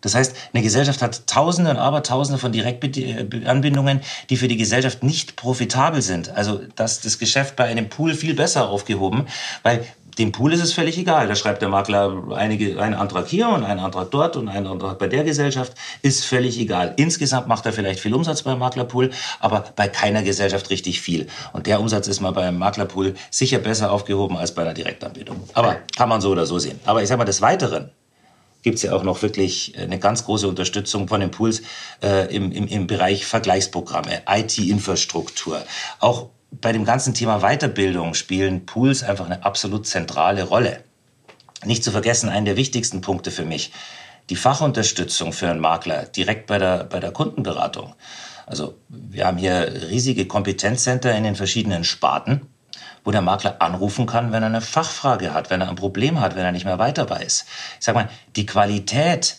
Das 0.00 0.14
heißt, 0.14 0.34
eine 0.52 0.62
Gesellschaft 0.62 1.02
hat 1.02 1.26
Tausende 1.26 1.70
und 1.70 1.76
Abertausende 1.76 2.38
von 2.38 2.52
Direktanbindungen, 2.52 4.00
die 4.30 4.36
für 4.36 4.48
die 4.48 4.56
Gesellschaft 4.56 5.02
nicht 5.02 5.36
profitabel 5.36 6.02
sind. 6.02 6.30
Also 6.30 6.60
dass 6.76 7.00
das 7.00 7.18
Geschäft 7.18 7.56
bei 7.56 7.64
einem 7.64 7.88
Pool 7.88 8.14
viel 8.14 8.34
besser 8.34 8.68
aufgehoben, 8.68 9.26
weil 9.62 9.84
dem 10.18 10.32
Pool 10.32 10.52
ist 10.52 10.62
es 10.62 10.72
völlig 10.72 10.98
egal. 10.98 11.28
Da 11.28 11.36
schreibt 11.36 11.62
der 11.62 11.68
Makler 11.68 12.24
einige, 12.34 12.80
einen 12.80 12.94
Antrag 12.94 13.28
hier 13.28 13.48
und 13.48 13.64
einen 13.64 13.80
Antrag 13.80 14.10
dort 14.10 14.36
und 14.36 14.48
einen 14.48 14.66
Antrag 14.66 14.98
bei 14.98 15.06
der 15.06 15.22
Gesellschaft. 15.22 15.74
Ist 16.02 16.24
völlig 16.24 16.58
egal. 16.58 16.94
Insgesamt 16.96 17.46
macht 17.46 17.64
er 17.66 17.72
vielleicht 17.72 18.00
viel 18.00 18.14
Umsatz 18.14 18.42
beim 18.42 18.58
Maklerpool, 18.58 19.10
aber 19.38 19.64
bei 19.76 19.88
keiner 19.88 20.22
Gesellschaft 20.22 20.70
richtig 20.70 21.00
viel. 21.00 21.28
Und 21.52 21.66
der 21.66 21.80
Umsatz 21.80 22.08
ist 22.08 22.20
mal 22.20 22.32
beim 22.32 22.58
Maklerpool 22.58 23.14
sicher 23.30 23.58
besser 23.58 23.92
aufgehoben 23.92 24.36
als 24.36 24.52
bei 24.52 24.62
einer 24.62 24.74
Direktanbindung. 24.74 25.48
Aber 25.54 25.76
kann 25.96 26.08
man 26.08 26.20
so 26.20 26.30
oder 26.30 26.46
so 26.46 26.58
sehen. 26.58 26.80
Aber 26.84 27.02
ich 27.02 27.08
sag 27.08 27.18
mal, 27.18 27.24
des 27.24 27.40
Weiteren 27.40 27.90
gibt 28.62 28.76
es 28.76 28.82
ja 28.82 28.92
auch 28.92 29.04
noch 29.04 29.22
wirklich 29.22 29.74
eine 29.78 29.98
ganz 29.98 30.24
große 30.24 30.48
Unterstützung 30.48 31.06
von 31.06 31.20
den 31.20 31.30
Pools 31.30 31.62
äh, 32.02 32.34
im, 32.34 32.50
im, 32.50 32.66
im 32.66 32.86
Bereich 32.86 33.24
Vergleichsprogramme, 33.24 34.22
IT-Infrastruktur. 34.28 35.62
Auch 36.00 36.30
bei 36.50 36.72
dem 36.72 36.84
ganzen 36.84 37.14
Thema 37.14 37.40
Weiterbildung 37.40 38.14
spielen 38.14 38.66
Pools 38.66 39.02
einfach 39.02 39.26
eine 39.26 39.44
absolut 39.44 39.86
zentrale 39.86 40.44
Rolle. 40.44 40.84
Nicht 41.64 41.84
zu 41.84 41.90
vergessen, 41.90 42.28
einen 42.28 42.46
der 42.46 42.56
wichtigsten 42.56 43.00
Punkte 43.00 43.30
für 43.30 43.44
mich, 43.44 43.72
die 44.30 44.36
Fachunterstützung 44.36 45.32
für 45.32 45.48
einen 45.48 45.60
Makler 45.60 46.04
direkt 46.04 46.46
bei 46.46 46.58
der, 46.58 46.84
bei 46.84 47.00
der 47.00 47.12
Kundenberatung. 47.12 47.94
Also 48.46 48.78
wir 48.88 49.26
haben 49.26 49.36
hier 49.36 49.90
riesige 49.90 50.26
Kompetenzcenter 50.26 51.14
in 51.14 51.24
den 51.24 51.36
verschiedenen 51.36 51.84
Sparten, 51.84 52.46
wo 53.04 53.10
der 53.10 53.20
Makler 53.22 53.60
anrufen 53.60 54.06
kann, 54.06 54.32
wenn 54.32 54.42
er 54.42 54.48
eine 54.48 54.60
Fachfrage 54.60 55.34
hat, 55.34 55.50
wenn 55.50 55.60
er 55.60 55.68
ein 55.68 55.76
Problem 55.76 56.20
hat, 56.20 56.34
wenn 56.34 56.44
er 56.44 56.52
nicht 56.52 56.64
mehr 56.64 56.78
weiter 56.78 57.08
weiß. 57.08 57.46
Ich 57.78 57.84
sag 57.84 57.94
mal, 57.94 58.08
die 58.36 58.46
Qualität 58.46 59.38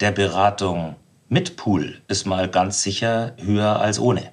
der 0.00 0.10
Beratung 0.10 0.96
mit 1.28 1.56
Pool 1.56 2.02
ist 2.08 2.26
mal 2.26 2.48
ganz 2.48 2.82
sicher 2.82 3.34
höher 3.38 3.80
als 3.80 3.98
ohne. 3.98 4.32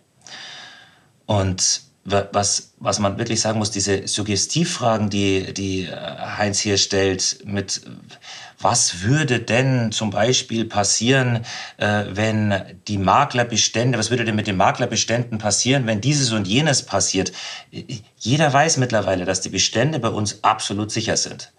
Und 1.26 1.89
was, 2.12 2.74
was 2.78 3.00
man 3.00 3.18
wirklich 3.18 3.42
sagen 3.42 3.60
muss, 3.60 3.72
diese 3.72 4.08
Suggestivfragen, 4.08 5.10
die, 5.10 5.54
die 5.54 5.86
äh, 5.86 5.96
Heinz 6.38 6.60
hier 6.60 6.78
stellt, 6.78 7.40
mit 7.46 7.82
was 8.62 9.04
würde 9.04 9.40
denn 9.40 9.92
zum 9.92 10.10
Beispiel 10.10 10.66
passieren, 10.66 11.46
äh, 11.78 12.06
wenn 12.10 12.54
die 12.88 12.98
Maklerbestände, 12.98 13.98
was 13.98 14.10
würde 14.10 14.26
denn 14.26 14.36
mit 14.36 14.48
den 14.48 14.58
Maklerbeständen 14.58 15.38
passieren, 15.38 15.88
wenn 15.88 16.02
dieses 16.02 16.32
und 16.32 16.48
jenes 16.48 16.84
passiert? 16.84 17.32
Jeder 18.18 18.52
weiß 18.52 18.78
mittlerweile, 18.78 19.26
dass 19.26 19.42
die 19.42 19.50
Bestände 19.50 20.00
bei 20.00 20.10
uns 20.10 20.44
absolut 20.44 20.92
sicher 20.92 21.16
sind. 21.16 21.54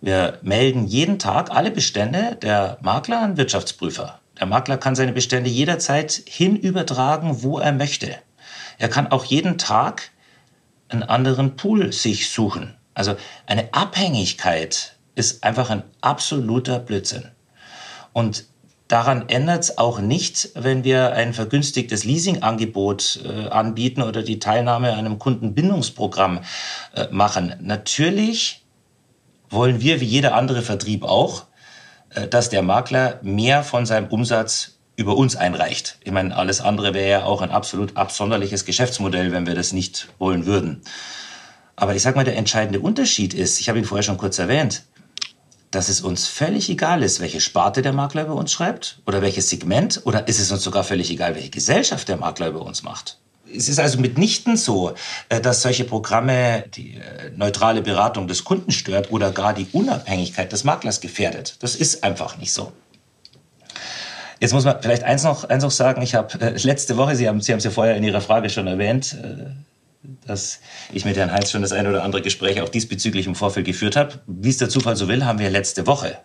Wir 0.00 0.38
melden 0.42 0.86
jeden 0.86 1.18
Tag 1.18 1.50
alle 1.50 1.70
Bestände 1.70 2.38
der 2.40 2.78
Makler 2.82 3.20
an 3.20 3.36
Wirtschaftsprüfer. 3.36 4.20
Der 4.38 4.46
Makler 4.46 4.78
kann 4.78 4.94
seine 4.94 5.12
Bestände 5.12 5.50
jederzeit 5.50 6.22
hinübertragen, 6.26 7.42
wo 7.42 7.58
er 7.58 7.72
möchte. 7.72 8.16
Er 8.78 8.88
kann 8.88 9.08
auch 9.08 9.24
jeden 9.24 9.58
Tag 9.58 10.10
einen 10.88 11.02
anderen 11.02 11.56
Pool 11.56 11.92
sich 11.92 12.30
suchen. 12.30 12.76
Also 12.94 13.16
eine 13.46 13.74
Abhängigkeit 13.74 14.96
ist 15.14 15.44
einfach 15.44 15.70
ein 15.70 15.82
absoluter 16.00 16.78
Blödsinn. 16.78 17.28
Und 18.12 18.46
daran 18.88 19.28
ändert 19.28 19.64
es 19.64 19.78
auch 19.78 20.00
nicht, 20.00 20.50
wenn 20.54 20.82
wir 20.82 21.12
ein 21.12 21.34
vergünstigtes 21.34 22.04
Leasingangebot 22.04 23.20
äh, 23.24 23.48
anbieten 23.48 24.02
oder 24.02 24.22
die 24.22 24.38
Teilnahme 24.38 24.92
an 24.92 25.00
einem 25.00 25.18
Kundenbindungsprogramm 25.18 26.40
äh, 26.94 27.06
machen. 27.10 27.54
Natürlich 27.60 28.64
wollen 29.50 29.80
wir, 29.80 30.00
wie 30.00 30.06
jeder 30.06 30.34
andere 30.34 30.62
Vertrieb 30.62 31.04
auch, 31.04 31.44
äh, 32.10 32.26
dass 32.28 32.48
der 32.48 32.62
Makler 32.62 33.18
mehr 33.22 33.62
von 33.62 33.86
seinem 33.86 34.08
Umsatz 34.08 34.77
über 34.98 35.16
uns 35.16 35.36
einreicht. 35.36 35.96
Ich 36.02 36.10
meine, 36.10 36.36
alles 36.36 36.60
andere 36.60 36.92
wäre 36.92 37.08
ja 37.08 37.24
auch 37.24 37.40
ein 37.40 37.52
absolut 37.52 37.96
absonderliches 37.96 38.64
Geschäftsmodell, 38.64 39.30
wenn 39.30 39.46
wir 39.46 39.54
das 39.54 39.72
nicht 39.72 40.08
wollen 40.18 40.44
würden. 40.44 40.82
Aber 41.76 41.94
ich 41.94 42.02
sag 42.02 42.16
mal, 42.16 42.24
der 42.24 42.36
entscheidende 42.36 42.80
Unterschied 42.80 43.32
ist, 43.32 43.60
ich 43.60 43.68
habe 43.68 43.78
ihn 43.78 43.84
vorher 43.84 44.02
schon 44.02 44.18
kurz 44.18 44.40
erwähnt, 44.40 44.82
dass 45.70 45.88
es 45.88 46.00
uns 46.00 46.26
völlig 46.26 46.68
egal 46.68 47.04
ist, 47.04 47.20
welche 47.20 47.40
Sparte 47.40 47.80
der 47.80 47.92
Makler 47.92 48.24
über 48.24 48.34
uns 48.34 48.50
schreibt 48.50 48.98
oder 49.06 49.22
welches 49.22 49.48
Segment 49.48 50.02
oder 50.04 50.26
ist 50.26 50.40
es 50.40 50.50
uns 50.50 50.64
sogar 50.64 50.82
völlig 50.82 51.10
egal, 51.12 51.36
welche 51.36 51.50
Gesellschaft 51.50 52.08
der 52.08 52.16
Makler 52.16 52.48
über 52.48 52.62
uns 52.62 52.82
macht. 52.82 53.18
Es 53.54 53.68
ist 53.68 53.78
also 53.78 54.00
mitnichten 54.00 54.56
so, 54.56 54.94
äh, 55.28 55.40
dass 55.40 55.62
solche 55.62 55.84
Programme 55.84 56.64
die 56.74 56.94
äh, 56.96 57.30
neutrale 57.36 57.82
Beratung 57.82 58.26
des 58.26 58.42
Kunden 58.42 58.72
stört 58.72 59.12
oder 59.12 59.30
gar 59.30 59.54
die 59.54 59.68
Unabhängigkeit 59.72 60.50
des 60.50 60.64
Maklers 60.64 61.00
gefährdet. 61.00 61.54
Das 61.60 61.76
ist 61.76 62.02
einfach 62.02 62.36
nicht 62.36 62.52
so. 62.52 62.72
Jetzt 64.40 64.52
muss 64.52 64.64
man 64.64 64.80
vielleicht 64.80 65.02
eins 65.02 65.24
noch, 65.24 65.44
eins 65.44 65.62
noch 65.62 65.70
sagen. 65.70 66.02
Ich 66.02 66.14
habe 66.14 66.40
äh, 66.40 66.56
letzte 66.62 66.96
Woche, 66.96 67.16
Sie 67.16 67.28
haben 67.28 67.40
Sie 67.40 67.52
haben 67.52 67.58
es 67.58 67.64
ja 67.64 67.70
vorher 67.70 67.96
in 67.96 68.04
Ihrer 68.04 68.20
Frage 68.20 68.50
schon 68.50 68.66
erwähnt, 68.66 69.16
äh, 69.22 69.50
dass 70.26 70.60
ich 70.92 71.04
mit 71.04 71.16
Herrn 71.16 71.32
Heinz 71.32 71.50
schon 71.50 71.62
das 71.62 71.72
eine 71.72 71.88
oder 71.88 72.04
andere 72.04 72.22
Gespräch 72.22 72.60
auch 72.60 72.68
diesbezüglich 72.68 73.26
im 73.26 73.34
Vorfeld 73.34 73.66
geführt 73.66 73.96
habe. 73.96 74.20
Wie 74.26 74.50
es 74.50 74.58
der 74.58 74.68
Zufall 74.68 74.96
so 74.96 75.08
will, 75.08 75.24
haben 75.24 75.38
wir 75.38 75.50
letzte 75.50 75.86
Woche 75.86 76.18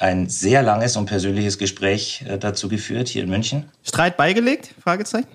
ein 0.00 0.28
sehr 0.28 0.62
langes 0.62 0.96
und 0.96 1.06
persönliches 1.06 1.58
Gespräch 1.58 2.24
äh, 2.26 2.38
dazu 2.38 2.68
geführt 2.68 3.08
hier 3.08 3.22
in 3.22 3.30
München. 3.30 3.70
Streit 3.82 4.16
beigelegt? 4.16 4.70
Fragezeichen. 4.82 5.28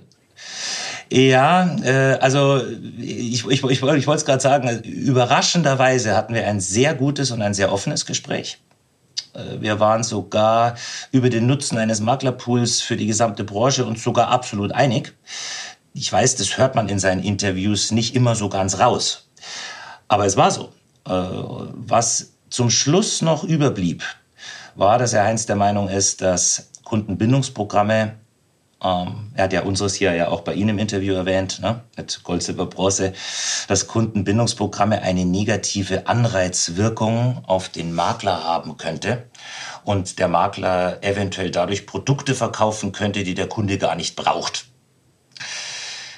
Ja, 1.11 1.77
äh, 1.83 2.17
also 2.19 2.61
ich, 2.97 3.45
ich, 3.45 3.63
ich, 3.63 3.63
ich 3.63 3.81
wollte 3.83 4.09
es 4.09 4.25
gerade 4.25 4.41
sagen, 4.41 4.81
überraschenderweise 4.83 6.15
hatten 6.15 6.33
wir 6.33 6.47
ein 6.47 6.59
sehr 6.59 6.95
gutes 6.95 7.29
und 7.31 7.41
ein 7.43 7.53
sehr 7.53 7.71
offenes 7.71 8.05
Gespräch. 8.05 8.57
Äh, 9.33 9.61
wir 9.61 9.79
waren 9.79 10.03
sogar 10.03 10.75
über 11.11 11.29
den 11.29 11.47
Nutzen 11.47 11.77
eines 11.77 11.99
Maklerpools 11.99 12.81
für 12.81 12.97
die 12.97 13.07
gesamte 13.07 13.43
Branche 13.43 13.85
uns 13.85 14.03
sogar 14.03 14.29
absolut 14.29 14.71
einig. 14.71 15.13
Ich 15.93 16.11
weiß, 16.11 16.35
das 16.35 16.57
hört 16.57 16.75
man 16.75 16.89
in 16.89 16.99
seinen 16.99 17.23
Interviews 17.23 17.91
nicht 17.91 18.15
immer 18.15 18.35
so 18.35 18.49
ganz 18.49 18.79
raus. 18.79 19.29
Aber 20.07 20.25
es 20.25 20.37
war 20.37 20.51
so. 20.51 20.69
Äh, 21.07 21.11
was 21.11 22.33
zum 22.49 22.69
Schluss 22.69 23.21
noch 23.21 23.43
überblieb, 23.43 24.03
war, 24.75 24.97
dass 24.97 25.13
er 25.13 25.23
Heinz 25.23 25.45
der 25.45 25.55
Meinung 25.55 25.87
ist, 25.87 26.21
dass 26.21 26.69
Kundenbindungsprogramme 26.83 28.15
ähm, 28.85 29.31
er 29.33 29.45
hat 29.45 29.53
ja 29.53 29.63
unseres 29.63 29.95
hier 29.95 30.13
ja 30.13 30.27
auch 30.27 30.41
bei 30.41 30.53
Ihnen 30.53 30.69
im 30.69 30.79
Interview 30.79 31.15
erwähnt, 31.15 31.59
ne, 31.59 31.81
mit 31.97 32.23
Gold, 32.23 32.43
Silber, 32.43 32.67
Bronze, 32.67 33.13
dass 33.67 33.87
Kundenbindungsprogramme 33.87 35.01
eine 35.01 35.25
negative 35.25 36.07
Anreizwirkung 36.07 37.43
auf 37.47 37.69
den 37.69 37.93
Makler 37.93 38.43
haben 38.43 38.77
könnte 38.77 39.23
und 39.83 40.19
der 40.19 40.27
Makler 40.27 41.03
eventuell 41.03 41.49
dadurch 41.49 41.87
Produkte 41.87 42.35
verkaufen 42.35 42.91
könnte, 42.91 43.23
die 43.23 43.33
der 43.33 43.47
Kunde 43.47 43.77
gar 43.77 43.95
nicht 43.95 44.15
braucht. 44.15 44.67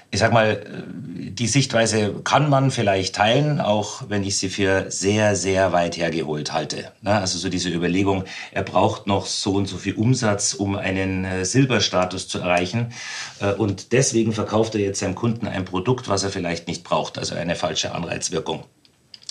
Ich 0.09 0.19
sag 0.19 0.31
mal, 0.31 0.65
die 0.93 1.47
Sichtweise 1.47 2.13
kann 2.23 2.49
man 2.49 2.71
vielleicht 2.71 3.15
teilen, 3.15 3.59
auch 3.59 4.03
wenn 4.07 4.23
ich 4.23 4.39
sie 4.39 4.49
für 4.49 4.89
sehr, 4.89 5.35
sehr 5.35 5.73
weit 5.73 5.97
hergeholt 5.97 6.53
halte. 6.53 6.91
Ne? 7.01 7.13
Also 7.13 7.37
so 7.37 7.49
diese 7.49 7.69
Überlegung, 7.69 8.23
er 8.51 8.63
braucht 8.63 9.05
noch 9.05 9.25
so 9.25 9.53
und 9.53 9.67
so 9.67 9.77
viel 9.77 9.95
Umsatz, 9.95 10.53
um 10.53 10.75
einen 10.75 11.25
äh, 11.25 11.45
Silberstatus 11.45 12.27
zu 12.27 12.39
erreichen. 12.39 12.93
Äh, 13.39 13.53
und 13.53 13.91
deswegen 13.91 14.31
verkauft 14.33 14.75
er 14.75 14.81
jetzt 14.81 14.99
seinem 14.99 15.15
Kunden 15.15 15.47
ein 15.47 15.65
Produkt, 15.65 16.07
was 16.07 16.23
er 16.23 16.29
vielleicht 16.29 16.67
nicht 16.67 16.83
braucht, 16.83 17.17
also 17.17 17.35
eine 17.35 17.55
falsche 17.55 17.93
Anreizwirkung. 17.93 18.63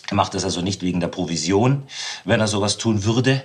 Er 0.08 0.14
macht 0.14 0.34
das 0.34 0.44
also 0.44 0.60
nicht 0.60 0.82
wegen 0.82 1.00
der 1.00 1.08
Provision, 1.08 1.84
wenn 2.24 2.38
er 2.38 2.46
sowas 2.46 2.76
tun 2.76 3.02
würde, 3.04 3.42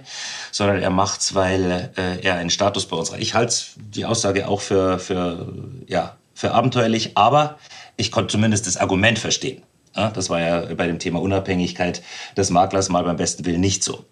sondern 0.52 0.80
er 0.80 0.92
macht's, 0.92 1.34
weil 1.34 1.92
äh, 1.98 2.22
er 2.22 2.36
einen 2.36 2.52
Status 2.52 2.86
bei 2.86 2.98
uns 2.98 3.12
hat. 3.12 3.20
Ich 3.20 3.34
halte 3.34 3.56
die 3.78 4.06
Aussage 4.06 4.48
auch 4.48 4.62
für, 4.62 5.00
für, 5.00 5.52
ja, 5.88 6.18
für 6.42 6.54
abenteuerlich, 6.54 7.12
aber 7.16 7.58
ich 7.98 8.12
konnte 8.12 8.32
zumindest 8.32 8.66
das 8.66 8.78
Argument 8.78 9.20
verstehen. 9.20 9.62
Das 9.94 10.30
war 10.32 10.42
ja 10.42 10.74
bei 10.74 10.88
dem 10.88 10.98
Thema 10.98 11.22
Unabhängigkeit 11.22 12.02
des 12.36 12.50
Maklers 12.50 12.90
mal 12.90 13.04
beim 13.04 13.18
besten 13.18 13.46
Willen 13.46 13.62
nicht 13.62 13.84
so. 13.84 14.06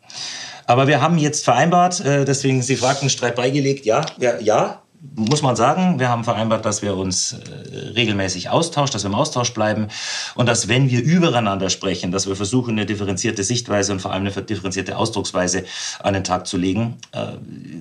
Aber 0.67 0.87
wir 0.87 1.01
haben 1.01 1.17
jetzt 1.17 1.43
vereinbart, 1.43 2.05
äh, 2.05 2.25
deswegen 2.25 2.61
Sie 2.61 2.75
fragten, 2.75 3.09
Streit 3.09 3.35
beigelegt, 3.35 3.85
ja, 3.85 4.05
ja, 4.19 4.37
ja, 4.39 4.83
muss 5.01 5.41
man 5.41 5.55
sagen, 5.55 5.99
wir 5.99 6.09
haben 6.09 6.23
vereinbart, 6.23 6.65
dass 6.65 6.81
wir 6.81 6.95
uns 6.95 7.33
äh, 7.33 7.77
regelmäßig 7.95 8.49
austauschen, 8.49 8.93
dass 8.93 9.03
wir 9.03 9.09
im 9.09 9.15
Austausch 9.15 9.53
bleiben 9.53 9.87
und 10.35 10.45
dass, 10.45 10.67
wenn 10.67 10.89
wir 10.89 11.01
übereinander 11.01 11.69
sprechen, 11.69 12.11
dass 12.11 12.27
wir 12.27 12.35
versuchen, 12.35 12.71
eine 12.71 12.85
differenzierte 12.85 13.43
Sichtweise 13.43 13.93
und 13.93 14.01
vor 14.01 14.11
allem 14.11 14.27
eine 14.27 14.43
differenzierte 14.43 14.97
Ausdrucksweise 14.97 15.63
an 16.03 16.13
den 16.13 16.23
Tag 16.23 16.47
zu 16.47 16.57
legen. 16.57 16.97
Äh, 17.11 17.33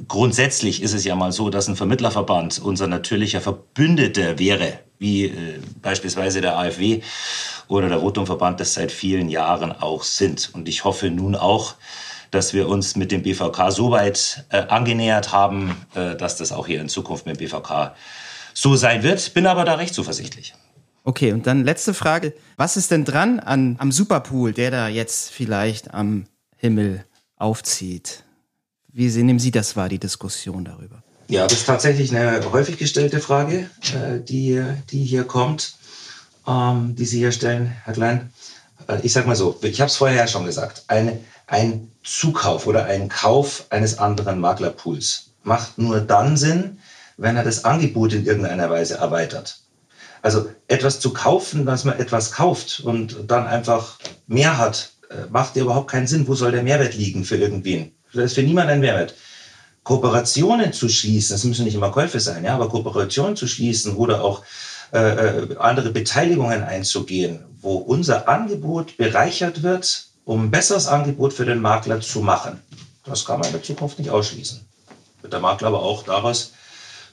grundsätzlich 0.07 0.83
ist 0.83 0.93
es 0.93 1.05
ja 1.05 1.16
mal 1.16 1.33
so, 1.33 1.51
dass 1.51 1.69
ein 1.69 1.77
Vermittlerverband 1.77 2.61
unser 2.61 2.87
natürlicher 2.87 3.41
Verbündeter 3.41 4.39
wäre, 4.39 4.81
wie 4.99 5.27
äh, 5.27 5.61
beispielsweise 5.83 6.41
der 6.41 6.57
AfW 6.57 7.03
oder 7.66 7.89
der 7.89 7.99
Rotumverband 7.99 8.61
das 8.61 8.75
seit 8.75 8.93
vielen 8.93 9.29
Jahren 9.29 9.73
auch 9.73 10.05
sind. 10.05 10.51
Und 10.55 10.69
ich 10.69 10.85
hoffe 10.85 11.11
nun 11.11 11.35
auch, 11.35 11.75
dass 12.31 12.53
wir 12.53 12.68
uns 12.68 12.97
mit 12.97 13.12
dem 13.12 13.22
BVK 13.22 13.70
so 13.70 13.91
weit 13.91 14.45
äh, 14.51 14.59
angenähert 14.59 15.33
haben, 15.33 15.74
äh, 15.95 16.16
dass 16.16 16.37
das 16.37 16.53
auch 16.53 16.66
hier 16.66 16.81
in 16.81 16.89
Zukunft 16.89 17.26
mit 17.26 17.39
dem 17.39 17.47
BVK 17.47 17.95
so 18.55 18.76
sein 18.76 19.03
wird. 19.03 19.35
Bin 19.35 19.47
aber 19.47 19.64
da 19.64 19.74
recht 19.74 19.95
zuversichtlich. 19.95 20.55
Okay, 21.05 21.33
und 21.33 21.47
dann 21.47 21.64
letzte 21.64 21.95
Frage. 21.95 22.35
Was 22.57 22.76
ist 22.76 22.91
denn 22.91 23.05
dran 23.05 23.41
an, 23.41 23.76
am 23.79 23.93
Superpool, 23.93 24.53
der 24.53 24.70
da 24.70 24.89
jetzt 24.89 25.31
vielleicht 25.31 25.95
am 25.95 26.26
Himmel 26.57 27.05
aufzieht? 27.37 28.24
Wie 28.93 29.09
nehmen 29.22 29.39
Sie 29.39 29.51
das 29.51 29.76
wahr, 29.76 29.89
die 29.89 29.99
Diskussion 29.99 30.64
darüber? 30.64 31.03
Ja, 31.29 31.47
das 31.47 31.59
ist 31.59 31.66
tatsächlich 31.66 32.14
eine 32.14 32.41
häufig 32.53 32.79
gestellte 32.79 33.20
Frage, 33.20 33.70
äh, 33.95 34.20
die, 34.20 34.62
die 34.91 35.05
hier 35.05 35.24
kommt, 35.24 35.76
ähm, 36.47 36.95
die 36.97 37.05
Sie 37.05 37.18
hier 37.18 37.33
stellen, 37.33 37.72
Herr 37.85 37.93
Klein. 37.93 38.33
Äh, 38.89 39.01
ich 39.03 39.12
sage 39.12 39.29
mal 39.29 39.37
so, 39.37 39.59
ich 39.62 39.81
habe 39.81 39.91
es 39.91 39.97
vorher 39.97 40.16
ja 40.16 40.26
schon 40.26 40.45
gesagt, 40.47 40.85
eine, 40.89 41.20
ein 41.49 41.90
Zukauf 42.05 42.66
oder 42.66 42.84
ein 42.84 43.09
Kauf 43.09 43.64
eines 43.70 43.99
anderen 43.99 44.38
Maklerpools 44.38 45.30
macht 45.42 45.78
nur 45.78 46.01
dann 46.01 46.36
Sinn, 46.36 46.78
wenn 47.16 47.36
er 47.36 47.42
das 47.42 47.64
Angebot 47.64 48.12
in 48.12 48.26
irgendeiner 48.26 48.70
Weise 48.70 48.99
erweitert. 48.99 49.61
Also 50.22 50.49
etwas 50.68 51.01
zu 51.01 51.12
kaufen, 51.12 51.66
was 51.66 51.84
man 51.84 51.99
etwas 51.99 52.32
kauft 52.32 52.80
und 52.80 53.16
dann 53.26 53.46
einfach 53.46 53.99
mehr 54.26 54.59
hat, 54.59 54.92
äh, 55.11 55.26
macht 55.30 55.57
ja 55.57 55.62
überhaupt 55.62 55.90
keinen 55.90 56.07
Sinn. 56.07 56.28
Wo 56.28 56.34
soll 56.34 56.53
der 56.53 56.62
Mehrwert 56.62 56.94
liegen 56.94 57.24
für 57.24 57.36
irgendwen? 57.36 57.92
Das 58.12 58.26
ist 58.26 58.34
für 58.34 58.42
niemanden 58.42 58.72
ein 58.72 58.80
Mehrwert. 58.80 59.14
Kooperationen 59.84 60.72
zu 60.72 60.88
schließen, 60.88 61.34
das 61.34 61.44
müssen 61.44 61.64
nicht 61.64 61.74
immer 61.74 61.90
Käufe 61.90 62.20
sein, 62.20 62.44
ja, 62.44 62.55
aber 62.55 62.68
Kooperationen 62.68 63.36
zu 63.36 63.46
schließen 63.46 63.96
oder 63.96 64.22
auch 64.22 64.42
äh, 64.92 64.99
äh 64.99 65.57
andere 65.57 65.90
Beteiligungen 65.90 66.62
einzugehen, 66.62 67.44
wo 67.61 67.76
unser 67.76 68.28
Angebot 68.28 68.99
bereichert 68.99 69.62
wird 69.62 70.07
um 70.29 70.45
ein 70.45 70.51
besseres 70.51 70.87
Angebot 70.87 71.33
für 71.33 71.47
den 71.47 71.59
Makler 71.61 72.03
zu 72.03 72.20
machen. 72.20 72.62
Das 73.07 73.24
kann 73.24 73.41
man 73.41 73.47
in 73.49 73.55
der 73.55 73.62
Zukunft 73.62 73.99
nicht 73.99 74.11
ausschließen. 74.11 74.61
Wird 75.22 75.33
der 75.33 75.41
Makler 75.41 75.68
aber 75.68 75.83
auch 75.83 76.03
daraus 76.03 76.53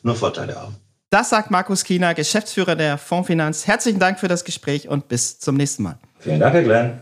nur 0.03 0.16
Vorteile 0.16 0.55
haben. 0.57 0.76
Das 1.11 1.30
sagt 1.30 1.49
Markus 1.49 1.86
Kiener, 1.86 2.13
Geschäftsführer 2.13 2.76
der 2.76 2.97
Fondsfinanz. 2.97 3.68
Herzlichen 3.68 3.99
Dank 3.99 4.20
für 4.20 4.28
das 4.28 4.43
Gespräch 4.43 4.89
und 4.89 5.07
bis 5.07 5.39
zum 5.39 5.55
nächsten 5.55 5.84
Mal. 5.84 5.97
Vielen 6.20 6.41
Dank, 6.41 6.55
Herr 6.55 6.63
Glenn. 6.63 7.01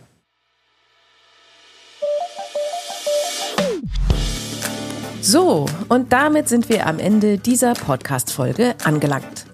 So, 5.19 5.65
und 5.89 6.13
damit 6.13 6.47
sind 6.47 6.69
wir 6.69 6.85
am 6.85 6.99
Ende 6.99 7.39
dieser 7.39 7.73
Podcast-Folge 7.73 8.75
angelangt. 8.83 9.45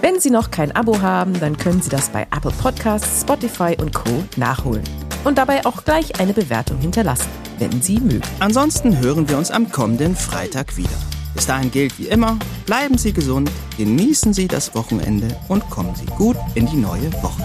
Wenn 0.00 0.18
Sie 0.18 0.30
noch 0.30 0.50
kein 0.50 0.74
Abo 0.74 1.00
haben, 1.00 1.38
dann 1.38 1.56
können 1.56 1.80
Sie 1.80 1.90
das 1.90 2.08
bei 2.08 2.22
Apple 2.22 2.52
Podcasts, 2.60 3.20
Spotify 3.20 3.76
und 3.78 3.94
Co. 3.94 4.24
nachholen 4.36 5.07
und 5.24 5.38
dabei 5.38 5.64
auch 5.66 5.84
gleich 5.84 6.20
eine 6.20 6.32
Bewertung 6.32 6.78
hinterlassen, 6.78 7.28
wenn 7.58 7.82
Sie 7.82 8.00
mögen. 8.00 8.22
Ansonsten 8.40 8.98
hören 8.98 9.28
wir 9.28 9.38
uns 9.38 9.50
am 9.50 9.70
kommenden 9.70 10.16
Freitag 10.16 10.76
wieder. 10.76 10.90
Bis 11.34 11.46
dahin 11.46 11.70
gilt 11.70 11.98
wie 11.98 12.08
immer, 12.08 12.38
bleiben 12.66 12.98
Sie 12.98 13.12
gesund, 13.12 13.50
genießen 13.76 14.32
Sie 14.32 14.48
das 14.48 14.74
Wochenende 14.74 15.28
und 15.48 15.68
kommen 15.70 15.94
Sie 15.94 16.06
gut 16.06 16.36
in 16.54 16.66
die 16.66 16.76
neue 16.76 17.12
Woche. 17.22 17.42